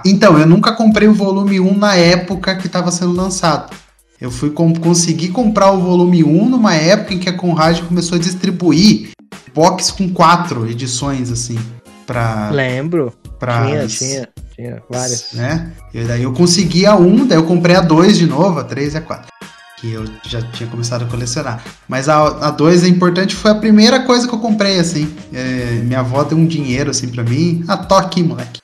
Então, 0.05 0.39
eu 0.39 0.47
nunca 0.47 0.73
comprei 0.73 1.09
o 1.09 1.15
volume 1.15 1.61
1 1.61 1.77
na 1.77 1.95
época 1.95 2.57
que 2.57 2.67
estava 2.67 2.91
sendo 2.91 3.13
lançado. 3.13 3.75
Eu 4.21 4.31
fui 4.31 4.51
com, 4.51 4.75
consegui 4.75 5.29
comprar 5.29 5.71
o 5.71 5.81
volume 5.81 6.23
1 6.23 6.49
numa 6.49 6.75
época 6.75 7.15
em 7.15 7.19
que 7.19 7.29
a 7.29 7.33
Conrad 7.33 7.81
começou 7.81 8.17
a 8.17 8.21
distribuir 8.21 9.11
box 9.55 9.91
com 9.91 10.09
quatro 10.09 10.69
edições, 10.69 11.31
assim, 11.31 11.59
pra. 12.07 12.51
Lembro. 12.51 13.13
Pra, 13.39 13.65
tinha, 13.65 13.87
tinha, 13.87 14.29
tinha 14.55 14.83
várias. 14.91 15.33
Né? 15.33 15.73
E 15.95 16.05
daí 16.05 16.23
eu 16.23 16.33
consegui 16.33 16.85
a 16.85 16.95
um, 16.95 17.27
daí 17.27 17.39
eu 17.39 17.47
comprei 17.47 17.75
a 17.75 17.81
dois 17.81 18.19
de 18.19 18.27
novo, 18.27 18.61
a 18.61 18.65
três 18.65 18.95
e 18.95 18.99
a 18.99 19.01
quatro. 19.01 19.31
Que 19.79 19.93
eu 19.93 20.05
já 20.25 20.43
tinha 20.43 20.69
começado 20.69 21.05
a 21.05 21.09
colecionar. 21.09 21.65
Mas 21.89 22.07
a, 22.07 22.49
a 22.49 22.51
dois 22.51 22.85
é 22.85 22.89
importante, 22.89 23.35
foi 23.35 23.51
a 23.51 23.55
primeira 23.55 24.01
coisa 24.01 24.29
que 24.29 24.35
eu 24.35 24.39
comprei, 24.39 24.79
assim. 24.79 25.11
É, 25.33 25.81
minha 25.83 26.01
avó 26.01 26.23
deu 26.23 26.37
um 26.37 26.47
dinheiro, 26.47 26.91
assim, 26.91 27.09
pra 27.09 27.25
mim. 27.25 27.65
Ah, 27.67 27.79
toque, 27.79 28.23
moleque. 28.23 28.60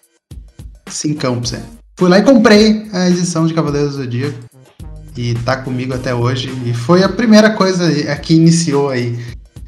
Cincão 0.97 1.40
pra 1.40 1.49
você. 1.49 1.61
Fui 1.99 2.09
lá 2.09 2.18
e 2.18 2.22
comprei 2.22 2.88
a 2.92 3.09
edição 3.09 3.47
de 3.47 3.55
Cavaleiros 3.55 3.92
do 3.92 4.03
Zodíaco. 4.03 4.38
E 5.16 5.34
tá 5.34 5.57
comigo 5.57 5.94
até 5.94 6.14
hoje. 6.14 6.53
E 6.66 6.74
foi 6.74 7.03
a 7.03 7.09
primeira 7.09 7.51
coisa 7.51 7.90
que 8.16 8.34
iniciou 8.34 8.90
aí 8.90 9.18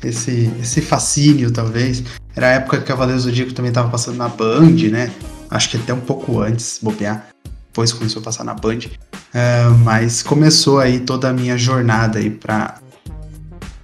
esse, 0.05 0.51
esse 0.61 0.81
fascínio, 0.81 1.51
talvez. 1.51 2.03
Era 2.37 2.49
a 2.49 2.51
época 2.51 2.79
que 2.79 2.85
Cavaleiros 2.85 3.25
do 3.25 3.31
Zodíaco 3.31 3.53
também 3.53 3.71
estava 3.71 3.89
passando 3.89 4.17
na 4.17 4.29
Band, 4.29 4.77
né? 4.91 5.11
Acho 5.51 5.71
que 5.71 5.77
até 5.79 5.95
um 5.95 6.01
pouco 6.01 6.41
antes, 6.41 6.79
bobear. 6.83 7.29
Depois 7.69 7.93
começou 7.93 8.21
a 8.21 8.25
passar 8.25 8.45
na 8.45 8.55
Band. 8.55 8.79
Uh, 8.79 9.77
mas 9.85 10.23
começou 10.23 10.81
aí 10.81 11.01
toda 11.01 11.31
a 11.31 11.33
minha 11.33 11.57
jornada 11.57 12.19
aí 12.19 12.29
pra, 12.29 12.79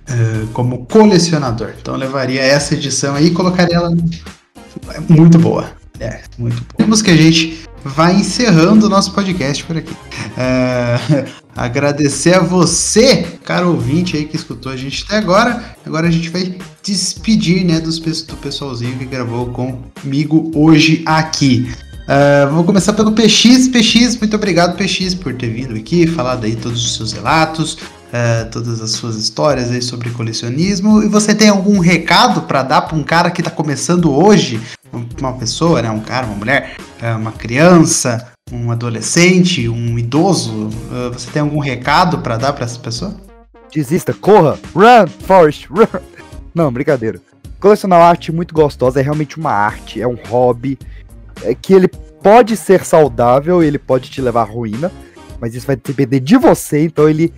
uh, 0.09 0.47
como 0.49 0.84
colecionador. 0.86 1.72
Então 1.80 1.95
eu 1.95 2.01
levaria 2.01 2.42
essa 2.42 2.74
edição 2.74 3.14
aí 3.14 3.26
e 3.26 3.30
colocaria 3.30 3.76
ela 3.76 3.90
muito 5.09 5.38
boa. 5.38 5.84
É, 6.01 6.20
muito 6.38 6.57
boa. 6.57 6.74
Temos 6.76 7.01
que 7.01 7.11
a 7.11 7.16
gente 7.16 7.62
vai 7.84 8.14
encerrando 8.14 8.86
o 8.86 8.88
nosso 8.88 9.12
podcast 9.12 9.62
por 9.64 9.76
aqui. 9.76 9.95
É, 10.36 11.26
agradecer 11.55 12.34
a 12.34 12.40
você, 12.40 13.22
caro 13.45 13.70
ouvinte 13.70 14.16
aí 14.16 14.24
que 14.24 14.36
escutou 14.36 14.72
a 14.72 14.76
gente 14.76 15.05
até 15.05 15.18
agora. 15.18 15.76
Agora 15.86 16.09
a 16.09 16.11
gente 16.11 16.30
vai 16.30 16.57
despedir 16.82 17.64
né, 17.64 17.80
dos, 17.80 17.99
do 17.99 18.36
pessoalzinho 18.36 18.99
que 18.99 19.05
gravou 19.05 19.47
comigo 20.03 20.51
hoje 20.55 21.03
aqui. 21.07 21.70
Uh, 22.05 22.53
vou 22.53 22.64
começar 22.64 22.92
pelo 22.92 23.12
PX. 23.12 23.68
PX, 23.68 24.18
muito 24.18 24.36
obrigado, 24.36 24.76
PX, 24.76 25.14
por 25.14 25.34
ter 25.34 25.49
vindo 25.49 25.74
aqui, 25.74 26.07
falado 26.07 26.45
aí 26.45 26.55
todos 26.55 26.84
os 26.84 26.97
seus 26.97 27.12
relatos, 27.12 27.78
uh, 28.14 28.48
todas 28.50 28.80
as 28.80 28.92
suas 28.92 29.16
histórias 29.16 29.70
aí 29.70 29.82
sobre 29.82 30.10
colecionismo. 30.10 31.02
E 31.02 31.08
você 31.08 31.34
tem 31.34 31.48
algum 31.48 31.80
recado 31.80 32.42
para 32.42 32.62
dar 32.62 32.82
para 32.82 32.96
um 32.96 33.02
cara 33.02 33.30
que 33.30 33.40
está 33.40 33.50
começando 33.50 34.14
hoje 34.14 34.60
uma 35.18 35.32
pessoa, 35.32 35.82
né, 35.82 35.90
um 35.90 36.00
cara, 36.00 36.26
uma 36.26 36.36
mulher, 36.36 36.76
é, 37.02 37.12
uma 37.12 37.32
criança, 37.32 38.28
um 38.52 38.70
adolescente, 38.70 39.68
um 39.68 39.98
idoso, 39.98 40.70
é, 40.92 41.10
você 41.10 41.28
tem 41.30 41.42
algum 41.42 41.58
recado 41.58 42.18
para 42.18 42.36
dar 42.36 42.52
para 42.52 42.64
essa 42.64 42.78
pessoa? 42.78 43.14
Desista, 43.72 44.14
corra, 44.14 44.56
run, 44.72 45.08
Forest, 45.26 45.66
run. 45.68 46.00
Não, 46.54 46.72
brincadeira. 46.72 47.20
Colecionar 47.58 48.00
arte 48.00 48.30
muito 48.30 48.54
gostosa, 48.54 49.00
é 49.00 49.02
realmente 49.02 49.36
uma 49.36 49.50
arte, 49.50 50.00
é 50.00 50.06
um 50.06 50.18
hobby, 50.28 50.78
é 51.42 51.54
que 51.54 51.72
ele 51.72 51.88
pode 52.22 52.56
ser 52.56 52.84
saudável, 52.84 53.62
ele 53.62 53.78
pode 53.78 54.10
te 54.10 54.20
levar 54.20 54.42
à 54.42 54.44
ruína, 54.44 54.92
mas 55.40 55.54
isso 55.54 55.66
vai 55.66 55.74
depender 55.74 56.20
de 56.20 56.36
você, 56.36 56.84
então 56.84 57.08
ele 57.08 57.32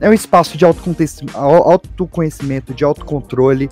é 0.00 0.08
um 0.08 0.12
espaço 0.12 0.56
de 0.56 0.64
autoconhecimento, 0.64 2.72
de 2.72 2.84
autocontrole, 2.84 3.68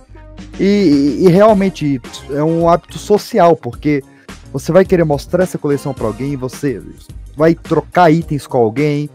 e, 0.61 1.21
e, 1.21 1.29
realmente 1.29 2.01
é 2.31 2.45
um 2.45 2.69
hábito 2.69 2.99
social, 2.99 3.57
porque 3.57 4.05
você 4.53 4.71
vai 4.71 4.85
querer 4.85 5.05
mostrar 5.05 5.43
essa 5.43 5.59
coleção 5.59 5.93
para 5.93 6.07
alguém, 6.07 6.37
você 6.37 6.81
vai 7.37 7.55
trocar 7.55 8.11
itens 8.11 8.47
com 8.47 8.59
alguém, 8.59 9.11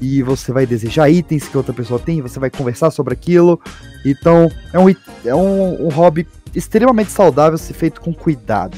e 0.00 0.22
você 0.22 0.52
vai 0.52 0.64
desejar 0.64 1.10
itens 1.10 1.48
que 1.48 1.56
outra 1.56 1.72
pessoa 1.72 1.98
tem, 1.98 2.22
você 2.22 2.38
vai 2.38 2.50
conversar 2.50 2.90
sobre 2.90 3.14
aquilo. 3.14 3.60
Então, 4.04 4.50
é 4.72 4.78
um, 4.78 4.88
é 5.24 5.34
um, 5.34 5.86
um 5.86 5.88
hobby 5.88 6.26
extremamente 6.54 7.10
saudável 7.10 7.58
se 7.58 7.72
feito 7.72 8.00
com 8.00 8.14
cuidado. 8.14 8.76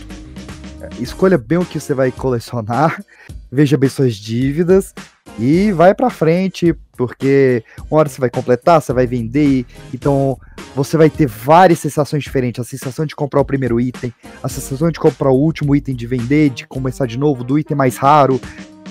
Escolha 0.99 1.37
bem 1.37 1.59
o 1.59 1.65
que 1.65 1.79
você 1.79 1.95
vai 1.95 2.11
colecionar, 2.11 3.03
veja 3.53 3.77
bem 3.77 3.89
suas 3.89 4.15
dívidas 4.15 4.95
e 5.39 5.73
vai 5.73 5.95
para 5.95 6.11
frente, 6.11 6.75
porque 7.01 7.65
uma 7.91 8.01
hora 8.01 8.11
você 8.11 8.21
vai 8.21 8.29
completar, 8.29 8.83
você 8.83 8.93
vai 8.93 9.07
vender, 9.07 9.65
então 9.95 10.39
você 10.77 10.99
vai 10.99 11.09
ter 11.09 11.27
várias 11.27 11.79
sensações 11.79 12.23
diferentes. 12.23 12.61
A 12.61 12.69
sensação 12.69 13.07
de 13.07 13.17
comprar 13.17 13.41
o 13.41 13.45
primeiro 13.45 13.81
item, 13.81 14.13
a 14.43 14.51
sensação 14.51 14.91
de 14.91 15.01
comprar 15.01 15.31
o 15.31 15.35
último 15.35 15.75
item 15.75 15.97
de 15.97 16.07
vender, 16.07 16.51
de 16.51 16.67
começar 16.67 17.07
de 17.07 17.19
novo, 17.19 17.43
do 17.43 17.59
item 17.59 17.75
mais 17.75 17.97
raro. 17.97 18.39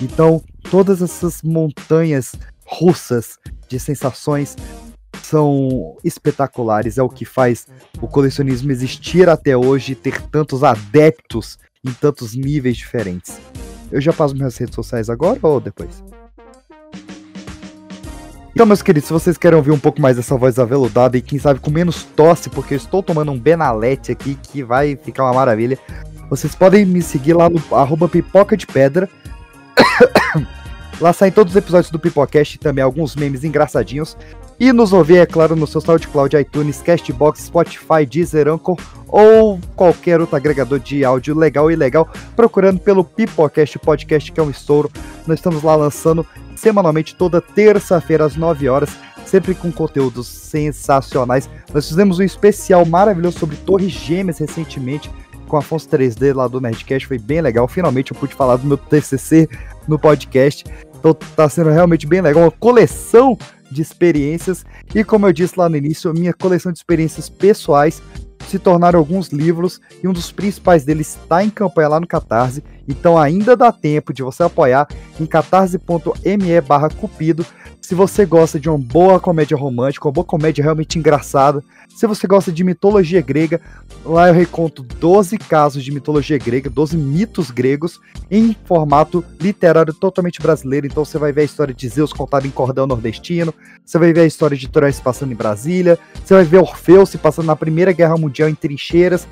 Então, 0.02 0.42
todas 0.72 1.00
essas 1.00 1.40
montanhas 1.40 2.34
russas 2.66 3.38
de 3.68 3.78
sensações 3.78 4.56
são 5.22 5.96
espetaculares. 6.02 6.98
É 6.98 7.02
o 7.04 7.08
que 7.08 7.24
faz 7.24 7.68
o 8.00 8.08
colecionismo 8.08 8.72
existir 8.72 9.28
até 9.28 9.56
hoje 9.56 9.92
e 9.92 9.94
ter 9.94 10.20
tantos 10.22 10.64
adeptos 10.64 11.60
em 11.86 11.92
tantos 11.92 12.34
níveis 12.34 12.76
diferentes. 12.76 13.40
Eu 13.88 14.00
já 14.00 14.12
passo 14.12 14.34
minhas 14.34 14.56
redes 14.56 14.74
sociais 14.74 15.08
agora 15.08 15.38
ou 15.42 15.60
depois? 15.60 16.02
Então, 18.60 18.68
meus 18.68 18.82
queridos, 18.82 19.06
se 19.06 19.12
vocês 19.14 19.38
querem 19.38 19.56
ouvir 19.56 19.70
um 19.70 19.78
pouco 19.78 20.02
mais 20.02 20.16
dessa 20.16 20.36
voz 20.36 20.58
aveludada 20.58 21.16
e 21.16 21.22
quem 21.22 21.38
sabe 21.38 21.58
com 21.60 21.70
menos 21.70 22.04
tosse, 22.04 22.50
porque 22.50 22.74
eu 22.74 22.76
estou 22.76 23.02
tomando 23.02 23.32
um 23.32 23.38
Benalete 23.38 24.12
aqui 24.12 24.34
que 24.34 24.62
vai 24.62 24.96
ficar 24.96 25.24
uma 25.24 25.32
maravilha, 25.32 25.78
vocês 26.28 26.54
podem 26.54 26.84
me 26.84 27.00
seguir 27.00 27.32
lá 27.32 27.48
no 27.48 27.58
arroba 27.74 28.06
pipoca 28.06 28.58
de 28.58 28.66
pedra. 28.66 29.08
lá 31.00 31.10
saem 31.14 31.32
todos 31.32 31.54
os 31.54 31.56
episódios 31.56 31.90
do 31.90 31.98
Pipocast 31.98 32.56
e 32.56 32.58
também 32.58 32.84
alguns 32.84 33.16
memes 33.16 33.44
engraçadinhos. 33.44 34.14
E 34.60 34.74
nos 34.74 34.92
ouvir, 34.92 35.16
é 35.16 35.24
claro, 35.24 35.56
no 35.56 35.66
seu 35.66 35.80
SoundCloud, 35.80 36.36
iTunes, 36.36 36.82
Castbox, 36.82 37.44
Spotify, 37.44 38.04
Deezer, 38.06 38.46
Anchor 38.46 38.76
ou 39.08 39.58
qualquer 39.74 40.20
outro 40.20 40.36
agregador 40.36 40.78
de 40.78 41.02
áudio 41.02 41.34
legal 41.34 41.70
e 41.70 41.76
legal, 41.76 42.06
procurando 42.36 42.78
pelo 42.78 43.04
Pipocast 43.04 43.78
Podcast, 43.78 44.30
que 44.30 44.38
é 44.38 44.42
um 44.42 44.50
estouro. 44.50 44.92
Nós 45.26 45.38
estamos 45.38 45.62
lá 45.62 45.74
lançando 45.74 46.26
semanalmente 46.60 47.14
toda 47.14 47.40
terça-feira 47.40 48.24
às 48.24 48.36
9 48.36 48.68
horas, 48.68 48.90
sempre 49.24 49.54
com 49.54 49.72
conteúdos 49.72 50.26
sensacionais. 50.26 51.48
Nós 51.72 51.88
fizemos 51.88 52.18
um 52.18 52.22
especial 52.22 52.84
maravilhoso 52.84 53.38
sobre 53.38 53.56
Torres 53.56 53.92
Gêmeas 53.92 54.38
recentemente 54.38 55.10
com 55.48 55.56
Afonso 55.56 55.88
3D 55.88 56.32
lá 56.32 56.46
do 56.46 56.60
Nerdcast, 56.60 57.08
foi 57.08 57.18
bem 57.18 57.40
legal. 57.40 57.66
Finalmente 57.66 58.12
eu 58.12 58.18
pude 58.18 58.34
falar 58.34 58.56
do 58.56 58.66
meu 58.66 58.78
TCC 58.78 59.48
no 59.88 59.98
podcast. 59.98 60.64
Então 60.96 61.12
tá 61.12 61.48
sendo 61.48 61.70
realmente 61.70 62.06
bem 62.06 62.20
legal, 62.20 62.44
uma 62.44 62.50
coleção 62.50 63.36
de 63.70 63.82
experiências. 63.82 64.64
E 64.94 65.02
como 65.02 65.26
eu 65.26 65.32
disse 65.32 65.58
lá 65.58 65.68
no 65.68 65.76
início, 65.76 66.12
minha 66.12 66.32
coleção 66.32 66.70
de 66.70 66.78
experiências 66.78 67.28
pessoais 67.28 68.00
se 68.46 68.58
tornaram 68.58 68.98
alguns 68.98 69.28
livros 69.28 69.80
e 70.02 70.08
um 70.08 70.12
dos 70.12 70.30
principais 70.32 70.84
deles 70.84 71.18
está 71.20 71.42
em 71.42 71.50
campanha 71.50 71.88
lá 71.88 72.00
no 72.00 72.06
Catarse. 72.06 72.62
Então 72.90 73.16
ainda 73.16 73.56
dá 73.56 73.72
tempo 73.72 74.12
de 74.12 74.22
você 74.22 74.42
apoiar 74.42 74.88
em 75.18 75.26
catarse.me 75.26 76.60
barra 76.60 76.88
cupido 76.90 77.46
se 77.80 77.94
você 77.94 78.24
gosta 78.24 78.60
de 78.60 78.68
uma 78.68 78.78
boa 78.78 79.18
comédia 79.18 79.56
romântica, 79.56 80.06
uma 80.06 80.12
boa 80.12 80.24
comédia 80.24 80.62
realmente 80.62 80.98
engraçada, 80.98 81.60
se 81.96 82.06
você 82.06 82.24
gosta 82.26 82.52
de 82.52 82.62
mitologia 82.62 83.20
grega, 83.20 83.60
lá 84.04 84.28
eu 84.28 84.34
reconto 84.34 84.82
12 84.82 85.36
casos 85.38 85.82
de 85.82 85.90
mitologia 85.90 86.38
grega, 86.38 86.70
12 86.70 86.96
mitos 86.96 87.50
gregos, 87.50 87.98
em 88.30 88.54
formato 88.64 89.24
literário 89.40 89.92
totalmente 89.92 90.40
brasileiro. 90.40 90.86
Então 90.86 91.04
você 91.04 91.18
vai 91.18 91.32
ver 91.32 91.40
a 91.40 91.44
história 91.44 91.74
de 91.74 91.88
Zeus 91.88 92.12
contada 92.12 92.46
em 92.46 92.50
cordel 92.50 92.86
nordestino, 92.86 93.52
você 93.84 93.98
vai 93.98 94.12
ver 94.12 94.20
a 94.20 94.26
história 94.26 94.56
de 94.56 94.68
Troia 94.68 94.92
se 94.92 95.02
passando 95.02 95.32
em 95.32 95.36
Brasília, 95.36 95.98
você 96.24 96.34
vai 96.34 96.44
ver 96.44 96.58
Orfeu 96.58 97.04
se 97.04 97.18
passando 97.18 97.46
na 97.46 97.56
Primeira 97.56 97.92
Guerra 97.92 98.16
Mundial 98.16 98.48
em 98.48 98.54
trincheiras. 98.54 99.26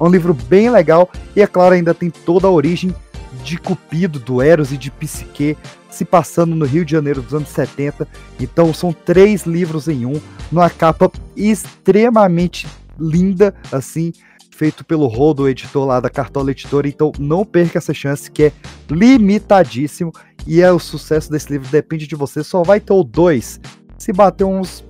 É 0.00 0.04
um 0.04 0.08
livro 0.08 0.34
bem 0.34 0.70
legal 0.70 1.10
e, 1.34 1.42
é 1.42 1.46
claro, 1.46 1.74
ainda 1.74 1.92
tem 1.92 2.10
toda 2.10 2.46
a 2.46 2.50
origem 2.50 2.94
de 3.42 3.58
Cupido, 3.58 4.18
do 4.18 4.40
Eros 4.42 4.72
e 4.72 4.76
de 4.76 4.90
Psique 4.90 5.56
se 5.90 6.04
passando 6.04 6.56
no 6.56 6.64
Rio 6.64 6.84
de 6.84 6.92
Janeiro 6.92 7.22
dos 7.22 7.34
anos 7.34 7.48
70. 7.48 8.06
Então 8.40 8.74
são 8.74 8.92
três 8.92 9.44
livros 9.44 9.88
em 9.88 10.04
um, 10.04 10.20
numa 10.50 10.68
capa 10.68 11.10
extremamente 11.36 12.66
linda, 12.98 13.54
assim, 13.70 14.12
feito 14.50 14.84
pelo 14.84 15.06
Rodo, 15.06 15.48
editor 15.48 15.86
lá 15.86 16.00
da 16.00 16.10
Cartola 16.10 16.50
Editora. 16.50 16.88
Então 16.88 17.12
não 17.18 17.44
perca 17.44 17.78
essa 17.78 17.94
chance, 17.94 18.30
que 18.30 18.44
é 18.44 18.52
limitadíssimo. 18.90 20.12
E 20.46 20.60
é 20.60 20.70
o 20.70 20.78
sucesso 20.78 21.30
desse 21.30 21.50
livro 21.50 21.68
depende 21.70 22.06
de 22.06 22.16
você. 22.16 22.42
Só 22.42 22.62
vai 22.62 22.80
ter 22.80 22.92
o 22.92 23.02
dois 23.02 23.60
se 23.96 24.12
bater 24.12 24.44
uns 24.44 24.84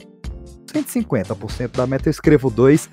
150% 0.73 1.77
da 1.77 1.87
meta. 1.87 2.09
Eu 2.09 2.11
escrevo 2.11 2.51
dois 2.51 2.89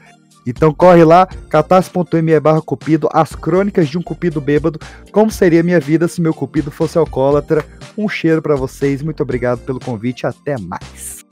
então 0.46 0.74
corre 0.74 1.04
lá, 1.04 1.28
catarse.me 1.50 2.40
barra 2.40 2.62
cupido, 2.62 3.08
as 3.14 3.36
crônicas 3.36 3.88
de 3.88 3.98
um 3.98 4.02
cupido 4.02 4.42
bêbado, 4.42 4.80
como 5.12 5.30
seria 5.30 5.64
minha 5.64 5.80
vida 5.80 6.08
se 6.08 6.22
meu 6.22 6.34
cupido 6.34 6.72
fosse 6.72 6.98
alcoólatra. 6.98 7.66
Um 7.98 8.10
cheiro 8.10 8.42
para 8.42 8.56
vocês, 8.56 9.02
muito 9.02 9.22
obrigado 9.22 9.60
pelo 9.60 9.80
convite, 9.80 10.26
até 10.26 10.58
mais. 10.58 11.26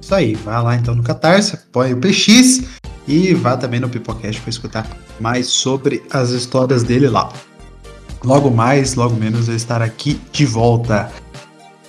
Isso 0.00 0.14
aí, 0.14 0.34
vai 0.34 0.62
lá 0.62 0.76
então 0.76 0.94
no 0.94 1.02
Catarse, 1.02 1.54
apoia 1.54 1.94
o 1.94 1.98
PX 1.98 2.64
e 3.06 3.32
vá 3.32 3.56
também 3.56 3.80
no 3.80 3.88
Pipocast 3.88 4.40
para 4.40 4.50
escutar 4.50 4.86
mais 5.20 5.46
sobre 5.46 6.02
as 6.10 6.30
histórias 6.30 6.82
dele 6.82 7.08
lá. 7.08 7.32
Logo 8.24 8.50
mais, 8.50 8.94
logo 8.94 9.14
menos 9.14 9.48
eu 9.48 9.54
estar 9.54 9.82
aqui 9.82 10.20
de 10.32 10.44
volta. 10.44 11.10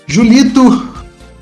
Julito, 0.05 0.93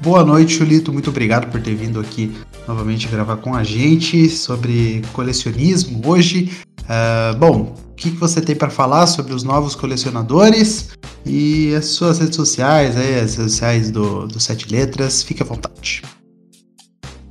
boa 0.02 0.24
noite, 0.24 0.56
Julito, 0.56 0.94
muito 0.94 1.10
obrigado 1.10 1.52
por 1.52 1.62
ter 1.62 1.76
vindo 1.76 2.00
aqui 2.00 2.34
novamente 2.68 3.08
gravar 3.08 3.38
com 3.38 3.56
a 3.56 3.64
gente 3.64 4.30
sobre 4.30 5.02
colecionismo 5.14 6.02
hoje. 6.06 6.52
Uh, 6.82 7.38
bom, 7.38 7.76
o 7.92 7.94
que, 7.96 8.12
que 8.12 8.18
você 8.18 8.42
tem 8.42 8.56
para 8.56 8.70
falar 8.70 9.08
sobre 9.08 9.34
os 9.34 9.44
novos 9.44 9.76
colecionadores 9.76 10.90
e 11.26 11.74
as 11.76 11.86
suas 11.86 12.20
redes 12.20 12.36
sociais, 12.36 12.98
aí, 12.98 13.20
as 13.20 13.36
redes 13.36 13.52
sociais 13.52 13.92
do, 13.92 14.28
do 14.28 14.40
Sete 14.40 14.72
Letras? 14.72 15.24
Fique 15.24 15.42
à 15.42 15.46
vontade. 15.46 16.02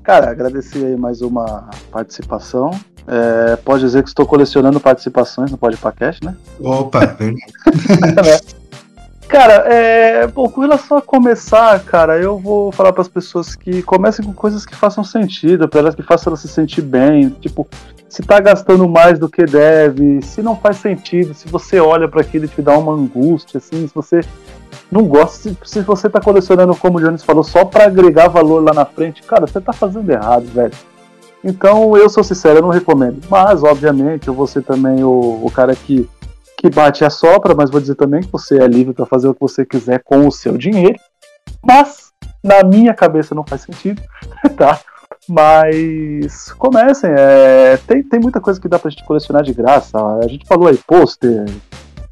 Cara, 0.03 0.30
agradecer 0.30 0.85
aí 0.85 0.97
mais 0.97 1.20
uma 1.20 1.70
participação. 1.91 2.70
É, 3.07 3.57
pode 3.57 3.83
dizer 3.83 4.03
que 4.03 4.09
estou 4.09 4.26
colecionando 4.26 4.78
participações 4.80 5.51
no 5.51 5.59
Podcast, 5.59 6.24
né? 6.24 6.37
Opa, 6.61 7.07
verdade. 7.07 7.43
Cara, 9.33 9.64
é. 9.66 10.26
Bom, 10.26 10.47
com 10.47 10.61
relação 10.61 10.99
a 10.99 11.01
começar, 11.01 11.83
cara, 11.85 12.18
eu 12.18 12.39
vou 12.39 12.70
falar 12.70 12.93
para 12.93 13.01
as 13.01 13.09
pessoas 13.09 13.57
que 13.57 13.83
comecem 13.83 14.22
com 14.22 14.35
coisas 14.35 14.66
que 14.66 14.76
façam 14.76 15.03
sentido, 15.03 15.66
para 15.66 15.80
elas 15.80 15.95
que 15.95 16.03
façam 16.03 16.30
elas 16.30 16.41
se 16.41 16.49
sentir 16.49 16.83
bem. 16.83 17.30
Tipo, 17.30 17.66
se 18.11 18.22
tá 18.22 18.39
gastando 18.41 18.87
mais 18.87 19.18
do 19.18 19.30
que 19.30 19.47
deve, 19.47 20.20
se 20.20 20.43
não 20.43 20.55
faz 20.55 20.76
sentido, 20.76 21.33
se 21.33 21.49
você 21.49 21.80
olha 21.80 22.07
para 22.07 22.20
aquilo 22.20 22.45
e 22.45 22.49
te 22.49 22.61
dá 22.61 22.76
uma 22.76 22.93
angústia, 22.93 23.57
assim, 23.57 23.89
se 23.89 23.95
você 23.95 24.20
não 24.91 25.05
gosta, 25.05 25.49
se, 25.49 25.57
se 25.64 25.80
você 25.80 26.11
tá 26.11 26.20
colecionando, 26.20 26.76
como 26.76 26.99
o 26.99 27.01
Jones 27.01 27.24
falou, 27.24 27.43
só 27.43 27.64
para 27.64 27.87
agregar 27.87 28.28
valor 28.28 28.62
lá 28.62 28.74
na 28.74 28.85
frente, 28.85 29.22
cara, 29.22 29.47
você 29.47 29.62
tá 29.62 29.72
fazendo 29.72 30.11
errado, 30.11 30.45
velho. 30.45 30.74
Então, 31.43 31.97
eu 31.97 32.11
sou 32.11 32.22
sincero, 32.22 32.59
eu 32.59 32.62
não 32.62 32.68
recomendo. 32.68 33.18
Mas, 33.30 33.62
obviamente, 33.62 34.28
eu 34.28 34.35
vou 34.35 34.47
ser 34.47 34.62
também 34.62 35.03
o, 35.03 35.41
o 35.43 35.51
cara 35.51 35.74
que 35.74 36.07
que 36.63 36.71
bate 36.71 37.05
a 37.05 37.11
sopra, 37.11 37.57
mas 37.57 37.71
vou 37.71 37.81
dizer 37.81 37.97
também 37.97 38.21
que 38.21 38.31
você 38.31 38.63
é 38.63 38.67
livre 38.69 38.95
para 38.95 39.05
fazer 39.05 39.27
o 39.27 39.35
que 39.35 39.41
você 39.41 39.67
quiser 39.67 40.01
com 40.05 40.29
o 40.29 40.31
seu 40.31 40.57
dinheiro. 40.57 40.95
Mas 41.61 42.13
na 42.43 42.63
minha 42.63 42.95
cabeça 42.95 43.35
não 43.35 43.45
faz 43.45 43.63
sentido, 43.63 44.01
tá? 44.57 44.79
Mas 45.29 46.53
comecem, 46.53 47.11
é, 47.11 47.77
tem, 47.85 48.01
tem 48.05 48.21
muita 48.21 48.41
coisa 48.41 48.61
que 48.61 48.69
dá 48.69 48.79
pra 48.79 48.93
gente 48.93 49.05
colecionar 49.05 49.43
de 49.43 49.53
graça. 49.53 49.99
A 50.23 50.29
gente 50.29 50.47
falou 50.47 50.69
aí, 50.69 50.79
pôster, 50.87 51.47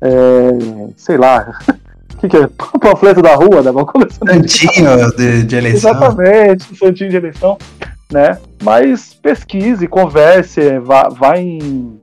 é, 0.00 0.50
sei 0.96 1.16
lá, 1.16 1.56
o 2.12 2.16
que, 2.18 2.28
que 2.28 2.36
é? 2.36 2.48
Panfleto 2.80 3.22
da 3.22 3.36
rua, 3.36 3.62
né? 3.62 3.70
Vamos 3.70 3.92
colecionar. 3.92 4.34
Santinho 4.34 5.12
de, 5.16 5.44
de 5.44 5.56
eleição. 5.56 5.90
Exatamente, 5.92 6.76
santinho 6.76 7.10
de 7.10 7.16
eleição, 7.16 7.56
né? 8.10 8.36
Mas 8.64 9.14
pesquise, 9.14 9.86
converse, 9.86 10.80
vá, 10.80 11.08
vá 11.08 11.38
em 11.38 11.99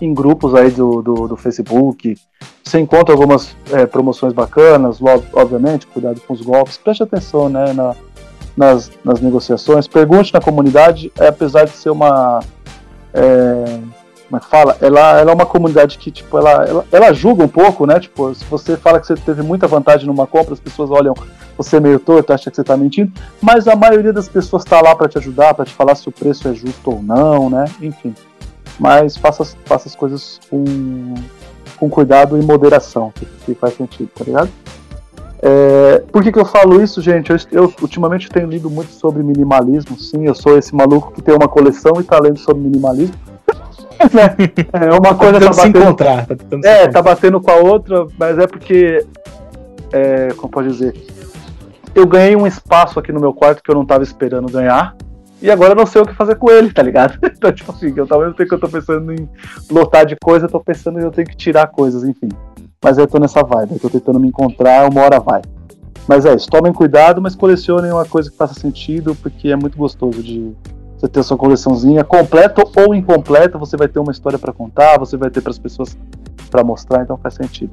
em 0.00 0.12
grupos 0.12 0.54
aí 0.54 0.70
do, 0.70 1.02
do, 1.02 1.28
do 1.28 1.36
Facebook. 1.36 2.16
Você 2.62 2.80
encontra 2.80 3.14
algumas 3.14 3.56
é, 3.72 3.86
promoções 3.86 4.32
bacanas, 4.32 4.98
obviamente, 5.32 5.86
cuidado 5.86 6.20
com 6.20 6.34
os 6.34 6.40
golpes. 6.40 6.76
Preste 6.76 7.02
atenção 7.02 7.48
né, 7.48 7.72
na, 7.72 7.94
nas, 8.56 8.90
nas 9.04 9.20
negociações. 9.20 9.86
Pergunte 9.86 10.32
na 10.34 10.40
comunidade, 10.40 11.12
é, 11.18 11.28
apesar 11.28 11.64
de 11.64 11.72
ser 11.72 11.90
uma. 11.90 12.40
É, 13.14 13.80
como 14.26 14.38
é 14.38 14.40
que 14.40 14.46
fala? 14.46 14.76
Ela, 14.80 15.20
ela 15.20 15.30
é 15.30 15.34
uma 15.34 15.46
comunidade 15.46 15.98
que, 15.98 16.10
tipo, 16.10 16.36
ela, 16.36 16.64
ela, 16.64 16.84
ela, 16.90 17.12
julga 17.12 17.44
um 17.44 17.48
pouco, 17.48 17.86
né? 17.86 18.00
Tipo, 18.00 18.34
se 18.34 18.44
você 18.46 18.76
fala 18.76 18.98
que 18.98 19.06
você 19.06 19.14
teve 19.14 19.40
muita 19.40 19.68
vantagem 19.68 20.06
numa 20.06 20.26
compra, 20.26 20.52
as 20.52 20.60
pessoas 20.60 20.90
olham 20.90 21.14
você 21.56 21.80
meio 21.80 21.98
torto, 21.98 22.32
acham 22.34 22.50
que 22.50 22.56
você 22.56 22.60
está 22.60 22.76
mentindo, 22.76 23.10
mas 23.40 23.66
a 23.66 23.74
maioria 23.74 24.12
das 24.12 24.28
pessoas 24.28 24.62
está 24.62 24.82
lá 24.82 24.94
para 24.94 25.08
te 25.08 25.16
ajudar, 25.16 25.54
para 25.54 25.64
te 25.64 25.72
falar 25.72 25.94
se 25.94 26.06
o 26.06 26.12
preço 26.12 26.48
é 26.48 26.52
justo 26.52 26.90
ou 26.90 27.02
não, 27.02 27.48
né? 27.48 27.64
Enfim 27.80 28.14
mas 28.78 29.16
faça, 29.16 29.44
faça 29.64 29.88
as 29.88 29.94
coisas 29.94 30.40
com, 30.50 31.14
com 31.76 31.88
cuidado 31.88 32.40
e 32.40 32.44
moderação, 32.44 33.12
que, 33.14 33.26
que 33.44 33.54
faz 33.54 33.76
sentido, 33.76 34.10
tá 34.14 34.24
ligado? 34.24 34.50
É, 35.42 36.02
por 36.10 36.22
que, 36.22 36.32
que 36.32 36.38
eu 36.38 36.44
falo 36.44 36.82
isso, 36.82 37.00
gente? 37.02 37.30
Eu, 37.30 37.36
eu, 37.52 37.74
ultimamente 37.82 38.28
tenho 38.28 38.48
lido 38.48 38.70
muito 38.70 38.92
sobre 38.92 39.22
minimalismo, 39.22 39.98
sim, 39.98 40.26
eu 40.26 40.34
sou 40.34 40.58
esse 40.58 40.74
maluco 40.74 41.12
que 41.12 41.22
tem 41.22 41.34
uma 41.34 41.48
coleção 41.48 42.00
e 42.00 42.04
tá 42.04 42.18
lendo 42.18 42.38
sobre 42.38 42.62
minimalismo. 42.62 43.14
Né? 44.12 44.36
é 44.74 44.92
uma 44.92 45.14
coisa 45.14 45.40
tá, 45.40 45.46
tá 45.46 45.52
batendo, 45.52 45.54
se 45.54 45.68
encontrar, 45.68 46.26
tá 46.26 46.34
é, 46.64 46.86
tá 46.86 47.00
batendo 47.00 47.40
com 47.40 47.50
a 47.50 47.54
outra, 47.54 48.06
mas 48.18 48.38
é 48.38 48.46
porque, 48.46 49.06
é, 49.90 50.28
como 50.36 50.50
pode 50.50 50.68
dizer, 50.68 50.94
eu 51.94 52.06
ganhei 52.06 52.36
um 52.36 52.46
espaço 52.46 52.98
aqui 52.98 53.10
no 53.10 53.18
meu 53.18 53.32
quarto 53.32 53.62
que 53.62 53.70
eu 53.70 53.74
não 53.74 53.86
tava 53.86 54.02
esperando 54.02 54.52
ganhar. 54.52 54.94
E 55.40 55.50
agora 55.50 55.72
eu 55.72 55.76
não 55.76 55.86
sei 55.86 56.00
o 56.00 56.06
que 56.06 56.14
fazer 56.14 56.36
com 56.36 56.50
ele, 56.50 56.72
tá 56.72 56.82
ligado? 56.82 57.18
Então, 57.36 57.52
tipo 57.52 57.70
assim, 57.70 57.92
eu, 57.94 58.06
ao 58.08 58.20
mesmo 58.20 58.34
tempo 58.34 58.48
que 58.48 58.54
eu 58.54 58.60
tô 58.60 58.68
pensando 58.68 59.12
em 59.12 59.28
lotar 59.70 60.06
de 60.06 60.16
coisa, 60.16 60.46
eu 60.46 60.50
tô 60.50 60.58
pensando 60.58 60.98
em 60.98 61.02
eu 61.02 61.10
tenho 61.10 61.26
que 61.26 61.36
tirar 61.36 61.66
coisas, 61.66 62.02
enfim. 62.02 62.28
Mas 62.82 62.96
eu 62.96 63.06
tô 63.06 63.18
nessa 63.18 63.42
vibe, 63.42 63.72
eu 63.72 63.78
tô 63.78 63.90
tentando 63.90 64.18
me 64.18 64.28
encontrar, 64.28 64.90
uma 64.90 65.02
hora 65.02 65.20
vai. 65.20 65.42
Mas 66.08 66.24
é 66.24 66.34
isso, 66.34 66.48
tomem 66.48 66.72
cuidado, 66.72 67.20
mas 67.20 67.34
colecionem 67.34 67.92
uma 67.92 68.04
coisa 68.04 68.30
que 68.30 68.36
faça 68.36 68.54
sentido, 68.54 69.14
porque 69.14 69.48
é 69.48 69.56
muito 69.56 69.76
gostoso 69.76 70.22
de 70.22 70.54
você 70.96 71.08
ter 71.08 71.20
a 71.20 71.22
sua 71.22 71.36
coleçãozinha 71.36 72.02
completa 72.04 72.62
ou 72.76 72.94
incompleta, 72.94 73.58
você 73.58 73.76
vai 73.76 73.88
ter 73.88 73.98
uma 73.98 74.12
história 74.12 74.38
para 74.38 74.52
contar, 74.52 74.98
você 74.98 75.16
vai 75.16 75.28
ter 75.30 75.42
para 75.42 75.50
as 75.50 75.58
pessoas 75.58 75.96
para 76.50 76.64
mostrar, 76.64 77.02
então 77.02 77.18
faz 77.18 77.34
sentido. 77.34 77.72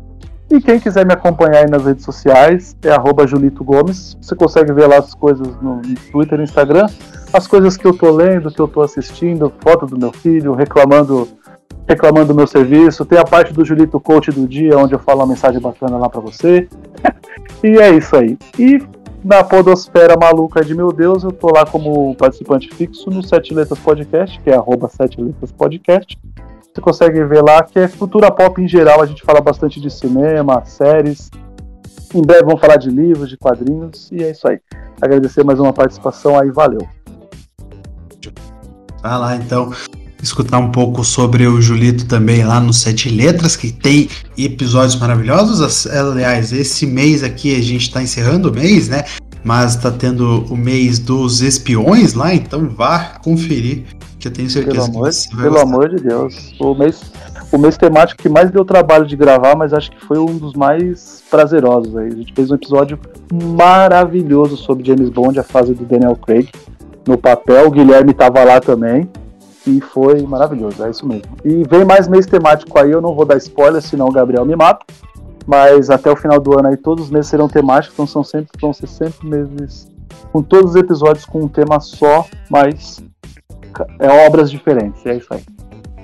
E 0.54 0.62
quem 0.62 0.80
quiser 0.80 1.04
me 1.04 1.12
acompanhar 1.12 1.64
aí 1.64 1.68
nas 1.68 1.84
redes 1.84 2.06
sociais 2.06 2.78
é 2.84 2.92
arroba 2.92 3.26
Julito 3.26 3.64
Gomes. 3.64 4.16
Você 4.22 4.36
consegue 4.36 4.72
ver 4.72 4.86
lá 4.86 5.00
as 5.00 5.16
coisas 5.16 5.48
no 5.60 5.82
Twitter 6.12 6.40
e 6.40 6.44
Instagram, 6.44 6.86
as 7.34 7.48
coisas 7.48 7.76
que 7.76 7.88
eu 7.88 7.98
tô 7.98 8.12
lendo, 8.12 8.52
que 8.52 8.60
eu 8.60 8.68
tô 8.68 8.84
assistindo, 8.84 9.52
foto 9.62 9.88
do 9.88 9.98
meu 9.98 10.14
filho, 10.14 10.54
reclamando 10.54 11.28
reclamando 11.88 12.28
do 12.28 12.36
meu 12.36 12.46
serviço. 12.46 13.04
Tem 13.04 13.18
a 13.18 13.24
parte 13.24 13.52
do 13.52 13.66
Julito 13.66 14.00
Coach 14.00 14.30
do 14.30 14.48
dia, 14.48 14.78
onde 14.78 14.94
eu 14.94 15.00
falo 15.00 15.22
uma 15.22 15.28
mensagem 15.28 15.60
bacana 15.60 15.98
lá 15.98 16.08
para 16.08 16.22
você. 16.22 16.70
e 17.64 17.80
é 17.80 17.90
isso 17.90 18.16
aí. 18.16 18.38
E 18.60 18.80
na 19.24 19.44
podosfera 19.44 20.16
maluca 20.16 20.64
de 20.64 20.76
meu 20.76 20.92
Deus, 20.92 21.24
eu 21.24 21.32
tô 21.32 21.48
lá 21.48 21.66
como 21.66 22.14
participante 22.14 22.70
fixo 22.76 23.10
no 23.10 23.24
Sete 23.24 23.56
Letras 23.56 23.80
Podcast, 23.80 24.40
que 24.40 24.52
é 24.52 24.54
arroba 24.54 24.88
Sete 24.88 25.20
Letras 25.20 25.52
Podcast. 25.52 26.16
Você 26.74 26.82
consegue 26.82 27.24
ver 27.24 27.44
lá 27.44 27.62
que 27.62 27.78
é 27.78 27.88
cultura 27.88 28.32
pop 28.32 28.60
em 28.60 28.68
geral, 28.68 29.00
a 29.00 29.06
gente 29.06 29.22
fala 29.22 29.40
bastante 29.40 29.80
de 29.80 29.92
cinema, 29.92 30.66
séries. 30.66 31.30
Em 32.12 32.22
breve 32.22 32.46
vamos 32.46 32.60
falar 32.60 32.78
de 32.78 32.90
livros, 32.90 33.30
de 33.30 33.38
quadrinhos, 33.38 34.10
e 34.12 34.24
é 34.24 34.32
isso 34.32 34.48
aí. 34.48 34.60
Agradecer 35.00 35.44
mais 35.44 35.60
uma 35.60 35.72
participação 35.72 36.40
aí, 36.40 36.50
valeu. 36.50 36.82
Vai 39.04 39.20
lá 39.20 39.36
então 39.36 39.72
escutar 40.24 40.58
um 40.58 40.72
pouco 40.72 41.04
sobre 41.04 41.46
o 41.46 41.62
Julito 41.62 42.08
também 42.08 42.44
lá 42.44 42.60
no 42.60 42.74
Sete 42.74 43.08
Letras, 43.08 43.56
que 43.56 43.72
tem 43.72 44.10
episódios 44.36 44.96
maravilhosos. 44.96 45.86
Aliás, 45.86 46.52
esse 46.52 46.88
mês 46.88 47.22
aqui 47.22 47.56
a 47.56 47.62
gente 47.62 47.84
está 47.84 48.02
encerrando 48.02 48.50
o 48.50 48.52
mês, 48.54 48.90
né? 48.90 49.04
Mas 49.44 49.76
está 49.76 49.92
tendo 49.92 50.44
o 50.52 50.58
mês 50.58 50.98
dos 50.98 51.42
espiões 51.42 52.16
lá, 52.16 52.34
então 52.34 52.68
vá 52.68 53.20
conferir, 53.24 53.86
que 54.24 54.28
eu 54.30 54.32
tenho 54.32 54.50
certeza 54.50 54.90
pelo 54.90 54.98
amor, 54.98 55.10
que 55.10 55.16
você 55.16 55.30
vai 55.30 55.44
Pelo 55.44 55.54
gostar. 55.56 55.68
amor 55.68 55.90
de 55.90 55.96
Deus. 55.98 56.56
O 56.60 56.74
mês, 56.74 57.02
o 57.52 57.58
mês 57.58 57.78
temático 57.78 58.22
que 58.22 58.30
mais 58.30 58.50
deu 58.50 58.64
trabalho 58.64 59.06
de 59.06 59.18
gravar, 59.18 59.56
mas 59.56 59.74
acho 59.74 59.92
que 59.92 60.06
foi 60.06 60.18
um 60.18 60.38
dos 60.38 60.54
mais 60.54 61.22
prazerosos 61.30 61.96
aí. 61.98 62.08
A 62.08 62.16
gente 62.16 62.34
fez 62.34 62.50
um 62.50 62.56
episódio 62.56 62.98
maravilhoso 63.32 64.56
sobre 64.56 64.86
James 64.86 65.10
Bond, 65.10 65.38
a 65.40 65.44
fase 65.44 65.74
do 65.74 65.84
Daniel 65.84 66.16
Craig. 66.16 66.50
No 67.06 67.18
papel, 67.18 67.68
o 67.68 67.72
Guilherme 67.72 68.14
tava 68.14 68.44
lá 68.46 68.62
também. 68.62 69.10
E 69.68 69.80
foi 69.82 70.22
maravilhoso, 70.24 70.84
é 70.84 70.90
isso 70.90 71.06
mesmo. 71.06 71.24
E 71.44 71.64
vem 71.64 71.86
mais 71.86 72.08
mês 72.08 72.26
temático 72.26 72.78
aí, 72.80 72.92
eu 72.92 73.02
não 73.02 73.14
vou 73.16 73.26
dar 73.26 73.38
spoiler, 73.38 73.82
senão 73.82 74.08
o 74.08 74.12
Gabriel 74.12 74.46
me 74.46 74.56
mata. 74.56 74.86
Mas 75.46 75.90
até 75.90 76.10
o 76.10 76.16
final 76.16 76.40
do 76.40 76.58
ano 76.58 76.70
aí, 76.70 76.78
todos 76.78 77.06
os 77.06 77.12
meses 77.12 77.28
serão 77.28 77.50
temáticos, 77.50 77.94
então 77.94 78.08
são 78.08 78.24
sempre, 78.24 78.50
vão 78.60 78.74
ser 78.74 78.88
sempre 78.88 79.28
meses 79.28 79.88
com 80.32 80.42
todos 80.42 80.72
os 80.72 80.76
episódios 80.76 81.26
com 81.26 81.42
um 81.42 81.48
tema 81.48 81.80
só, 81.80 82.26
mas 82.50 83.04
é 84.00 84.28
obras 84.28 84.50
diferentes, 84.50 85.06
é 85.06 85.16
isso 85.16 85.34
aí. 85.34 85.42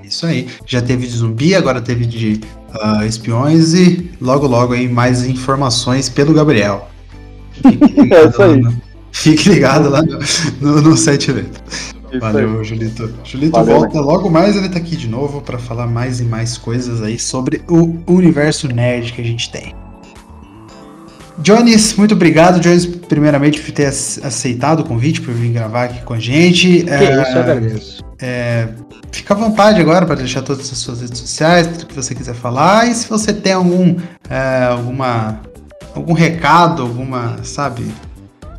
Isso 0.04 0.26
aí. 0.26 0.48
Já 0.66 0.82
teve 0.82 1.06
de 1.06 1.12
zumbi, 1.12 1.54
agora 1.54 1.80
teve 1.80 2.04
de 2.04 2.40
ah, 2.80 3.06
espiões 3.06 3.74
e 3.74 4.10
logo 4.20 4.46
logo 4.46 4.72
aí 4.72 4.88
mais 4.88 5.24
informações 5.24 6.08
pelo 6.08 6.34
Gabriel. 6.34 6.88
Fique 7.52 7.86
ligado, 8.02 8.14
É 8.14 8.28
isso 8.28 8.42
aí. 8.42 8.62
lá, 8.62 8.70
no, 8.70 8.82
fique 9.12 9.48
ligado 9.48 9.90
lá 9.90 10.02
no, 10.02 10.18
no, 10.60 10.82
no 10.82 10.96
Sete 10.96 11.30
Letras. 11.30 11.94
Isso 12.10 12.18
Valeu, 12.18 12.64
Julito. 12.64 13.08
Julito 13.22 13.52
Valeu, 13.52 13.80
volta 13.80 14.00
logo 14.00 14.28
mais, 14.28 14.56
ele 14.56 14.68
tá 14.68 14.78
aqui 14.78 14.96
de 14.96 15.06
novo 15.06 15.40
pra 15.40 15.58
falar 15.58 15.86
mais 15.86 16.20
e 16.20 16.24
mais 16.24 16.58
coisas 16.58 17.02
aí 17.02 17.18
sobre 17.18 17.62
o 17.68 17.96
universo 18.08 18.66
nerd 18.66 19.12
que 19.12 19.20
a 19.20 19.24
gente 19.24 19.50
tem. 19.50 19.74
Jones, 21.42 21.94
muito 21.94 22.14
obrigado, 22.14 22.60
Jones, 22.60 22.86
primeiramente 22.86 23.60
por 23.60 23.72
ter 23.72 23.84
ace- 23.84 24.20
aceitado 24.24 24.80
o 24.80 24.84
convite 24.84 25.20
por 25.20 25.32
vir 25.34 25.52
gravar 25.52 25.84
aqui 25.84 26.02
com 26.02 26.14
a 26.14 26.18
gente. 26.18 26.82
Que 26.84 26.90
É, 26.90 27.22
isso, 27.22 27.32
eu 27.32 27.40
agradeço. 27.40 28.04
é, 28.20 28.68
fica 29.10 29.34
à 29.34 29.36
vontade 29.36 29.80
agora 29.80 30.04
para 30.06 30.16
deixar 30.16 30.42
todas 30.42 30.70
as 30.70 30.78
suas 30.78 31.00
redes 31.00 31.18
sociais, 31.18 31.66
tudo 31.66 31.86
que 31.86 31.94
você 31.94 32.14
quiser 32.14 32.34
falar. 32.34 32.88
E 32.88 32.94
se 32.94 33.08
você 33.08 33.32
tem 33.32 33.52
algum, 33.54 33.96
é, 34.28 34.64
alguma, 34.70 35.40
algum 35.94 36.12
recado, 36.12 36.82
alguma, 36.82 37.38
sabe, 37.42 37.84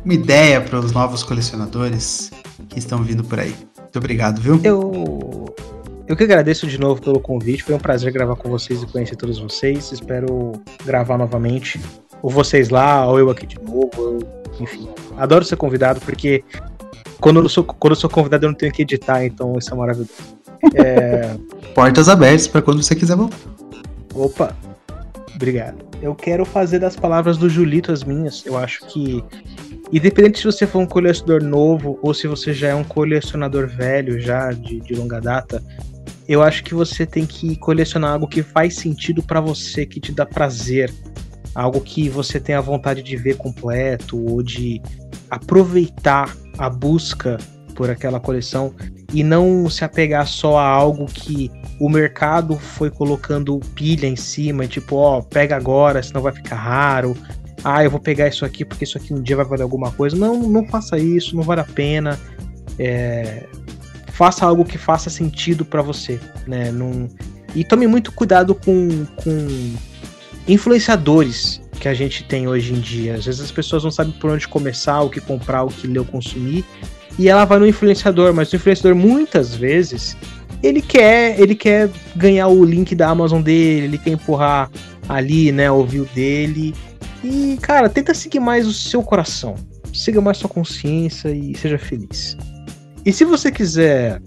uma 0.04 0.14
ideia 0.14 0.60
para 0.60 0.78
os 0.80 0.90
novos 0.92 1.22
colecionadores 1.22 2.30
que 2.68 2.78
estão 2.78 3.02
vindo 3.02 3.22
por 3.22 3.38
aí. 3.38 3.54
Muito 3.78 3.96
obrigado, 3.98 4.40
viu? 4.40 4.60
Eu. 4.64 5.54
Eu 6.08 6.16
que 6.16 6.24
agradeço 6.24 6.66
de 6.66 6.78
novo 6.78 7.00
pelo 7.00 7.20
convite. 7.20 7.62
Foi 7.62 7.74
um 7.74 7.78
prazer 7.78 8.12
gravar 8.12 8.36
com 8.36 8.50
vocês 8.50 8.82
e 8.82 8.86
conhecer 8.86 9.16
todos 9.16 9.38
vocês. 9.38 9.92
Espero 9.92 10.52
gravar 10.84 11.16
novamente. 11.16 11.80
Ou 12.22 12.30
vocês 12.30 12.68
lá, 12.68 13.06
ou 13.06 13.18
eu 13.18 13.30
aqui 13.30 13.46
de 13.46 13.60
novo. 13.60 13.90
eu- 13.98 14.42
enfim. 14.60 14.88
Adoro 15.16 15.44
ser 15.44 15.56
convidado, 15.56 16.00
porque 16.00 16.44
quando 17.20 17.40
eu, 17.40 17.48
sou, 17.48 17.64
quando 17.64 17.92
eu 17.92 18.00
sou 18.00 18.08
convidado 18.10 18.46
eu 18.46 18.50
não 18.50 18.56
tenho 18.56 18.72
que 18.72 18.82
editar, 18.82 19.24
então 19.24 19.56
isso 19.58 19.72
é 19.72 19.76
maravilhoso. 19.76 20.10
Portas 21.74 22.08
abertas 22.08 22.46
para 22.46 22.62
quando 22.62 22.82
você 22.82 22.94
quiser 22.94 23.16
voltar. 23.16 23.36
Opa! 24.14 24.56
Obrigado. 25.34 25.84
Eu 26.00 26.14
quero 26.14 26.44
fazer 26.44 26.78
das 26.78 26.94
palavras 26.94 27.36
do 27.36 27.48
Julito 27.48 27.90
as 27.90 28.04
minhas. 28.04 28.44
Eu 28.44 28.56
acho 28.56 28.86
que, 28.86 29.24
independente 29.92 30.38
se 30.38 30.44
você 30.44 30.66
for 30.66 30.80
um 30.80 30.86
colecionador 30.86 31.42
novo 31.42 31.98
ou 32.02 32.12
se 32.12 32.26
você 32.28 32.52
já 32.52 32.68
é 32.68 32.74
um 32.74 32.84
colecionador 32.84 33.66
velho, 33.66 34.20
já 34.20 34.52
de, 34.52 34.80
de 34.80 34.94
longa 34.94 35.20
data, 35.20 35.62
eu 36.28 36.42
acho 36.42 36.62
que 36.62 36.74
você 36.74 37.04
tem 37.06 37.26
que 37.26 37.56
colecionar 37.56 38.12
algo 38.12 38.28
que 38.28 38.42
faz 38.42 38.76
sentido 38.76 39.22
pra 39.22 39.40
você, 39.40 39.84
que 39.86 40.00
te 40.00 40.12
dá 40.12 40.24
prazer. 40.26 40.92
Algo 41.54 41.80
que 41.80 42.08
você 42.08 42.40
tem 42.40 42.54
a 42.54 42.60
vontade 42.60 43.02
de 43.02 43.16
ver 43.16 43.36
completo 43.36 44.18
ou 44.18 44.42
de 44.42 44.80
aproveitar 45.30 46.34
a 46.58 46.68
busca 46.68 47.38
por 47.74 47.90
aquela 47.90 48.20
coleção 48.20 48.74
e 49.12 49.22
não 49.22 49.68
se 49.68 49.84
apegar 49.84 50.26
só 50.26 50.58
a 50.58 50.66
algo 50.66 51.06
que 51.06 51.50
o 51.80 51.88
mercado 51.88 52.56
foi 52.58 52.90
colocando 52.90 53.58
pilha 53.74 54.06
em 54.06 54.16
cima, 54.16 54.66
tipo, 54.66 54.96
ó, 54.96 55.20
pega 55.20 55.56
agora, 55.56 56.02
senão 56.02 56.22
vai 56.22 56.32
ficar 56.32 56.56
raro. 56.56 57.16
Ah, 57.64 57.84
eu 57.84 57.90
vou 57.90 58.00
pegar 58.00 58.28
isso 58.28 58.44
aqui 58.44 58.64
porque 58.64 58.84
isso 58.84 58.98
aqui 58.98 59.12
um 59.12 59.22
dia 59.22 59.36
vai 59.36 59.44
valer 59.44 59.62
alguma 59.62 59.90
coisa. 59.90 60.16
Não, 60.16 60.42
não 60.42 60.66
faça 60.66 60.98
isso, 60.98 61.36
não 61.36 61.42
vale 61.42 61.60
a 61.60 61.64
pena. 61.64 62.18
É, 62.78 63.46
faça 64.08 64.46
algo 64.46 64.64
que 64.64 64.78
faça 64.78 65.10
sentido 65.10 65.64
pra 65.64 65.82
você, 65.82 66.20
né? 66.46 66.70
Não... 66.70 67.08
E 67.54 67.64
tome 67.64 67.86
muito 67.86 68.12
cuidado 68.12 68.54
com, 68.54 69.04
com 69.22 69.74
influenciadores 70.46 71.60
que 71.80 71.88
a 71.88 71.94
gente 71.94 72.24
tem 72.24 72.46
hoje 72.46 72.72
em 72.72 72.80
dia. 72.80 73.14
Às 73.14 73.26
vezes 73.26 73.40
as 73.40 73.50
pessoas 73.50 73.84
não 73.84 73.90
sabem 73.90 74.12
por 74.12 74.30
onde 74.30 74.46
começar, 74.46 75.00
o 75.00 75.10
que 75.10 75.20
comprar, 75.20 75.64
o 75.64 75.68
que 75.68 75.86
ler 75.86 75.98
ou 75.98 76.04
consumir. 76.04 76.64
E 77.18 77.28
ela 77.28 77.44
vai 77.44 77.58
no 77.58 77.66
influenciador, 77.66 78.32
mas 78.32 78.52
o 78.52 78.56
influenciador 78.56 78.94
muitas 78.94 79.54
vezes 79.54 80.16
ele 80.62 80.80
quer, 80.80 81.38
ele 81.40 81.54
quer 81.54 81.90
ganhar 82.14 82.46
o 82.48 82.64
link 82.64 82.94
da 82.94 83.08
Amazon 83.08 83.42
dele, 83.42 83.86
ele 83.86 83.98
quer 83.98 84.10
empurrar 84.10 84.70
ali, 85.08 85.50
né, 85.50 85.70
o 85.70 85.84
view 85.84 86.06
dele. 86.14 86.72
E, 87.24 87.58
cara, 87.60 87.88
tenta 87.88 88.14
seguir 88.14 88.40
mais 88.40 88.66
o 88.66 88.72
seu 88.72 89.02
coração. 89.02 89.56
Siga 89.92 90.20
mais 90.20 90.38
sua 90.38 90.48
consciência 90.48 91.30
e 91.30 91.56
seja 91.56 91.78
feliz. 91.78 92.36
E 93.04 93.12
se 93.12 93.24
você 93.24 93.50
quiser 93.50 94.22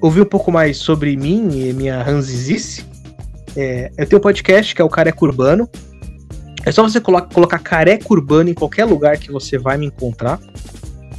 ouvir 0.00 0.22
um 0.22 0.26
pouco 0.26 0.50
mais 0.50 0.78
sobre 0.78 1.16
mim 1.16 1.48
e 1.52 1.72
minha 1.72 2.02
ranzizice, 2.02 2.84
é, 3.56 3.90
eu 3.96 4.06
tenho 4.06 4.18
um 4.18 4.22
podcast 4.22 4.74
que 4.74 4.82
é 4.82 4.84
o 4.84 4.88
Careca 4.88 5.24
Urbano. 5.24 5.68
É 6.64 6.72
só 6.72 6.82
você 6.82 7.00
colo 7.00 7.22
colocar 7.22 7.58
Careca 7.58 8.06
Urbano 8.10 8.50
em 8.50 8.54
qualquer 8.54 8.84
lugar 8.84 9.16
que 9.18 9.32
você 9.32 9.56
vai 9.56 9.78
me 9.78 9.86
encontrar. 9.86 10.38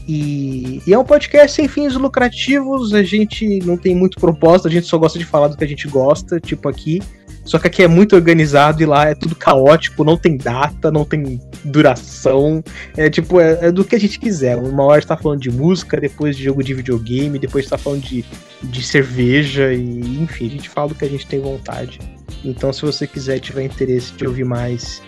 E, 0.07 0.81
e 0.87 0.93
é 0.93 0.97
um 0.97 1.03
podcast 1.03 1.53
sem 1.53 1.67
fins 1.67 1.95
lucrativos, 1.95 2.93
a 2.93 3.03
gente 3.03 3.59
não 3.65 3.75
tem 3.75 3.93
muito 3.93 4.17
propósito, 4.19 4.67
a 4.67 4.71
gente 4.71 4.87
só 4.87 4.97
gosta 4.97 5.19
de 5.19 5.25
falar 5.25 5.49
do 5.49 5.57
que 5.57 5.63
a 5.63 5.67
gente 5.67 5.87
gosta, 5.87 6.39
tipo 6.39 6.69
aqui. 6.69 7.01
Só 7.47 7.57
que 7.57 7.67
aqui 7.67 7.81
é 7.81 7.87
muito 7.87 8.13
organizado 8.13 8.83
e 8.83 8.85
lá 8.85 9.05
é 9.07 9.15
tudo 9.15 9.33
caótico, 9.33 10.03
não 10.03 10.17
tem 10.17 10.35
data, 10.35 10.91
não 10.91 11.05
tem 11.05 11.39
duração. 11.63 12.61
É 12.97 13.09
tipo, 13.09 13.39
é, 13.39 13.67
é 13.67 13.71
do 13.71 13.85
que 13.85 13.95
a 13.95 13.99
gente 13.99 14.19
quiser. 14.19 14.57
Uma 14.57 14.83
hora 14.83 14.99
está 14.99 15.15
falando 15.15 15.39
de 15.39 15.49
música, 15.49 15.97
depois 15.97 16.35
de 16.35 16.43
jogo 16.43 16.61
de 16.61 16.73
videogame, 16.73 17.39
depois 17.39 17.63
está 17.63 17.77
falando 17.77 18.01
de, 18.01 18.25
de 18.61 18.83
cerveja, 18.83 19.73
e 19.73 20.21
enfim, 20.21 20.47
a 20.47 20.49
gente 20.49 20.69
fala 20.69 20.89
do 20.89 20.95
que 20.95 21.05
a 21.05 21.09
gente 21.09 21.25
tem 21.25 21.39
vontade. 21.39 21.99
Então, 22.43 22.73
se 22.73 22.81
você 22.81 23.07
quiser, 23.07 23.39
tiver 23.39 23.63
interesse 23.63 24.11
de 24.11 24.27
ouvir 24.27 24.43
mais, 24.43 25.01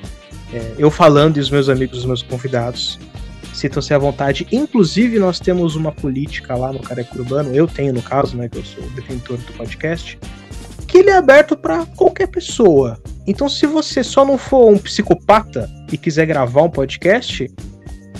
é, 0.54 0.76
eu 0.78 0.90
falando 0.90 1.36
e 1.36 1.40
os 1.42 1.50
meus 1.50 1.68
amigos, 1.68 2.00
os 2.00 2.06
meus 2.06 2.24
convidados, 2.24 2.98
sintam-se 3.54 3.94
à 3.94 3.98
vontade. 3.98 4.48
Inclusive, 4.50 5.20
nós 5.20 5.42
temos 5.42 5.76
uma 5.76 5.92
política 5.92 6.56
lá 6.56 6.72
no 6.72 6.80
Careca 6.80 7.20
Urbano, 7.20 7.54
eu 7.54 7.68
tenho 7.68 7.92
no 7.92 8.02
caso, 8.02 8.38
né, 8.38 8.48
que 8.48 8.58
eu 8.58 8.64
sou 8.64 8.82
o 8.82 8.90
detentor 8.92 9.38
do 9.40 9.52
podcast, 9.54 10.18
que 10.90 10.98
ele 10.98 11.12
é 11.12 11.18
aberto 11.18 11.56
para 11.56 11.86
qualquer 11.86 12.28
pessoa. 12.28 13.00
Então, 13.28 13.48
se 13.48 13.68
você 13.68 14.04
só 14.04 14.26
não 14.26 14.38
for 14.38 14.72
um 14.72 14.78
psicopata 14.78 15.70
e 15.92 15.98
quiser 15.98 16.26
gravar 16.26 16.64
um 16.64 16.70
podcast, 16.70 17.48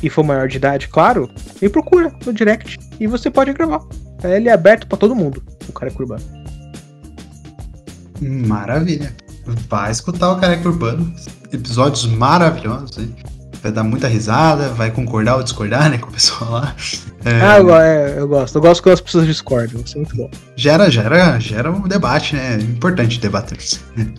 e 0.02 0.10
for 0.10 0.24
maior 0.24 0.48
de 0.48 0.58
idade, 0.58 0.88
claro, 0.88 1.30
me 1.62 1.68
procura 1.68 2.14
no 2.26 2.32
direct 2.32 2.78
e 3.00 3.08
você 3.08 3.30
pode 3.30 3.52
gravar. 3.54 3.82
Ele 4.24 4.50
é 4.50 4.54
aberto 4.54 4.88
para 4.88 4.98
todo 4.98 5.16
mundo, 5.16 5.44
o 5.68 5.74
Careca 5.74 6.02
Urbano. 6.02 6.24
Maravilha. 8.22 9.16
Vai 9.68 9.92
escutar 9.92 10.32
o 10.32 10.40
Careca 10.40 10.70
Urbano. 10.70 11.14
Episódios 11.52 12.06
maravilhosos, 12.06 12.98
hein? 12.98 13.16
Vai 13.62 13.72
dar 13.72 13.84
muita 13.84 14.08
risada, 14.08 14.70
vai 14.70 14.92
concordar 14.92 15.36
ou 15.36 15.44
discordar, 15.44 15.90
né, 15.90 15.98
com 15.98 16.10
o 16.10 16.12
pessoal 16.12 16.52
lá. 16.52 16.76
É... 17.26 17.42
Ah, 17.42 17.60
eu, 17.60 17.76
é, 17.76 18.20
eu, 18.20 18.28
gosto. 18.28 18.56
Eu 18.56 18.62
gosto 18.62 18.82
quando 18.82 18.94
as 18.94 19.02
pessoas 19.02 19.26
discordam, 19.26 19.82
isso 19.86 19.96
é 19.96 19.98
muito 19.98 20.16
bom. 20.16 20.30
Gera, 20.56 20.90
gera, 20.90 21.38
gera 21.40 21.70
um 21.70 21.82
debate, 21.82 22.36
né? 22.36 22.56
É 22.56 22.62
importante 22.62 23.20
debater. 23.20 23.58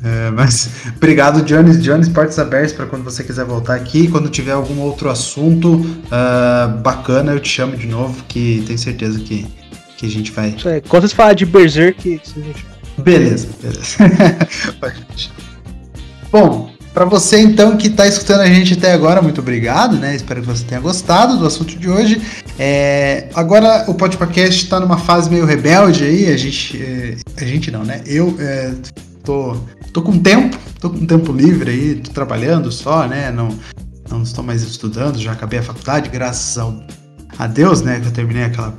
É, 0.04 0.30
mas 0.30 0.68
obrigado, 0.96 1.42
Jones. 1.42 1.82
Jones, 1.82 2.08
portas 2.08 2.38
abertas 2.38 2.72
para 2.72 2.86
quando 2.86 3.02
você 3.02 3.24
quiser 3.24 3.44
voltar 3.44 3.74
aqui. 3.74 4.08
Quando 4.08 4.28
tiver 4.28 4.52
algum 4.52 4.80
outro 4.80 5.08
assunto 5.08 5.74
uh, 5.76 6.78
bacana, 6.82 7.32
eu 7.32 7.40
te 7.40 7.48
chamo 7.48 7.76
de 7.76 7.86
novo, 7.86 8.22
que 8.28 8.62
tenho 8.66 8.78
certeza 8.78 9.18
que, 9.18 9.46
que 9.96 10.06
a 10.06 10.08
gente 10.08 10.30
vai. 10.32 10.50
Isso 10.50 10.68
aí. 10.68 10.82
Quando 10.82 11.08
você 11.08 11.14
falar 11.14 11.32
de 11.32 11.46
Berserk, 11.46 12.20
a 12.36 12.40
gente. 12.40 12.66
Beleza, 12.98 13.48
beleza. 13.62 13.96
Bom, 16.30 16.70
para 17.00 17.08
você 17.08 17.40
então 17.40 17.78
que 17.78 17.86
está 17.86 18.06
escutando 18.06 18.42
a 18.42 18.46
gente 18.46 18.74
até 18.74 18.92
agora, 18.92 19.22
muito 19.22 19.40
obrigado, 19.40 19.96
né? 19.96 20.14
Espero 20.14 20.42
que 20.42 20.46
você 20.46 20.62
tenha 20.66 20.82
gostado 20.82 21.38
do 21.38 21.46
assunto 21.46 21.74
de 21.78 21.88
hoje. 21.88 22.20
É, 22.58 23.26
agora 23.32 23.86
o 23.88 23.94
podcast 23.94 24.62
está 24.64 24.78
numa 24.78 24.98
fase 24.98 25.30
meio 25.30 25.46
rebelde 25.46 26.04
aí, 26.04 26.30
a 26.30 26.36
gente, 26.36 26.76
é, 26.76 27.16
a 27.38 27.44
gente 27.46 27.70
não, 27.70 27.84
né? 27.84 28.02
Eu 28.04 28.36
é, 28.38 28.74
tô, 29.24 29.56
tô 29.94 30.02
com 30.02 30.18
tempo, 30.18 30.58
tô 30.78 30.90
com 30.90 31.06
tempo 31.06 31.32
livre 31.32 31.70
aí, 31.70 31.94
tô 31.94 32.10
trabalhando 32.10 32.70
só, 32.70 33.08
né? 33.08 33.32
Não, 33.32 33.48
não 34.10 34.20
estou 34.20 34.44
mais 34.44 34.62
estudando, 34.62 35.18
já 35.18 35.32
acabei 35.32 35.58
a 35.58 35.62
faculdade, 35.62 36.10
graças 36.10 36.58
ao, 36.58 36.82
a 37.38 37.46
Deus, 37.46 37.80
né? 37.80 37.98
Que 37.98 38.08
eu 38.08 38.12
terminei 38.12 38.44
aquela 38.44 38.74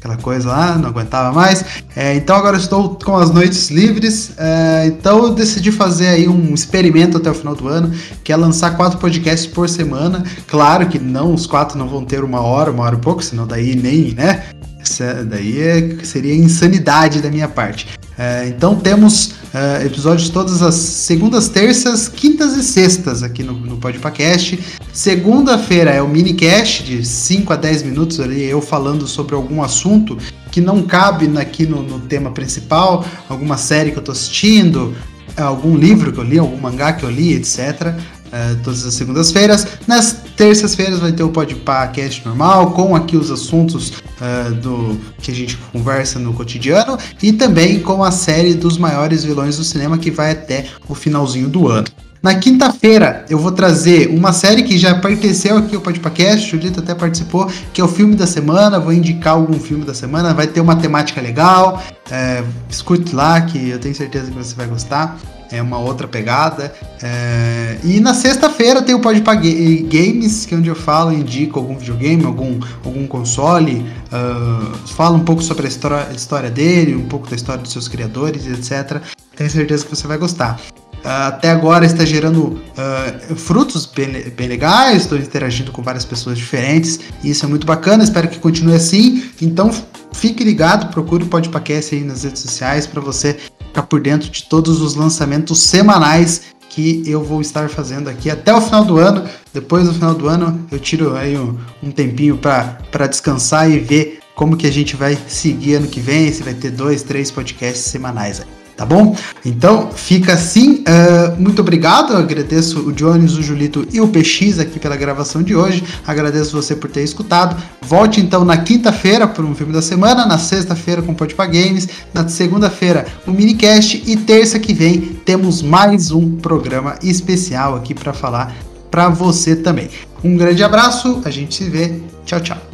aquela 0.00 0.16
coisa 0.16 0.48
lá, 0.48 0.78
não 0.78 0.88
aguentava 0.88 1.30
mais. 1.32 1.62
É, 1.94 2.14
então 2.14 2.34
agora 2.34 2.56
estou 2.56 2.98
com 2.98 3.16
as 3.16 3.30
noites 3.30 3.70
livres. 3.70 4.32
É, 4.38 4.86
então 4.86 5.24
eu 5.24 5.34
decidi 5.34 5.70
fazer 5.70 6.08
aí 6.08 6.26
um 6.26 6.54
experimento 6.54 7.18
até 7.18 7.30
o 7.30 7.34
final 7.34 7.54
do 7.54 7.68
ano, 7.68 7.92
que 8.24 8.32
é 8.32 8.36
lançar 8.36 8.76
quatro 8.76 8.98
podcasts 8.98 9.46
por 9.46 9.68
semana. 9.68 10.24
Claro 10.46 10.88
que 10.88 10.98
não, 10.98 11.34
os 11.34 11.46
quatro 11.46 11.78
não 11.78 11.86
vão 11.86 12.02
ter 12.02 12.24
uma 12.24 12.40
hora, 12.40 12.70
uma 12.70 12.84
hora 12.84 12.96
e 12.96 12.98
pouco, 12.98 13.22
senão 13.22 13.46
daí 13.46 13.76
nem, 13.76 14.14
né? 14.14 14.44
Essa 14.80 15.22
daí 15.22 15.60
é, 15.60 15.96
seria 16.02 16.34
insanidade 16.34 17.20
da 17.20 17.30
minha 17.30 17.48
parte. 17.48 17.99
É, 18.22 18.48
então 18.48 18.76
temos 18.76 19.32
é, 19.54 19.86
episódios 19.86 20.28
todas 20.28 20.60
as 20.60 20.74
segundas, 20.74 21.48
terças, 21.48 22.06
quintas 22.06 22.54
e 22.54 22.62
sextas 22.62 23.22
aqui 23.22 23.42
no, 23.42 23.54
no 23.54 23.78
Podpacast. 23.78 24.60
Segunda-feira 24.92 25.90
é 25.90 26.02
o 26.02 26.06
minicast 26.06 26.84
de 26.84 27.02
5 27.02 27.50
a 27.50 27.56
10 27.56 27.84
minutos 27.84 28.20
ali, 28.20 28.44
eu 28.44 28.60
falando 28.60 29.06
sobre 29.06 29.34
algum 29.34 29.62
assunto 29.62 30.18
que 30.52 30.60
não 30.60 30.82
cabe 30.82 31.30
aqui 31.38 31.64
no, 31.64 31.82
no 31.82 31.98
tema 31.98 32.30
principal, 32.30 33.06
alguma 33.26 33.56
série 33.56 33.90
que 33.90 33.98
eu 33.98 34.02
tô 34.02 34.12
assistindo, 34.12 34.94
algum 35.34 35.74
livro 35.74 36.12
que 36.12 36.18
eu 36.18 36.24
li, 36.24 36.38
algum 36.38 36.58
mangá 36.58 36.92
que 36.92 37.04
eu 37.04 37.10
li, 37.10 37.32
etc. 37.32 37.94
Uh, 38.30 38.56
todas 38.62 38.86
as 38.86 38.94
segundas-feiras. 38.94 39.66
Nas 39.88 40.12
terças-feiras 40.36 41.00
vai 41.00 41.10
ter 41.10 41.24
o 41.24 41.30
podcast 41.30 42.24
normal, 42.24 42.70
com 42.70 42.94
aqui 42.94 43.16
os 43.16 43.28
assuntos 43.28 43.90
uh, 43.90 44.54
do 44.54 45.00
que 45.18 45.32
a 45.32 45.34
gente 45.34 45.56
conversa 45.72 46.18
no 46.20 46.32
cotidiano 46.32 46.96
e 47.20 47.32
também 47.32 47.80
com 47.80 48.04
a 48.04 48.12
série 48.12 48.54
dos 48.54 48.78
maiores 48.78 49.24
vilões 49.24 49.56
do 49.56 49.64
cinema 49.64 49.98
que 49.98 50.12
vai 50.12 50.30
até 50.30 50.66
o 50.88 50.94
finalzinho 50.94 51.48
do 51.48 51.66
ano. 51.66 51.88
Na 52.22 52.34
quinta-feira 52.34 53.24
eu 53.30 53.38
vou 53.38 53.50
trazer 53.50 54.08
uma 54.10 54.32
série 54.32 54.62
que 54.62 54.76
já 54.76 54.94
pertenceu 54.94 55.56
aqui 55.56 55.74
ao 55.74 55.80
podcast, 55.80 56.46
o 56.46 56.50
Julito 56.50 56.80
até 56.80 56.94
participou, 56.94 57.50
que 57.72 57.80
é 57.80 57.84
o 57.84 57.88
filme 57.88 58.14
da 58.14 58.26
semana. 58.26 58.78
Vou 58.78 58.92
indicar 58.92 59.34
algum 59.34 59.58
filme 59.58 59.84
da 59.84 59.94
semana, 59.94 60.34
vai 60.34 60.46
ter 60.46 60.60
uma 60.60 60.76
temática 60.76 61.20
legal. 61.20 61.82
É, 62.10 62.44
escute 62.68 63.14
lá 63.14 63.40
que 63.40 63.70
eu 63.70 63.78
tenho 63.78 63.94
certeza 63.94 64.30
que 64.30 64.36
você 64.36 64.54
vai 64.54 64.66
gostar 64.66 65.18
é 65.50 65.60
uma 65.60 65.78
outra 65.78 66.06
pegada. 66.06 66.72
É... 67.02 67.78
E 67.82 68.00
na 68.00 68.14
sexta-feira 68.14 68.82
tem 68.82 68.94
o 68.94 69.00
Pode 69.00 69.20
Games, 69.20 70.46
que 70.46 70.54
é 70.54 70.58
onde 70.58 70.68
eu 70.68 70.74
falo, 70.74 71.12
indico 71.12 71.58
algum 71.58 71.76
videogame, 71.76 72.24
algum, 72.24 72.60
algum 72.84 73.06
console, 73.06 73.84
uh, 74.12 74.76
falo 74.88 75.16
um 75.16 75.24
pouco 75.24 75.42
sobre 75.42 75.66
a 75.66 75.68
história, 75.68 76.08
história 76.14 76.50
dele, 76.50 76.94
um 76.94 77.08
pouco 77.08 77.28
da 77.28 77.36
história 77.36 77.62
dos 77.62 77.72
seus 77.72 77.88
criadores, 77.88 78.46
etc. 78.46 79.02
Tenho 79.34 79.50
certeza 79.50 79.84
que 79.84 79.94
você 79.94 80.06
vai 80.06 80.18
gostar. 80.18 80.60
Uh, 81.02 81.28
até 81.28 81.50
agora 81.50 81.86
está 81.86 82.04
gerando 82.04 82.60
uh, 82.76 83.34
frutos 83.34 83.86
bem, 83.86 84.30
bem 84.36 84.48
legais, 84.48 85.02
estou 85.02 85.16
interagindo 85.16 85.72
com 85.72 85.82
várias 85.82 86.04
pessoas 86.04 86.36
diferentes 86.36 87.00
e 87.24 87.30
isso 87.30 87.46
é 87.46 87.48
muito 87.48 87.66
bacana, 87.66 88.04
espero 88.04 88.28
que 88.28 88.38
continue 88.38 88.74
assim. 88.74 89.24
Então 89.40 89.70
fique 90.12 90.44
ligado, 90.44 90.90
procure 90.90 91.24
o 91.24 91.26
Podpacast 91.26 91.94
aí 91.94 92.04
nas 92.04 92.24
redes 92.24 92.42
sociais 92.42 92.86
para 92.86 93.00
você 93.00 93.38
ficar 93.70 93.84
por 93.84 94.00
dentro 94.00 94.28
de 94.28 94.44
todos 94.44 94.82
os 94.82 94.94
lançamentos 94.94 95.60
semanais 95.60 96.42
que 96.68 97.02
eu 97.06 97.22
vou 97.24 97.40
estar 97.40 97.68
fazendo 97.68 98.08
aqui 98.08 98.30
até 98.30 98.54
o 98.54 98.60
final 98.60 98.84
do 98.84 98.98
ano. 98.98 99.24
Depois 99.52 99.86
do 99.86 99.94
final 99.94 100.14
do 100.14 100.28
ano 100.28 100.66
eu 100.70 100.78
tiro 100.78 101.16
aí 101.16 101.36
um, 101.38 101.56
um 101.82 101.90
tempinho 101.90 102.36
para 102.36 103.06
descansar 103.08 103.70
e 103.70 103.78
ver 103.78 104.20
como 104.34 104.56
que 104.56 104.66
a 104.66 104.72
gente 104.72 104.96
vai 104.96 105.18
seguir 105.28 105.74
ano 105.76 105.88
que 105.88 106.00
vem, 106.00 106.32
se 106.32 106.42
vai 106.42 106.54
ter 106.54 106.70
dois, 106.70 107.02
três 107.02 107.30
podcasts 107.30 107.84
semanais 107.86 108.40
aí 108.40 108.59
tá 108.80 108.86
bom? 108.86 109.14
Então 109.44 109.90
fica 109.94 110.32
assim. 110.32 110.76
Uh, 110.88 111.38
muito 111.38 111.60
obrigado. 111.60 112.14
Eu 112.14 112.18
agradeço 112.18 112.80
o 112.80 112.92
Jones, 112.92 113.36
o 113.36 113.42
Julito 113.42 113.86
e 113.92 114.00
o 114.00 114.08
PX 114.08 114.58
aqui 114.58 114.80
pela 114.80 114.96
gravação 114.96 115.42
de 115.42 115.54
hoje. 115.54 115.84
Agradeço 116.06 116.56
você 116.56 116.74
por 116.74 116.90
ter 116.90 117.02
escutado. 117.02 117.62
Volte 117.82 118.22
então 118.22 118.42
na 118.42 118.56
quinta-feira 118.56 119.28
para 119.28 119.44
um 119.44 119.54
filme 119.54 119.70
da 119.70 119.82
semana, 119.82 120.24
na 120.24 120.38
sexta-feira 120.38 121.02
com 121.02 121.12
Podpah 121.12 121.44
Games, 121.44 121.86
na 122.14 122.26
segunda-feira 122.26 123.06
o 123.26 123.32
minicast 123.32 124.02
e 124.06 124.16
terça 124.16 124.58
que 124.58 124.72
vem 124.72 125.00
temos 125.26 125.60
mais 125.60 126.10
um 126.10 126.36
programa 126.36 126.94
especial 127.02 127.76
aqui 127.76 127.92
para 127.92 128.14
falar 128.14 128.56
para 128.90 129.10
você 129.10 129.54
também. 129.54 129.90
Um 130.24 130.38
grande 130.38 130.64
abraço, 130.64 131.20
a 131.26 131.30
gente 131.30 131.54
se 131.54 131.68
vê. 131.68 132.00
Tchau, 132.24 132.40
tchau. 132.40 132.69